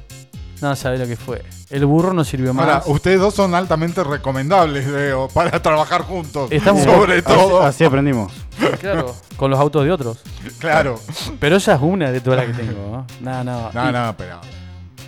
no 0.63 0.75
sabe 0.77 0.99
lo 0.99 1.07
que 1.07 1.17
fue. 1.17 1.43
El 1.75 1.87
burro 1.87 2.13
no 2.13 2.23
sirvió 2.25 2.55
más. 2.55 2.65
Ahora, 2.67 2.83
ustedes 2.87 3.19
dos 3.21 3.35
son 3.35 3.55
altamente 3.55 4.05
recomendables 4.05 4.91
veo, 4.91 5.29
para 5.29 5.61
trabajar 5.61 6.03
juntos. 6.03 6.51
Estamos- 6.53 6.83
Sobre 6.85 7.15
Así, 7.19 7.23
todo. 7.23 7.63
así 7.63 7.85
aprendimos. 7.85 8.33
Claro, 8.81 9.15
con 9.37 9.51
los 9.51 9.59
autos 9.59 9.85
de 9.85 9.91
otros. 9.91 10.23
Claro. 10.59 10.99
Pero 11.41 11.57
esa 11.57 11.75
es 11.75 11.81
una 11.83 12.11
de 12.13 12.21
todas 12.21 12.47
las 12.47 12.57
que 12.57 12.63
tengo, 12.63 12.89
¿no? 12.91 13.07
No, 13.21 13.45
no. 13.45 13.71
No, 13.73 13.91
Y- 13.91 13.93
no, 13.93 14.15
pero. 14.17 14.41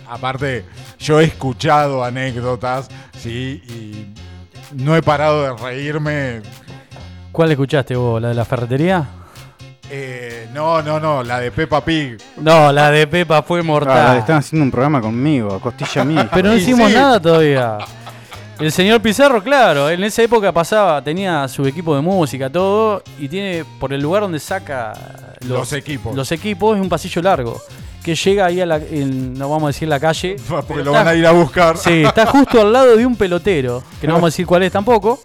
Aparte, 0.09 0.65
yo 0.99 1.19
he 1.19 1.25
escuchado 1.25 2.03
anécdotas, 2.03 2.89
sí, 3.17 3.61
y 3.67 4.13
no 4.81 4.95
he 4.95 5.01
parado 5.01 5.43
de 5.43 5.53
reírme. 5.61 6.41
¿Cuál 7.31 7.51
escuchaste 7.51 7.95
vos? 7.95 8.21
¿La 8.21 8.29
de 8.29 8.33
la 8.33 8.45
ferretería? 8.45 9.05
No, 10.57 10.81
no, 10.81 10.99
no, 10.99 11.21
la 11.23 11.39
de 11.39 11.51
Peppa 11.51 11.85
Pig. 11.85 12.17
No, 12.37 12.71
la 12.71 12.89
de 12.89 13.05
Pepa 13.05 13.43
fue 13.43 13.59
Ah, 13.59 13.63
mortal. 13.63 14.17
están 14.17 14.37
haciendo 14.37 14.63
un 14.63 14.71
programa 14.71 14.99
conmigo, 14.99 15.53
a 15.53 15.59
costilla 15.61 16.03
mía. 16.03 16.27
Pero 16.33 16.49
no 16.49 16.55
hicimos 16.55 16.89
sí. 16.89 16.95
nada 16.95 17.19
todavía. 17.19 17.77
El 18.59 18.71
señor 18.71 18.99
Pizarro, 18.99 19.43
claro, 19.43 19.87
en 19.87 20.03
esa 20.03 20.23
época 20.23 20.51
pasaba, 20.51 20.99
tenía 21.03 21.47
su 21.47 21.63
equipo 21.67 21.95
de 21.95 22.01
música, 22.01 22.49
todo, 22.49 23.03
y 23.19 23.27
tiene 23.29 23.65
por 23.79 23.93
el 23.93 24.01
lugar 24.01 24.23
donde 24.23 24.39
saca 24.39 24.93
Los 25.47 25.71
equipos. 25.73 26.15
Los 26.15 26.31
equipos 26.31 26.75
es 26.75 26.81
un 26.81 26.89
pasillo 26.89 27.21
largo 27.21 27.61
que 28.03 28.15
llega 28.15 28.45
ahí 28.47 28.59
a 28.59 28.65
la, 28.65 28.77
en- 28.77 29.33
no 29.37 29.49
vamos 29.49 29.65
a 29.65 29.67
decir 29.67 29.87
la 29.87 29.99
calle. 29.99 30.37
Porque 30.47 30.73
lo 30.83 30.89
está- 30.91 31.03
van 31.03 31.07
a 31.09 31.13
ir 31.13 31.27
a 31.27 31.31
buscar. 31.33 31.77
Sí, 31.77 32.01
está 32.03 32.25
justo 32.25 32.61
al 32.61 32.73
lado 32.73 32.97
de 32.97 33.05
un 33.05 33.15
pelotero, 33.15 33.83
que 34.01 34.07
no 34.07 34.13
vamos 34.15 34.29
a 34.29 34.31
decir 34.31 34.47
cuál 34.47 34.63
es 34.63 34.71
tampoco. 34.71 35.19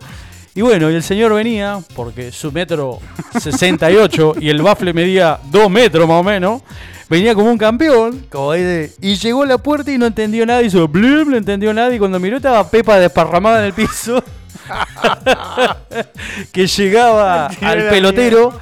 Y 0.54 0.60
bueno, 0.60 0.90
y 0.90 0.94
el 0.94 1.02
señor 1.02 1.32
venía, 1.34 1.78
porque 1.96 2.30
su 2.30 2.52
metro 2.52 2.98
68 3.40 4.34
y 4.40 4.50
el 4.50 4.60
bafle 4.60 4.92
medía 4.92 5.38
2 5.50 5.70
metros 5.70 6.06
más 6.06 6.20
o 6.20 6.22
menos, 6.22 6.60
venía 7.08 7.34
como 7.34 7.50
un 7.50 7.56
campeón, 7.58 8.26
como 8.30 8.52
de- 8.52 8.92
y 9.00 9.14
llegó 9.16 9.44
a 9.44 9.46
la 9.46 9.56
puerta 9.58 9.90
y 9.90 9.96
no 9.98 10.04
entendió 10.06 10.44
nada, 10.44 10.60
hizo 10.62 10.86
blum, 10.88 11.30
no 11.30 11.36
entendió 11.38 11.72
nada, 11.72 11.94
y 11.94 11.98
cuando 11.98 12.20
miró 12.20 12.36
estaba 12.36 12.68
Pepa 12.70 12.98
desparramada 12.98 13.60
en 13.60 13.64
el 13.66 13.72
piso, 13.72 14.22
que 16.52 16.66
llegaba 16.66 17.46
al 17.62 17.88
pelotero, 17.88 18.52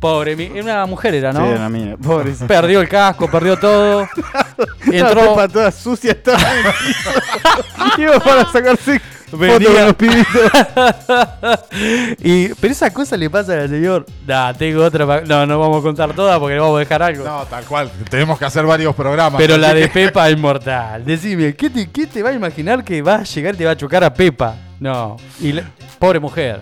pobre, 0.00 0.34
una 0.60 0.86
mujer 0.86 1.14
era, 1.14 1.32
Sí, 1.32 1.38
¿no? 1.38 1.46
era 1.46 1.68
mía. 1.68 1.96
Pobrecita. 2.02 2.46
Perdió 2.46 2.80
el 2.80 2.88
casco, 2.88 3.30
perdió 3.30 3.58
todo. 3.58 4.08
La 4.86 4.96
Entró, 4.98 5.30
pepa 5.34 5.48
toda 5.48 5.70
sucia 5.72 6.12
estaba 6.12 6.38
en 6.40 6.66
el 6.66 6.72
piso. 6.72 8.02
Iba 8.02 8.20
para 8.20 8.50
sacarse 8.50 9.00
Venía- 9.32 9.84
los 9.86 9.94
pibitos. 9.94 10.26
y, 12.22 12.48
pero 12.54 12.72
esa 12.72 12.92
cosa 12.92 13.16
le 13.16 13.28
pasa 13.30 13.52
al 13.62 13.68
señor. 13.68 14.06
Nah, 14.26 14.52
tengo 14.52 14.84
otra. 14.84 15.06
pa- 15.06 15.20
No, 15.22 15.44
no 15.46 15.58
vamos 15.58 15.80
a 15.80 15.82
contar 15.82 16.12
todas 16.14 16.38
porque 16.38 16.54
le 16.54 16.60
vamos 16.60 16.76
a 16.76 16.80
dejar 16.80 17.02
algo. 17.02 17.24
No, 17.24 17.44
tal 17.46 17.64
cual. 17.64 17.90
Tenemos 18.10 18.38
que 18.38 18.44
hacer 18.44 18.64
varios 18.64 18.94
programas. 18.94 19.40
pero 19.40 19.56
la 19.56 19.74
de 19.74 19.82
que- 19.82 20.06
Pepa 20.06 20.28
es 20.28 20.38
mortal. 20.38 21.04
Decime, 21.04 21.54
¿qué 21.54 21.70
te, 21.70 21.90
¿qué 21.90 22.06
te 22.06 22.22
va 22.22 22.30
a 22.30 22.32
imaginar 22.32 22.84
que 22.84 23.02
va 23.02 23.16
a 23.16 23.22
llegar 23.24 23.54
y 23.54 23.58
te 23.58 23.64
va 23.64 23.72
a 23.72 23.76
chocar 23.76 24.04
a 24.04 24.12
Pepa? 24.14 24.54
No. 24.80 25.16
Y 25.40 25.52
la- 25.52 25.64
pobre 25.98 26.20
mujer. 26.20 26.60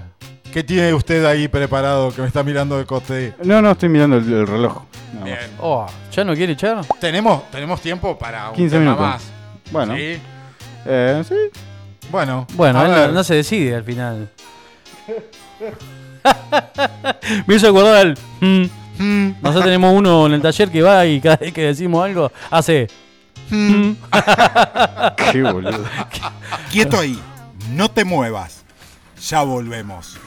¿Qué 0.53 0.63
tiene 0.63 0.93
usted 0.93 1.25
ahí 1.25 1.49
preparado 1.49 2.13
que 2.15 2.21
me 2.21 2.27
está 2.29 2.43
mirando 2.43 2.77
de 2.77 2.85
coste? 2.85 3.33
No, 3.43 3.63
no, 3.63 3.71
estoy 3.71 3.89
mirando 3.89 4.19
el, 4.19 4.31
el 4.31 4.47
reloj. 4.47 4.83
Nada 5.15 5.21
más. 5.21 5.25
Bien. 5.25 5.39
Oh, 5.61 5.87
¿ya 6.15 6.25
no 6.25 6.35
quiere 6.35 6.53
echar? 6.53 6.85
¿Tenemos, 7.01 7.51
tenemos 7.51 7.81
tiempo 7.81 8.19
para 8.19 8.51
un 8.51 8.57
15 8.57 8.77
tema 8.77 8.85
minutos. 8.93 9.07
más. 9.07 9.23
Bueno, 9.71 9.95
¿Sí? 9.97 10.19
eh, 10.85 11.23
sí. 11.27 11.35
Bueno, 12.13 12.47
Bueno, 12.55 13.09
no, 13.09 13.25
se 13.25 13.35
decide 13.37 13.75
al 13.75 13.83
final. 13.85 14.29
Me 17.47 17.55
hizo 17.57 17.69
acordar 17.71 17.97
al. 17.97 18.19
mm, 18.41 18.65
Nosotros 19.41 19.65
tenemos 19.65 19.95
uno 19.97 20.27
en 20.27 20.35
el 20.35 20.43
taller 20.43 20.71
que 20.71 20.83
va 20.83 21.07
y 21.07 21.21
cada 21.23 21.37
vez 21.37 21.53
que 21.55 21.63
decimos 21.63 22.05
algo 22.05 22.31
hace. 22.51 22.87
Qué 23.51 23.97
boludo. 25.43 25.85
Quieto 26.71 27.01
ahí, 27.01 27.19
no 27.71 27.91
te 27.91 28.05
muevas. 28.05 28.63
Ya 29.29 29.43
volvemos. 29.43 30.19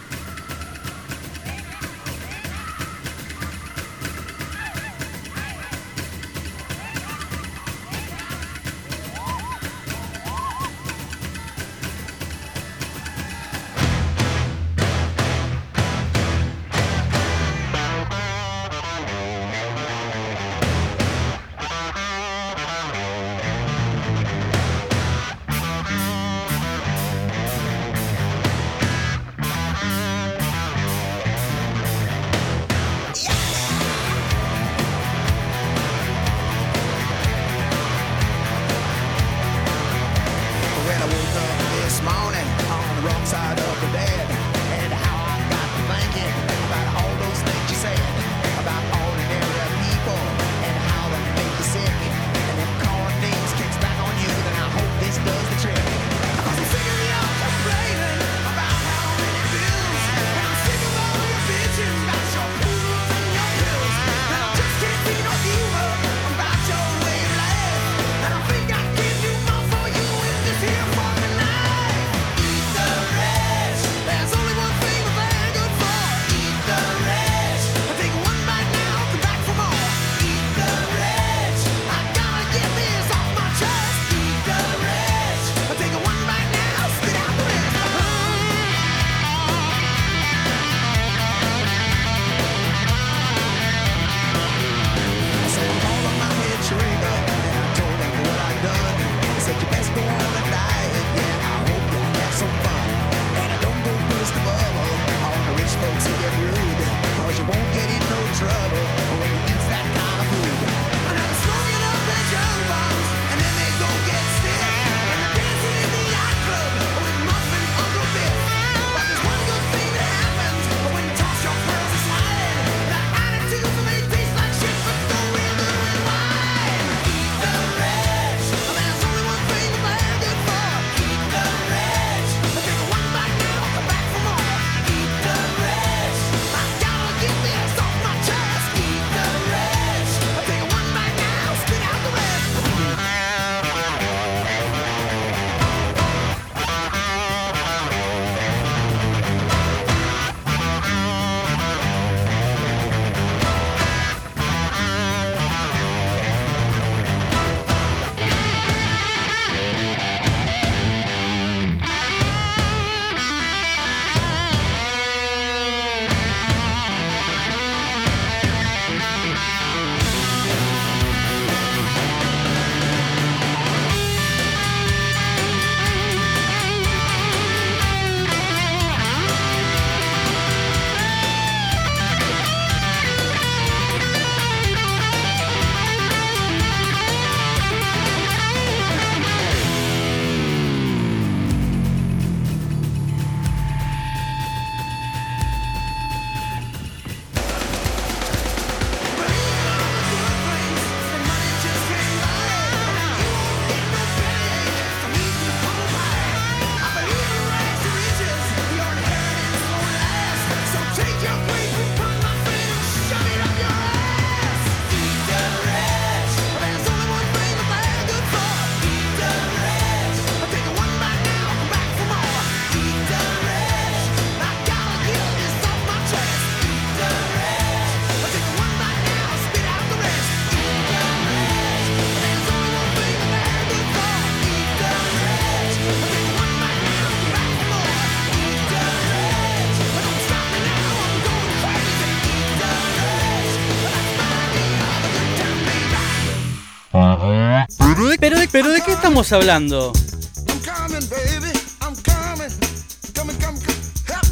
Help 249.05 249.13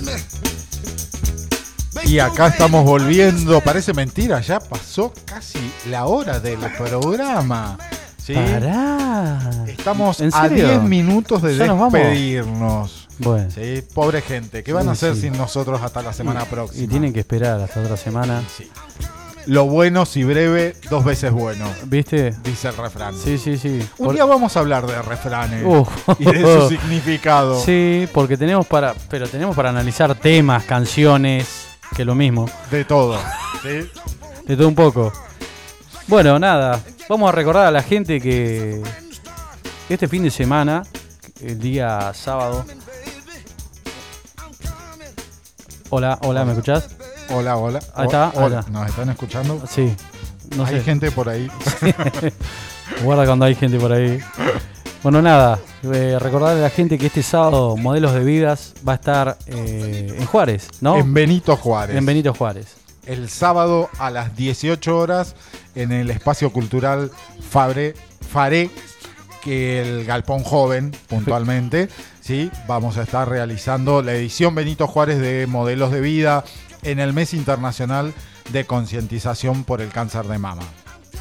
me. 0.01 0.17
Y 2.05 2.19
acá 2.19 2.47
estamos 2.47 2.83
volviendo, 2.83 3.61
parece 3.61 3.93
mentira, 3.93 4.41
ya 4.41 4.59
pasó 4.59 5.13
casi 5.25 5.59
la 5.89 6.05
hora 6.05 6.39
del 6.39 6.59
programa. 6.77 7.77
¿sí? 8.17 8.33
Pará. 8.33 9.39
Estamos 9.67 10.19
¿En 10.19 10.33
a 10.33 10.41
serio? 10.49 10.67
10 10.69 10.83
minutos 10.83 11.41
de 11.43 11.55
despedirnos. 11.55 13.07
Bueno. 13.19 13.51
¿sí? 13.51 13.83
Pobre 13.93 14.21
gente, 14.21 14.63
¿qué 14.63 14.73
van 14.73 14.89
a 14.89 14.95
Sí, 14.95 15.05
hacer 15.05 15.15
sí. 15.15 15.21
sin 15.21 15.37
nosotros 15.37 15.81
hasta 15.81 16.01
la 16.01 16.13
semana 16.13 16.45
próxima? 16.45 16.83
Y 16.83 16.87
tienen 16.87 17.13
que 17.13 17.19
esperar 17.19 17.61
hasta 17.61 17.79
otra 17.79 17.95
semana. 17.95 18.43
Lo 19.45 19.65
bueno, 19.65 20.05
si 20.05 20.23
breve, 20.23 20.73
dos 20.89 21.03
veces 21.03 21.31
bueno, 21.31 21.65
¿Viste? 21.85 22.33
dice 22.43 22.69
el 22.69 22.77
refrán. 22.77 23.13
Sí, 23.17 23.37
sí, 23.37 23.57
sí. 23.57 23.79
Un 23.97 24.05
Por- 24.07 24.15
día 24.15 24.23
vamos 24.25 24.55
a 24.55 24.61
hablar 24.61 24.87
de 24.87 25.01
refranes 25.01 25.65
Uf. 25.65 25.89
y 26.19 26.23
de 26.25 26.41
su 26.61 26.69
significado. 26.69 27.59
Sí, 27.61 28.07
porque 28.13 28.37
tenemos 28.37 28.65
para, 28.65 28.93
pero 29.09 29.27
tenemos 29.27 29.53
para 29.55 29.69
analizar 29.69 30.15
temas, 30.15 30.63
canciones, 30.63 31.67
que 31.95 32.05
lo 32.05 32.15
mismo. 32.15 32.49
De 32.71 32.85
todo. 32.85 33.19
¿sí? 33.61 33.89
De 34.45 34.55
todo 34.55 34.67
un 34.69 34.75
poco. 34.75 35.11
Bueno, 36.07 36.39
nada. 36.39 36.79
Vamos 37.09 37.27
a 37.27 37.31
recordar 37.33 37.65
a 37.65 37.71
la 37.71 37.83
gente 37.83 38.21
que 38.21 38.81
este 39.89 40.07
fin 40.07 40.23
de 40.23 40.31
semana, 40.31 40.83
el 41.41 41.59
día 41.59 42.13
sábado. 42.13 42.65
Hola, 45.89 46.17
hola, 46.23 46.45
¿me 46.45 46.53
escuchás? 46.53 46.87
Hola, 47.29 47.57
hola. 47.57 47.79
Ahí 47.95 48.05
está, 48.05 48.31
hola. 48.35 48.65
¿Nos 48.69 48.87
están 48.89 49.09
escuchando? 49.09 49.61
Sí. 49.67 49.95
No 50.55 50.65
Hay 50.65 50.75
sé. 50.77 50.81
gente 50.83 51.11
por 51.11 51.29
ahí. 51.29 51.49
Guarda 53.03 53.25
cuando 53.25 53.45
hay 53.45 53.55
gente 53.55 53.79
por 53.79 53.91
ahí. 53.91 54.19
Bueno, 55.01 55.21
nada, 55.21 55.59
eh, 55.83 56.17
recordarle 56.19 56.59
a 56.59 56.63
la 56.63 56.69
gente 56.69 56.97
que 56.97 57.07
este 57.07 57.23
sábado 57.23 57.75
Modelos 57.75 58.13
de 58.13 58.23
Vidas 58.23 58.73
va 58.87 58.93
a 58.93 58.95
estar 58.95 59.37
eh, 59.47 60.15
en 60.17 60.25
Juárez, 60.25 60.67
¿no? 60.79 60.97
En 60.97 61.13
Benito 61.13 61.57
Juárez. 61.57 61.97
En 61.97 62.05
Benito 62.05 62.33
Juárez. 62.33 62.75
el 63.05 63.29
sábado 63.29 63.89
a 63.99 64.09
las 64.11 64.35
18 64.37 64.97
horas 64.97 65.35
en 65.75 65.91
el 65.91 66.09
espacio 66.09 66.51
cultural 66.53 67.11
Fabre, 67.49 67.95
Faré, 68.31 68.69
que 69.41 69.81
el 69.81 70.05
Galpón 70.05 70.43
Joven, 70.43 70.95
puntualmente, 71.09 71.89
¿sí? 72.21 72.49
vamos 72.65 72.97
a 72.97 73.03
estar 73.03 73.27
realizando 73.27 74.01
la 74.01 74.13
edición 74.13 74.55
Benito 74.55 74.87
Juárez 74.87 75.19
de 75.19 75.47
Modelos 75.47 75.91
de 75.91 75.99
Vida 75.99 76.45
en 76.83 76.99
el 76.99 77.13
mes 77.13 77.33
internacional 77.33 78.13
de 78.51 78.65
concientización 78.65 79.63
por 79.63 79.81
el 79.81 79.89
cáncer 79.89 80.25
de 80.25 80.37
mama. 80.37 80.63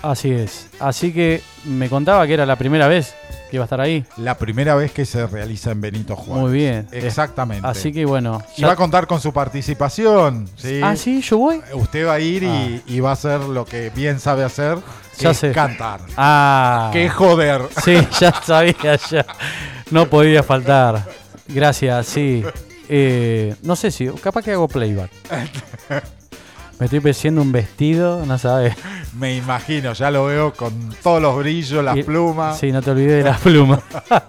Así 0.03 0.33
es. 0.33 0.67
Así 0.81 1.13
que 1.13 1.43
me 1.65 1.89
contaba 1.89 2.27
que 2.27 2.35
era 2.35 2.45
la 2.45 2.57
primera 2.57 2.89
vez 2.89 3.15
que 3.51 3.57
iba 3.57 3.63
a 3.65 3.67
estar 3.67 3.81
ahí. 3.81 4.05
La 4.17 4.37
primera 4.37 4.75
vez 4.75 4.91
que 4.91 5.05
se 5.05 5.27
realiza 5.29 5.71
en 5.71 5.81
Benito 5.81 6.17
Juárez. 6.17 6.43
Muy 6.43 6.53
bien. 6.53 6.89
Exactamente. 6.91 7.65
Así 7.69 7.93
que 7.93 8.05
bueno. 8.05 8.43
Y 8.57 8.65
va 8.65 8.73
a 8.73 8.77
contar 8.77 9.07
con 9.07 9.21
su 9.21 9.33
participación. 9.33 10.49
¿sí? 10.57 10.81
Ah, 10.83 10.97
sí, 10.97 11.21
yo 11.21 11.39
voy. 11.39 11.61
Usted 11.75 12.07
va 12.09 12.15
a 12.15 12.21
ir 12.21 12.43
y, 12.43 12.83
y 12.87 12.99
va 13.01 13.11
a 13.11 13.13
hacer 13.13 13.41
lo 13.43 13.65
que 13.65 13.91
bien 13.91 14.19
sabe 14.19 14.43
hacer, 14.43 14.79
que 15.17 15.25
Ya 15.25 15.31
es 15.31 15.37
sé. 15.39 15.53
cantar. 15.53 16.01
Ah. 16.17 16.91
¡Qué 16.93 17.09
joder! 17.09 17.63
Sí, 17.85 17.97
ya 18.19 18.33
sabía, 18.43 18.97
ya. 19.09 19.25
No 19.93 20.09
podía 20.09 20.43
faltar. 20.43 21.07
Gracias, 21.47 22.07
sí. 22.07 22.43
Eh, 22.95 23.55
no 23.63 23.75
sé 23.75 23.91
si, 23.91 24.07
capaz 24.09 24.43
que 24.45 24.53
hago 24.53 24.69
playback. 24.69 25.11
Me 26.79 26.87
estoy 26.87 27.01
pesiendo 27.01 27.41
un 27.41 27.51
vestido, 27.53 28.27
no 28.27 28.37
sabes. 28.39 28.75
Me 29.17 29.35
imagino, 29.37 29.93
ya 29.95 30.11
lo 30.11 30.27
veo 30.27 30.53
con 30.53 30.95
todos 31.03 31.23
los 31.23 31.37
brillos, 31.39 31.83
las 31.83 31.97
Y- 31.97 32.03
plumas. 32.03 32.59
Sí, 32.59 32.71
no 32.71 32.83
te 32.83 32.91
olvides 32.91 33.25
de 33.25 33.31
las 33.31 33.41
plumas. 33.41 33.81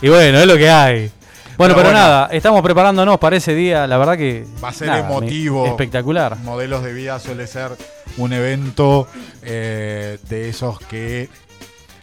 y 0.00 0.08
bueno, 0.08 0.38
es 0.38 0.46
lo 0.46 0.56
que 0.56 0.70
hay. 0.70 1.10
Bueno, 1.58 1.74
Pero 1.74 1.76
pero, 1.76 1.88
bueno. 1.90 1.98
nada, 1.98 2.28
estamos 2.32 2.62
preparándonos 2.62 3.18
para 3.18 3.36
ese 3.36 3.54
día. 3.54 3.86
La 3.86 3.98
verdad 3.98 4.16
que. 4.16 4.46
Va 4.62 4.70
a 4.70 4.72
ser 4.72 4.88
nada, 4.88 5.02
me- 5.02 5.08
emotivo. 5.10 5.66
Espectacular. 5.66 6.36
Modelos 6.38 6.82
de 6.82 6.92
vida 6.94 7.18
suele 7.20 7.46
ser 7.46 7.72
un 8.16 8.32
evento 8.32 9.06
eh, 9.42 10.18
de 10.28 10.48
esos 10.48 10.78
que 10.80 11.28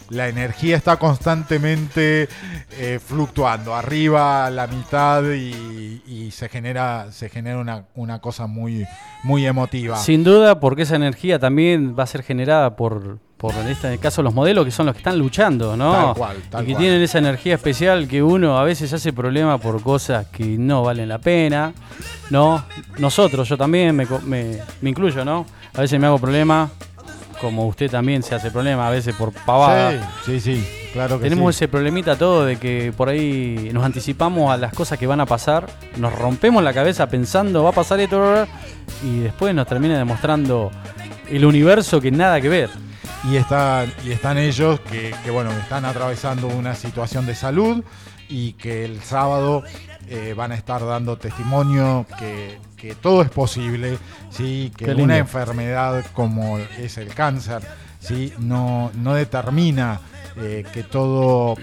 la 0.09 0.27
energía 0.27 0.75
está 0.75 0.97
constantemente 0.97 2.27
eh, 2.71 2.99
fluctuando, 3.05 3.75
arriba 3.75 4.45
a 4.45 4.49
la 4.49 4.67
mitad 4.67 5.23
y, 5.23 6.01
y 6.07 6.31
se 6.31 6.49
genera, 6.49 7.11
se 7.11 7.29
genera 7.29 7.59
una, 7.59 7.85
una 7.95 8.19
cosa 8.19 8.47
muy, 8.47 8.85
muy 9.23 9.45
emotiva. 9.45 9.97
Sin 9.97 10.23
duda, 10.23 10.59
porque 10.59 10.83
esa 10.83 10.95
energía 10.95 11.39
también 11.39 11.95
va 11.97 12.03
a 12.03 12.07
ser 12.07 12.23
generada 12.23 12.75
por, 12.75 13.19
por 13.37 13.53
en 13.55 13.67
este 13.67 13.97
caso, 13.99 14.21
los 14.21 14.33
modelos 14.33 14.65
que 14.65 14.71
son 14.71 14.85
los 14.85 14.93
que 14.93 14.99
están 14.99 15.17
luchando, 15.17 15.77
¿no? 15.77 15.91
Tal 15.93 16.13
cual, 16.15 16.37
tal 16.49 16.63
y 16.63 16.67
que 16.67 16.73
cual. 16.73 16.83
tienen 16.83 17.01
esa 17.01 17.19
energía 17.19 17.55
especial 17.55 18.07
que 18.07 18.21
uno 18.23 18.57
a 18.57 18.63
veces 18.63 18.91
hace 18.93 19.13
problema 19.13 19.57
por 19.57 19.81
cosas 19.81 20.27
que 20.27 20.43
no 20.43 20.83
valen 20.83 21.07
la 21.09 21.19
pena, 21.19 21.73
¿no? 22.29 22.63
Nosotros, 22.97 23.47
yo 23.47 23.57
también 23.57 23.95
me, 23.95 24.05
me, 24.25 24.57
me 24.81 24.89
incluyo, 24.89 25.23
¿no? 25.23 25.45
A 25.73 25.81
veces 25.81 25.99
me 25.99 26.07
hago 26.07 26.17
problema, 26.17 26.69
como 27.39 27.67
usted 27.67 27.89
también 27.89 28.23
se 28.23 28.35
hace 28.35 28.51
problema 28.51 28.87
a 28.87 28.91
veces 28.91 29.15
por 29.15 29.31
pavada. 29.31 29.91
Sí, 30.25 30.39
sí, 30.39 30.55
sí, 30.55 30.67
claro 30.93 31.17
que 31.17 31.23
Tenemos 31.23 31.55
sí. 31.55 31.59
ese 31.63 31.67
problemita 31.67 32.17
todo 32.17 32.45
de 32.45 32.57
que 32.57 32.93
por 32.95 33.09
ahí 33.09 33.69
nos 33.73 33.83
anticipamos 33.83 34.51
a 34.51 34.57
las 34.57 34.73
cosas 34.73 34.97
que 34.99 35.07
van 35.07 35.21
a 35.21 35.25
pasar, 35.25 35.69
nos 35.97 36.13
rompemos 36.13 36.63
la 36.63 36.73
cabeza 36.73 37.07
pensando 37.07 37.63
va 37.63 37.69
a 37.69 37.73
pasar 37.73 37.99
esto 37.99 38.47
y 39.03 39.19
después 39.19 39.53
nos 39.55 39.67
termina 39.67 39.97
demostrando 39.97 40.71
el 41.29 41.45
universo 41.45 42.01
que 42.01 42.11
nada 42.11 42.41
que 42.41 42.49
ver. 42.49 42.69
y 43.29 43.35
están 43.35 43.91
y 44.05 44.11
están 44.11 44.37
ellos 44.37 44.79
que, 44.81 45.13
que, 45.23 45.31
bueno 45.31 45.51
están 45.51 45.85
atravesando 45.85 46.47
una 46.47 46.73
situación 46.75 47.25
de 47.25 47.35
salud 47.35 47.83
y 48.29 48.53
que 48.53 48.85
el 48.85 49.01
sábado 49.01 49.63
eh, 50.07 50.33
van 50.35 50.51
a 50.51 50.55
estar 50.55 50.85
dando 50.85 51.17
testimonio 51.17 52.05
que, 52.17 52.57
que 52.79 52.95
todo 52.95 53.21
es 53.21 53.29
posible 53.29 53.97
sí 54.29 54.71
que 54.77 54.91
una 54.93 55.17
enfermedad 55.17 56.05
como 56.13 56.57
es 56.57 56.97
el 56.97 57.09
cáncer 57.13 57.61
sí 57.99 58.33
no 58.39 58.91
no 58.95 59.13
determina 59.13 59.99
eh, 60.37 60.63
que 60.73 60.83
todo 60.83 61.55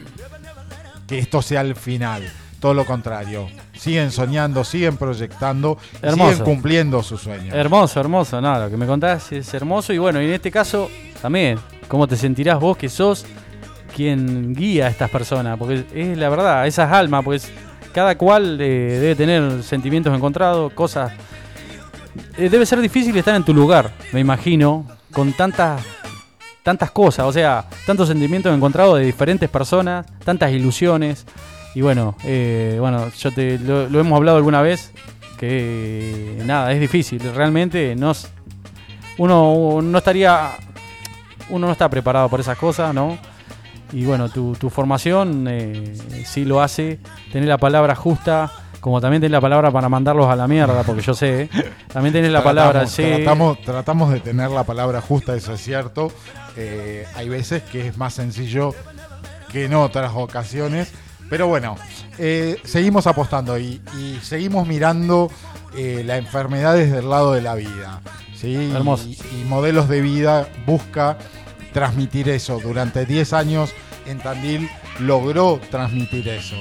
que 1.07 1.19
esto 1.19 1.41
sea 1.41 1.61
el 1.61 1.77
final. 1.77 2.23
Todo 2.59 2.75
lo 2.75 2.85
contrario. 2.85 3.49
Siguen 3.75 4.11
soñando 4.11 4.65
siguen 4.65 4.97
proyectando 4.97 5.79
Hermoso. 6.03 6.31
siguen 6.33 6.45
cumpliendo 6.45 7.03
sus 7.03 7.21
sueños. 7.21 7.55
Hermoso, 7.55 8.01
hermoso, 8.01 8.41
no, 8.41 8.59
lo 8.59 8.69
que 8.71 8.77
me 8.77 8.87
contás 8.87 9.31
es 9.31 9.53
hermoso. 9.55 9.93
Y 9.93 9.99
bueno, 9.99 10.21
y 10.21 10.25
en 10.25 10.33
este 10.33 10.51
caso 10.51 10.91
también, 11.23 11.59
¿cómo 11.87 12.09
te 12.09 12.17
sentirás 12.17 12.59
vos 12.59 12.77
que 12.77 12.89
sos 12.89 13.25
quien 13.95 14.55
guía 14.55 14.87
a 14.87 14.89
estas 14.89 15.11
personas? 15.11 15.57
Porque 15.59 15.85
es 15.95 16.19
la 16.19 16.29
verdad, 16.29 16.67
esas 16.67 16.91
almas, 16.91 17.23
porque 17.25 17.37
es- 17.37 17.53
cada 17.97 18.19
cual 18.19 18.61
eh, 18.61 18.99
debe 19.01 19.15
tener 19.17 19.63
sentimientos 19.63 20.15
encontrados, 20.15 20.71
cosas... 20.75 21.15
eh, 22.37 22.51
debe 22.51 22.67
ser 22.67 22.79
difícil 22.83 23.17
estar 23.17 23.35
en 23.35 23.43
tu 23.43 23.55
lugar, 23.55 23.91
me 24.13 24.21
imagino, 24.21 24.85
con 25.15 25.33
tantas 25.33 25.83
tantas 26.63 26.91
cosas, 26.91 27.25
o 27.25 27.33
sea, 27.33 27.65
tantos 27.87 28.09
sentimientos 28.09 28.55
encontrados 28.55 28.99
de 28.99 29.07
diferentes 29.07 29.49
personas, 29.49 30.05
tantas 30.27 30.53
ilusiones. 30.53 31.25
Y 31.75 31.81
bueno, 31.81 32.15
eh, 32.25 32.77
bueno, 32.79 33.09
yo 33.17 33.33
te 33.33 33.59
lo, 33.59 33.89
lo 33.89 33.99
hemos 33.99 34.15
hablado 34.15 34.37
alguna 34.37 34.61
vez 34.61 34.93
que 35.39 36.37
nada, 36.45 36.73
es 36.73 36.81
difícil, 36.81 37.23
realmente 37.35 37.97
no 37.97 38.13
uno 39.17 39.81
no 39.81 39.97
estaría 39.97 40.51
uno 41.49 41.67
no 41.67 41.73
está 41.73 41.89
preparado 41.89 42.29
por 42.29 42.41
esas 42.41 42.59
cosas, 42.59 42.93
¿no? 42.93 43.17
Y 43.93 44.05
bueno, 44.05 44.29
tu, 44.29 44.55
tu 44.55 44.69
formación 44.69 45.47
eh, 45.49 45.95
sí 46.25 46.45
lo 46.45 46.61
hace, 46.61 46.99
tener 47.33 47.49
la 47.49 47.59
palabra 47.59 47.95
justa, 47.95 48.51
como 48.81 49.01
también 49.01 49.21
tenés 49.21 49.33
la 49.33 49.41
palabra 49.41 49.71
para 49.71 49.89
mandarlos 49.89 50.29
a 50.29 50.37
la 50.37 50.49
mierda, 50.49 50.83
porque 50.83 51.03
yo 51.03 51.15
sé, 51.15 51.43
¿eh? 51.43 51.51
también 51.93 52.13
tenés 52.13 52.33
la 52.33 52.43
palabra, 52.43 52.87
sí. 52.87 53.05
Tratamos, 53.05 53.61
tratamos 53.63 54.13
de 54.13 54.21
tener 54.21 54.51
la 54.51 54.65
palabra 54.65 55.01
justa, 55.01 55.35
eso 55.35 55.55
es 55.55 55.61
cierto. 55.61 56.11
Eh, 56.57 57.07
hay 57.15 57.29
veces 57.29 57.63
que 57.63 57.87
es 57.87 57.97
más 57.97 58.15
sencillo 58.15 58.75
que 59.51 59.67
en 59.67 59.75
otras 59.75 60.13
ocasiones. 60.15 60.93
Pero 61.29 61.49
bueno, 61.49 61.75
seguimos 62.63 63.09
apostando 63.09 63.59
y, 63.59 63.83
y 63.99 64.21
seguimos 64.23 64.69
mirando 64.69 65.29
la 65.75 66.19
enfermedad 66.19 66.75
desde 66.75 66.99
el 66.99 67.11
lado 67.11 67.33
de 67.33 67.43
la 67.43 67.57
vida. 67.57 68.01
¿sí? 68.37 68.71
Hermoso. 68.73 69.09
Y, 69.09 69.19
y 69.33 69.45
Modelos 69.49 69.89
de 69.89 70.01
Vida 70.03 70.49
busca 70.67 71.19
transmitir 71.81 72.31
eso. 72.31 72.59
Durante 72.59 73.05
10 73.05 73.35
años 73.35 73.75
en 74.07 74.19
Tandil 74.19 74.67
logró 75.01 75.61
transmitir 75.71 76.27
eso. 76.27 76.57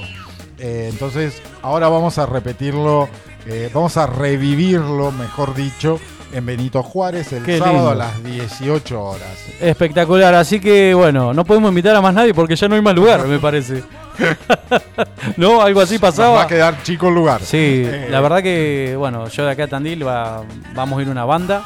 Eh, 0.58 0.88
entonces, 0.92 1.40
ahora 1.62 1.88
vamos 1.88 2.18
a 2.18 2.26
repetirlo, 2.26 3.08
eh, 3.46 3.70
vamos 3.72 3.96
a 3.96 4.06
revivirlo, 4.06 5.12
mejor 5.12 5.54
dicho, 5.54 5.98
en 6.34 6.44
Benito 6.44 6.82
Juárez 6.82 7.32
el 7.32 7.44
Qué 7.44 7.56
sábado 7.56 7.76
lindo. 7.76 7.90
a 7.92 7.94
las 7.94 8.22
18 8.22 9.02
horas. 9.02 9.26
Espectacular, 9.58 10.34
así 10.34 10.60
que 10.60 10.92
bueno, 10.92 11.32
no 11.32 11.46
podemos 11.46 11.70
invitar 11.70 11.96
a 11.96 12.02
más 12.02 12.12
nadie 12.12 12.34
porque 12.34 12.54
ya 12.54 12.68
no 12.68 12.74
hay 12.74 12.82
más 12.82 12.94
lugar, 12.94 13.26
me 13.26 13.38
parece. 13.38 13.82
¿No? 15.38 15.62
Algo 15.62 15.80
así 15.80 15.94
Nos 15.94 16.00
pasaba. 16.02 16.34
va 16.36 16.42
a 16.42 16.46
quedar 16.46 16.82
chico 16.82 17.08
el 17.08 17.14
lugar. 17.14 17.40
Sí, 17.42 17.56
Eh, 17.86 18.08
la 18.10 18.20
verdad 18.20 18.42
que, 18.42 18.94
bueno, 18.98 19.28
yo 19.28 19.46
de 19.46 19.52
acá 19.52 19.64
a 19.64 19.68
Tandil 19.68 20.06
va- 20.06 20.42
vamos 20.74 20.98
a 20.98 21.02
ir 21.02 21.08
una 21.08 21.24
banda. 21.24 21.62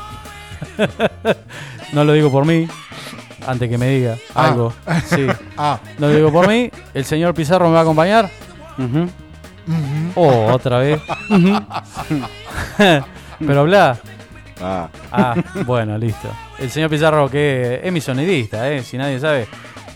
no 1.92 2.04
lo 2.04 2.12
digo 2.12 2.30
por 2.30 2.44
mí, 2.44 2.68
antes 3.46 3.68
que 3.68 3.78
me 3.78 3.88
diga 3.88 4.16
Ah. 4.34 4.48
algo. 4.48 4.72
Sí, 5.06 5.26
Ah, 5.56 5.78
no 5.98 6.08
lo 6.08 6.14
digo 6.14 6.32
por 6.32 6.48
mí. 6.48 6.70
El 6.94 7.04
señor 7.04 7.34
Pizarro 7.34 7.66
me 7.68 7.72
va 7.74 7.80
a 7.80 7.82
acompañar. 7.82 8.30
Oh, 10.14 10.46
otra 10.52 10.78
vez. 10.78 11.00
Pero 13.38 13.60
habla. 13.60 13.98
Ah, 14.60 14.88
Ah, 15.12 15.34
bueno, 15.64 15.96
listo. 15.98 16.28
El 16.58 16.70
señor 16.70 16.90
Pizarro 16.90 17.30
que 17.30 17.80
es 17.82 17.92
mi 17.92 18.00
sonidista, 18.00 18.70
¿eh? 18.70 18.82
si 18.82 18.98
nadie 18.98 19.18
sabe. 19.18 19.46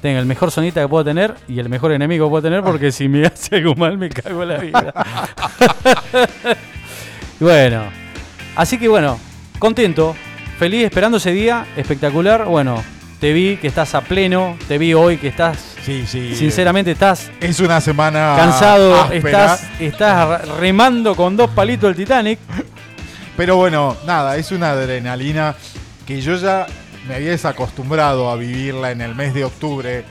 Tengo 0.01 0.19
el 0.19 0.27
mejor 0.27 0.51
sonista 0.51 0.81
que 0.83 0.89
puedo 0.89 1.03
tener 1.05 1.35
y 1.49 1.59
el 1.59 1.69
mejor 1.71 1.93
enemigo 1.93 2.27
que 2.27 2.31
puedo 2.31 2.43
tener 2.43 2.63
porque 2.63 2.93
si 2.93 3.09
me 3.09 3.27
hace 3.27 3.57
algo 3.57 3.75
mal 3.75 3.97
me 3.99 4.09
cago 4.11 4.43
en 4.43 4.49
la 4.49 4.59
vida. 4.59 4.93
Bueno, 7.41 7.85
así 8.57 8.79
que 8.79 8.87
bueno, 8.89 9.19
contento, 9.59 10.15
feliz 10.59 10.85
esperando 10.85 11.17
ese 11.19 11.33
día, 11.33 11.67
espectacular. 11.77 12.45
Bueno, 12.45 12.83
te 13.21 13.33
vi 13.33 13.57
que 13.57 13.69
estás 13.69 13.95
a 13.95 14.03
pleno, 14.03 14.57
te 14.69 14.79
vi 14.79 14.93
hoy 14.95 15.17
que 15.17 15.29
estás, 15.29 15.59
Sí, 15.85 16.05
sí. 16.07 16.35
sinceramente 16.35 16.91
estás 16.93 17.31
Es 17.41 17.61
una 17.61 17.81
semana 17.81 18.35
cansado, 18.37 18.95
áspera. 19.03 19.55
estás, 19.55 19.81
estás 19.81 20.49
remando 20.59 21.15
con 21.15 21.37
dos 21.37 21.51
palitos 21.51 21.91
el 21.91 21.97
Titanic. 21.97 22.39
Pero 23.37 23.57
bueno, 23.57 23.97
nada, 24.07 24.37
es 24.37 24.53
una 24.53 24.71
adrenalina 24.73 25.55
que 26.07 26.21
yo 26.21 26.37
ya 26.37 26.67
me 27.09 27.17
había 27.17 27.31
desacostumbrado 27.31 28.31
a 28.31 28.37
vivirla 28.37 28.91
en 28.93 29.01
el 29.01 29.15
mes 29.15 29.35
de 29.35 29.45
octubre. 29.45 30.05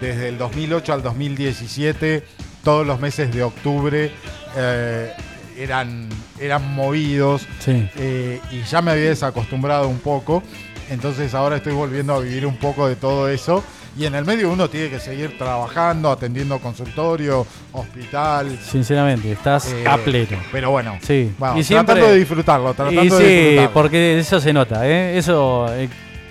Desde 0.00 0.28
el 0.28 0.38
2008 0.38 0.92
al 0.92 1.02
2017, 1.02 2.24
todos 2.62 2.86
los 2.86 3.00
meses 3.00 3.32
de 3.34 3.42
octubre 3.42 4.10
eh, 4.56 5.12
eran, 5.58 6.08
eran 6.40 6.74
movidos 6.74 7.46
Sí. 7.58 7.88
eh, 7.96 8.40
y 8.50 8.62
ya 8.62 8.80
me 8.82 8.92
había 8.92 9.08
desacostumbrado 9.10 9.88
un 9.88 9.98
poco. 9.98 10.42
Entonces 10.90 11.34
ahora 11.34 11.56
estoy 11.56 11.72
volviendo 11.72 12.14
a 12.14 12.20
vivir 12.20 12.46
un 12.46 12.56
poco 12.56 12.86
de 12.88 12.96
todo 12.96 13.28
eso. 13.28 13.62
Y 13.96 14.06
en 14.06 14.16
el 14.16 14.24
medio 14.24 14.50
uno 14.50 14.68
tiene 14.68 14.90
que 14.90 14.98
seguir 14.98 15.38
trabajando, 15.38 16.10
atendiendo 16.10 16.58
consultorio, 16.58 17.46
hospital. 17.72 18.58
Sinceramente, 18.60 19.30
estás 19.30 19.68
eh, 19.72 19.84
a 19.88 19.96
pleno. 19.98 20.36
Pero 20.50 20.70
bueno, 20.72 20.98
Sí. 21.00 21.32
vamos, 21.38 21.60
y 21.60 21.62
siempre, 21.62 21.94
tratando 21.94 22.12
de 22.12 22.18
disfrutarlo, 22.18 22.74
tratando 22.74 23.04
y 23.04 23.08
de 23.08 23.16
sí, 23.16 23.24
disfrutarlo. 23.24 23.72
porque 23.72 24.18
eso 24.18 24.40
se 24.40 24.52
nota, 24.52 24.84
¿eh? 24.88 25.16
Eso, 25.16 25.66
eh, 25.70 25.88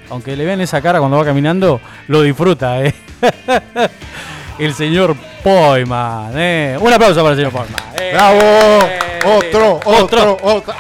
aunque 0.10 0.36
le 0.36 0.43
vean 0.43 0.60
esa 0.60 0.82
cara 0.82 0.99
cuando 0.99 1.16
va 1.18 1.24
caminando, 1.24 1.80
lo 2.10 2.22
disfruta, 2.22 2.82
¿eh? 2.84 2.93
el 4.60 4.74
señor 4.74 5.16
Poyman, 5.41 6.32
¿eh? 6.36 6.78
Un 6.80 6.91
aplauso 6.91 7.22
para 7.22 7.32
el 7.32 7.38
señor 7.38 7.51
Poyman. 7.54 7.82
¿eh? 7.97 8.12
¡Bravo! 8.14 8.39
Eh, 8.41 8.99
Otro, 9.38 9.80
otro, 9.86 10.38
otro. 10.43 10.74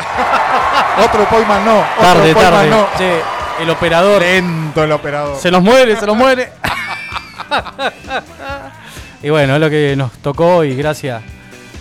Otro 1.01 1.25
Poyman 1.29 1.63
no. 1.65 1.79
Otro 1.79 2.01
Tarde, 2.01 2.33
Poyman 2.33 2.51
tarde. 2.51 2.69
no. 2.69 2.87
Che, 2.97 3.21
el 3.61 3.69
operador 3.69 4.21
Lento 4.21 4.83
el 4.83 4.91
operador. 4.91 5.37
se 5.39 5.51
nos 5.51 5.61
muere, 5.63 5.95
se 5.95 6.05
nos 6.05 6.15
muere. 6.17 6.51
y 9.21 9.29
bueno, 9.29 9.55
es 9.55 9.61
lo 9.61 9.69
que 9.69 9.95
nos 9.95 10.11
tocó 10.13 10.63
y 10.63 10.75
gracias, 10.75 11.21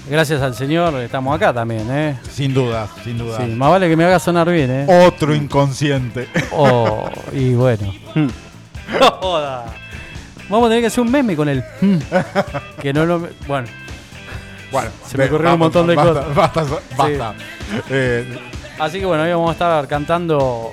gracias 0.08 0.42
al 0.42 0.54
señor 0.54 0.94
estamos 1.00 1.34
acá 1.34 1.52
también, 1.52 1.86
¿eh? 1.90 2.18
Sin 2.30 2.52
duda, 2.54 2.88
sin 3.04 3.18
duda. 3.18 3.38
Sí, 3.38 3.44
más 3.52 3.70
vale 3.70 3.88
que 3.88 3.96
me 3.96 4.04
haga 4.04 4.18
sonar 4.18 4.48
bien, 4.50 4.70
¿eh? 4.70 5.06
Otro 5.06 5.34
inconsciente. 5.34 6.28
Oh, 6.52 7.08
y 7.32 7.54
bueno. 7.54 7.92
No 8.14 9.10
joda. 9.20 9.64
Vamos 10.48 10.66
a 10.66 10.68
tener 10.68 10.82
que 10.82 10.88
hacer 10.88 11.00
un 11.00 11.10
meme 11.10 11.34
con 11.34 11.48
él. 11.48 11.64
Que 12.80 12.92
no 12.92 13.06
lo. 13.06 13.20
Bueno, 13.46 13.68
Bueno, 14.70 14.90
Se 15.06 15.16
me 15.16 15.24
ve, 15.24 15.30
ocurrieron 15.30 15.54
un 15.54 15.58
montón 15.60 15.86
de 15.86 15.94
basta, 15.94 16.12
cosas. 16.12 16.34
Basta, 16.34 16.62
basta. 16.96 17.34
Eh, 17.88 18.38
así 18.78 18.98
que 18.98 19.06
bueno, 19.06 19.22
hoy 19.22 19.30
vamos 19.30 19.48
a 19.48 19.52
estar 19.52 19.88
cantando 19.88 20.72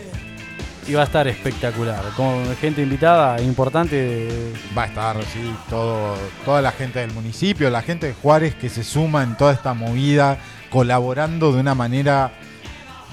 y 0.89 0.95
va 0.95 1.01
a 1.01 1.05
estar 1.05 1.27
espectacular. 1.27 2.03
Con 2.17 2.55
gente 2.57 2.81
invitada 2.81 3.39
importante. 3.41 4.27
va 4.75 4.83
a 4.83 4.85
estar, 4.87 5.23
sí, 5.25 5.53
todo, 5.69 6.15
toda 6.43 6.63
la 6.63 6.71
gente 6.71 6.99
del 6.99 7.13
municipio, 7.13 7.69
la 7.69 7.83
gente 7.83 8.07
de 8.07 8.13
Juárez 8.13 8.55
que 8.55 8.69
se 8.69 8.83
suma 8.83 9.21
en 9.21 9.37
toda 9.37 9.53
esta 9.53 9.75
movida, 9.75 10.39
colaborando 10.71 11.51
de 11.53 11.59
una 11.59 11.75
manera 11.75 12.31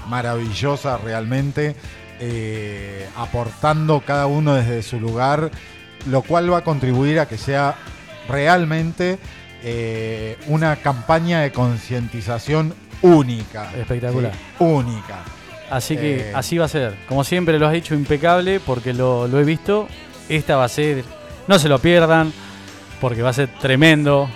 maravillosa 0.09 0.97
realmente, 0.97 1.77
eh, 2.18 3.07
aportando 3.14 4.01
cada 4.01 4.27
uno 4.27 4.55
desde 4.55 4.83
su 4.83 4.99
lugar, 4.99 5.51
lo 6.07 6.22
cual 6.22 6.51
va 6.51 6.59
a 6.59 6.64
contribuir 6.64 7.20
a 7.20 7.29
que 7.29 7.37
sea 7.37 7.74
realmente 8.27 9.18
eh, 9.62 10.39
una 10.47 10.77
campaña 10.77 11.41
de 11.41 11.53
concientización 11.53 12.74
única. 13.03 13.70
Espectacular. 13.77 14.33
Sí, 14.33 14.64
única. 14.64 15.18
Así 15.71 15.97
que 15.97 16.31
Eh. 16.31 16.33
así 16.35 16.59
va 16.59 16.67
a 16.67 16.69
ser. 16.69 16.95
Como 17.09 17.25
siempre 17.25 17.59
lo 17.59 17.67
has 17.67 17.75
hecho 17.75 17.95
impecable 17.95 18.61
porque 18.61 18.93
lo, 18.93 19.27
lo 19.29 19.41
he 19.41 19.45
visto. 19.45 19.89
Esta 20.29 20.57
va 20.57 20.64
a 20.64 20.69
ser. 20.69 21.05
No 21.49 21.59
se 21.59 21.69
lo 21.69 21.79
pierdan 21.79 22.33
porque 23.01 23.23
va 23.23 23.31
a 23.31 23.35
ser 23.35 23.49
tremendo. 23.61 24.29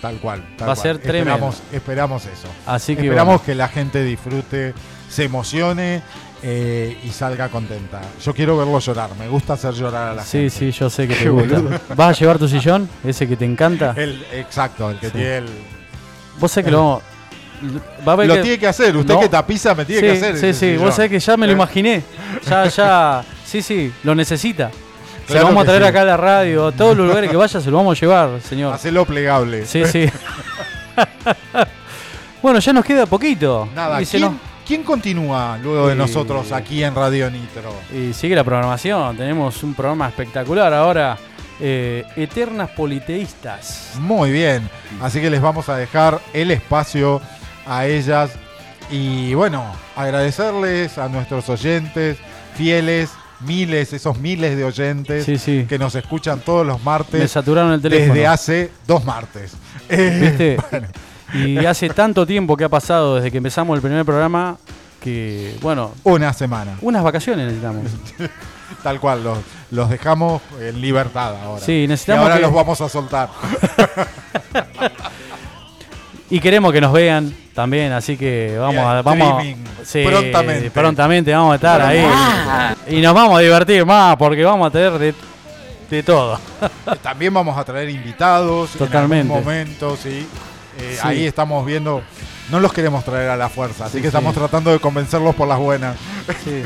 Tal 0.00 0.16
cual. 0.18 0.42
tal 0.56 0.68
Va 0.68 0.72
a 0.72 0.76
ser 0.76 0.98
tremendo. 0.98 1.32
Esperamos, 1.32 1.62
esperamos 1.72 2.26
eso. 2.26 2.48
Así 2.66 2.94
que 2.96 3.02
Esperamos 3.02 3.34
bueno. 3.36 3.44
que 3.46 3.54
la 3.54 3.68
gente 3.68 4.02
disfrute, 4.04 4.74
se 5.08 5.24
emocione 5.24 6.02
eh, 6.42 6.98
y 7.02 7.08
salga 7.10 7.48
contenta. 7.48 8.02
Yo 8.22 8.34
quiero 8.34 8.56
verlo 8.58 8.78
llorar, 8.78 9.10
me 9.18 9.26
gusta 9.28 9.54
hacer 9.54 9.72
llorar 9.72 10.08
a 10.08 10.14
la 10.14 10.22
Sí, 10.22 10.38
gente. 10.38 10.50
sí, 10.50 10.70
yo 10.72 10.90
sé 10.90 11.08
que 11.08 11.14
te 11.16 11.28
gusta. 11.30 11.62
¿Vas 11.96 12.16
a 12.16 12.20
llevar 12.20 12.38
tu 12.38 12.46
sillón? 12.46 12.88
Ese 13.02 13.26
que 13.26 13.36
te 13.36 13.46
encanta. 13.46 13.94
El, 13.96 14.24
exacto, 14.32 14.90
el 14.90 14.98
que 14.98 15.06
Sí. 15.06 15.12
tiene 15.14 15.36
el... 15.38 15.46
Vos 16.38 16.52
sabés 16.52 16.66
que 16.66 16.70
lo. 16.70 17.00
Va 18.06 18.12
a 18.12 18.14
haber 18.14 18.26
Lo 18.28 18.34
que- 18.36 18.42
tiene 18.42 18.58
que 18.58 18.66
hacer, 18.66 18.96
usted 18.96 19.14
No. 19.14 19.20
que 19.20 19.28
tapiza 19.28 19.74
me 19.74 19.84
tiene 19.84 20.00
sí, 20.00 20.06
que 20.06 20.12
hacer. 20.26 20.38
Sí, 20.38 20.52
sí, 20.58 20.76
vos 20.76 20.94
sabés 20.94 21.10
que 21.10 21.18
ya 21.20 21.36
me 21.36 21.46
lo 21.46 21.52
imaginé. 21.52 22.02
Ya, 22.48 22.66
ya. 22.66 23.24
Sí, 23.46 23.62
sí, 23.62 23.92
lo 24.02 24.14
necesita. 24.14 24.70
Se 24.72 25.32
Claro 25.32 25.42
lo 25.42 25.46
vamos 25.54 25.62
a 25.62 25.66
traer 25.66 25.82
sí. 25.82 25.88
acá 25.88 26.02
a 26.02 26.04
la 26.04 26.16
radio. 26.16 26.66
A 26.66 26.72
todos 26.72 26.96
los 26.96 27.06
lugares 27.06 27.30
que 27.30 27.36
vaya 27.36 27.60
se 27.60 27.70
lo 27.70 27.76
vamos 27.76 27.96
a 27.96 28.00
llevar, 28.00 28.40
señor. 28.42 28.74
Hacelo 28.74 29.04
plegable. 29.04 29.64
Sí, 29.66 29.84
sí. 29.84 30.06
bueno, 32.42 32.58
ya 32.58 32.72
nos 32.72 32.84
queda 32.84 33.06
poquito. 33.06 33.68
Nada, 33.74 33.98
¿quién, 34.04 34.22
nos- 34.22 34.34
quién 34.66 34.82
continúa 34.82 35.58
luego 35.62 35.88
de 35.88 35.94
nosotros 35.94 36.52
aquí 36.52 36.82
en 36.82 36.94
Radio 36.94 37.30
Nitro? 37.30 37.72
Y 37.94 38.12
sigue 38.12 38.34
la 38.36 38.44
programación. 38.44 39.16
Tenemos 39.16 39.62
un 39.62 39.74
programa 39.74 40.08
espectacular 40.08 40.72
ahora. 40.74 41.16
eh, 41.58 42.04
Eternas 42.16 42.68
Politeístas. 42.70 43.92
Muy 43.98 44.30
bien, 44.30 44.68
así 45.00 45.22
que 45.22 45.30
les 45.30 45.40
vamos 45.40 45.70
a 45.70 45.76
dejar 45.78 46.20
el 46.34 46.50
espacio 46.50 47.22
a 47.66 47.86
ellas 47.86 48.30
y 48.90 49.34
bueno, 49.34 49.64
agradecerles 49.96 50.96
a 50.98 51.08
nuestros 51.08 51.48
oyentes 51.48 52.18
fieles, 52.54 53.10
miles, 53.40 53.92
esos 53.92 54.18
miles 54.18 54.56
de 54.56 54.64
oyentes 54.64 55.24
Sí, 55.24 55.38
sí. 55.38 55.66
que 55.68 55.78
nos 55.78 55.94
escuchan 55.94 56.40
todos 56.40 56.66
los 56.66 56.78
Me 56.78 56.84
martes 56.84 57.30
saturaron 57.30 57.72
el 57.72 57.82
teléfono. 57.82 58.14
desde 58.14 58.26
hace 58.26 58.70
dos 58.86 59.04
martes. 59.04 59.52
Eh, 59.88 60.18
¿Viste? 60.22 60.56
bueno, 60.70 60.86
Y 61.34 61.64
hace 61.66 61.88
tanto 61.90 62.26
tiempo 62.26 62.56
que 62.56 62.64
ha 62.64 62.68
pasado 62.68 63.16
desde 63.16 63.30
que 63.30 63.38
empezamos 63.38 63.74
el 63.76 63.82
primer 63.82 64.04
programa 64.04 64.56
que, 65.00 65.56
bueno, 65.62 65.92
una 66.04 66.32
semana, 66.32 66.76
unas 66.80 67.02
vacaciones 67.02 67.46
necesitamos. 67.46 67.84
tal 68.82 68.98
cual, 69.00 69.22
los, 69.22 69.38
los 69.70 69.90
dejamos 69.90 70.40
en 70.60 70.80
libertad 70.80 71.36
ahora. 71.42 71.64
Sí, 71.64 71.86
y 71.88 72.10
ahora 72.12 72.36
que- 72.36 72.42
los 72.42 72.52
vamos 72.52 72.80
a 72.80 72.88
soltar. 72.88 73.28
Y 76.28 76.40
queremos 76.40 76.72
que 76.72 76.80
nos 76.80 76.92
vean 76.92 77.32
también, 77.54 77.92
así 77.92 78.16
que 78.16 78.56
vamos 78.58 78.84
a 78.84 79.00
vamos 79.02 79.44
sí, 79.84 80.02
prontamente. 80.04 80.70
prontamente 80.72 81.32
vamos 81.32 81.52
a 81.52 81.54
estar 81.54 81.80
ahí 81.80 82.04
y 82.88 83.00
nos 83.00 83.14
vamos 83.14 83.38
a 83.38 83.40
divertir 83.42 83.86
más 83.86 84.16
porque 84.16 84.42
vamos 84.44 84.66
a 84.66 84.70
tener 84.70 84.98
de, 84.98 85.14
de 85.88 86.02
todo. 86.02 86.38
También 87.02 87.32
vamos 87.32 87.56
a 87.56 87.64
traer 87.64 87.88
invitados 87.90 88.70
Totalmente. 88.72 89.26
en 89.26 89.38
algún 89.38 89.44
momento, 89.44 89.96
sí. 89.96 90.26
Eh, 90.78 90.92
Sí. 90.94 90.98
Ahí 91.02 91.24
estamos 91.26 91.64
viendo. 91.64 92.02
No 92.50 92.60
los 92.60 92.72
queremos 92.72 93.02
traer 93.04 93.30
a 93.30 93.36
la 93.36 93.48
fuerza, 93.48 93.86
así 93.86 93.96
Sí, 93.96 94.02
que 94.02 94.08
estamos 94.08 94.34
sí. 94.34 94.40
tratando 94.40 94.70
de 94.72 94.78
convencerlos 94.78 95.34
por 95.34 95.48
las 95.48 95.58
buenas. 95.58 95.96
Sí. 96.44 96.62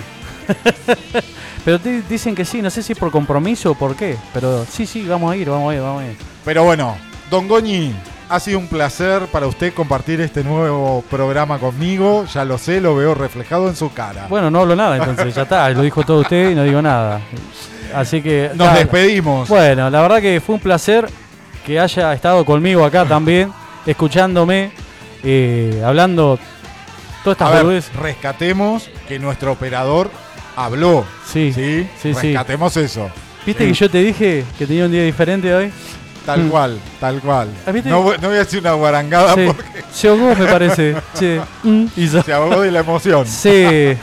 Pero 1.65 1.79
di- 1.79 2.01
dicen 2.09 2.35
que 2.35 2.45
sí, 2.45 2.61
no 2.63 2.71
sé 2.71 2.83
si 2.83 2.95
por 2.95 3.11
compromiso 3.11 3.73
o 3.73 3.75
por 3.75 3.95
qué, 3.95 4.17
pero 4.33 4.65
sí, 4.65 4.87
sí, 4.87 5.07
vamos 5.07 5.31
a 5.33 5.37
ir, 5.37 5.49
vamos 5.51 5.71
a 5.73 5.75
ir, 5.77 5.81
vamos 5.83 6.03
a 6.03 6.07
ir. 6.07 6.17
Pero 6.45 6.65
bueno, 6.65 6.97
Don 7.31 7.47
Goñi, 7.47 7.95
ha 8.31 8.39
sido 8.39 8.61
un 8.61 8.69
placer 8.69 9.27
para 9.27 9.49
usted 9.49 9.75
compartir 9.75 10.21
este 10.21 10.45
nuevo 10.45 11.05
programa 11.11 11.59
conmigo. 11.59 12.25
Ya 12.33 12.45
lo 12.45 12.59
sé, 12.59 12.81
lo 12.81 12.95
veo 12.95 13.13
reflejado 13.15 13.69
en 13.69 13.75
su 13.75 13.93
cara. 13.93 14.27
Bueno, 14.29 14.51
no 14.51 14.61
hablo 14.61 14.77
nada, 14.77 14.97
entonces 14.97 15.35
ya 15.35 15.43
está, 15.43 15.69
lo 15.71 15.83
dijo 15.83 16.05
todo 16.05 16.21
usted 16.21 16.53
y 16.53 16.55
no 16.55 16.63
digo 16.63 16.81
nada. 16.81 17.21
Así 17.93 18.23
que 18.23 18.51
Nos 18.55 18.73
despedimos. 18.75 19.49
Bueno, 19.49 19.91
la 19.91 20.01
verdad 20.01 20.21
que 20.21 20.41
fue 20.41 20.55
un 20.55 20.61
placer 20.61 21.09
que 21.67 21.81
haya 21.81 22.13
estado 22.13 22.45
conmigo 22.45 22.85
acá 22.85 23.05
también, 23.05 23.53
escuchándome, 23.85 24.71
eh, 25.25 25.83
hablando 25.85 26.39
todas 27.25 27.41
a 27.41 27.45
estas 27.45 27.53
ver, 27.53 27.65
boludeces. 27.65 27.97
rescatemos 27.97 28.89
que 29.09 29.19
nuestro 29.19 29.53
operador 29.53 30.09
habló. 30.55 31.05
Sí, 31.27 31.53
¿sí? 31.53 31.89
sí, 32.01 32.15
sí. 32.15 32.29
Rescatemos 32.29 32.77
eso. 32.77 33.11
¿Viste 33.45 33.67
que 33.67 33.73
yo 33.73 33.91
te 33.91 33.99
dije 33.99 34.45
que 34.57 34.67
tenía 34.67 34.85
un 34.85 34.93
día 34.93 35.03
diferente 35.03 35.53
hoy? 35.53 35.73
Tal 36.35 36.45
Mm. 36.45 36.49
cual, 36.51 36.79
tal 37.01 37.21
cual. 37.21 37.49
No, 37.85 38.03
voy- 38.03 38.17
no 38.21 38.29
voy 38.29 38.37
a 38.37 38.41
decir 38.41 38.61
una 38.61 38.73
guarangada 38.73 39.35
Sí. 39.35 39.43
porque 39.47 39.85
Se 39.93 40.09
ahogó, 40.09 40.35
me 40.37 40.47
parece. 40.47 40.97
Mm, 41.63 41.87
hizo- 41.97 42.23
se 42.23 42.33
ahogó 42.33 42.61
de 42.61 42.71
la 42.71 42.81
emoción. 42.81 43.27
Sí. 43.27 43.97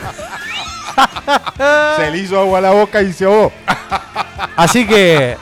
Se 1.96 2.10
le 2.10 2.18
hizo 2.18 2.38
agua 2.40 2.58
a 2.58 2.62
la 2.62 2.70
boca 2.70 3.02
y 3.02 3.12
se 3.12 3.24
ahogó. 3.24 3.52
Así 4.56 4.86
que 4.86 5.36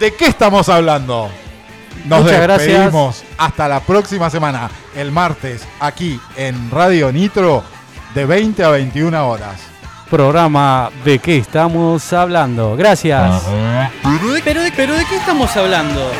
¿De 0.00 0.14
qué 0.14 0.26
estamos 0.26 0.68
hablando? 0.68 1.30
Nos 2.04 2.22
Muchas 2.24 2.42
gracias. 2.42 2.68
despedimos. 2.68 3.24
Hasta 3.38 3.66
la 3.66 3.80
próxima 3.80 4.28
semana, 4.28 4.70
el 4.94 5.10
martes, 5.10 5.62
aquí 5.80 6.20
en 6.36 6.70
Radio 6.70 7.10
Nitro, 7.10 7.64
de 8.14 8.26
20 8.26 8.62
a 8.62 8.68
21 8.68 9.26
horas. 9.26 9.58
Programa 10.10 10.90
de 11.04 11.18
qué 11.18 11.38
estamos 11.38 12.12
hablando. 12.12 12.76
Gracias. 12.76 13.42
Pero 14.44 14.62
de, 14.62 14.72
pero 14.72 14.94
de 14.94 15.04
qué 15.04 15.16
estamos 15.16 15.56
hablando. 15.56 16.10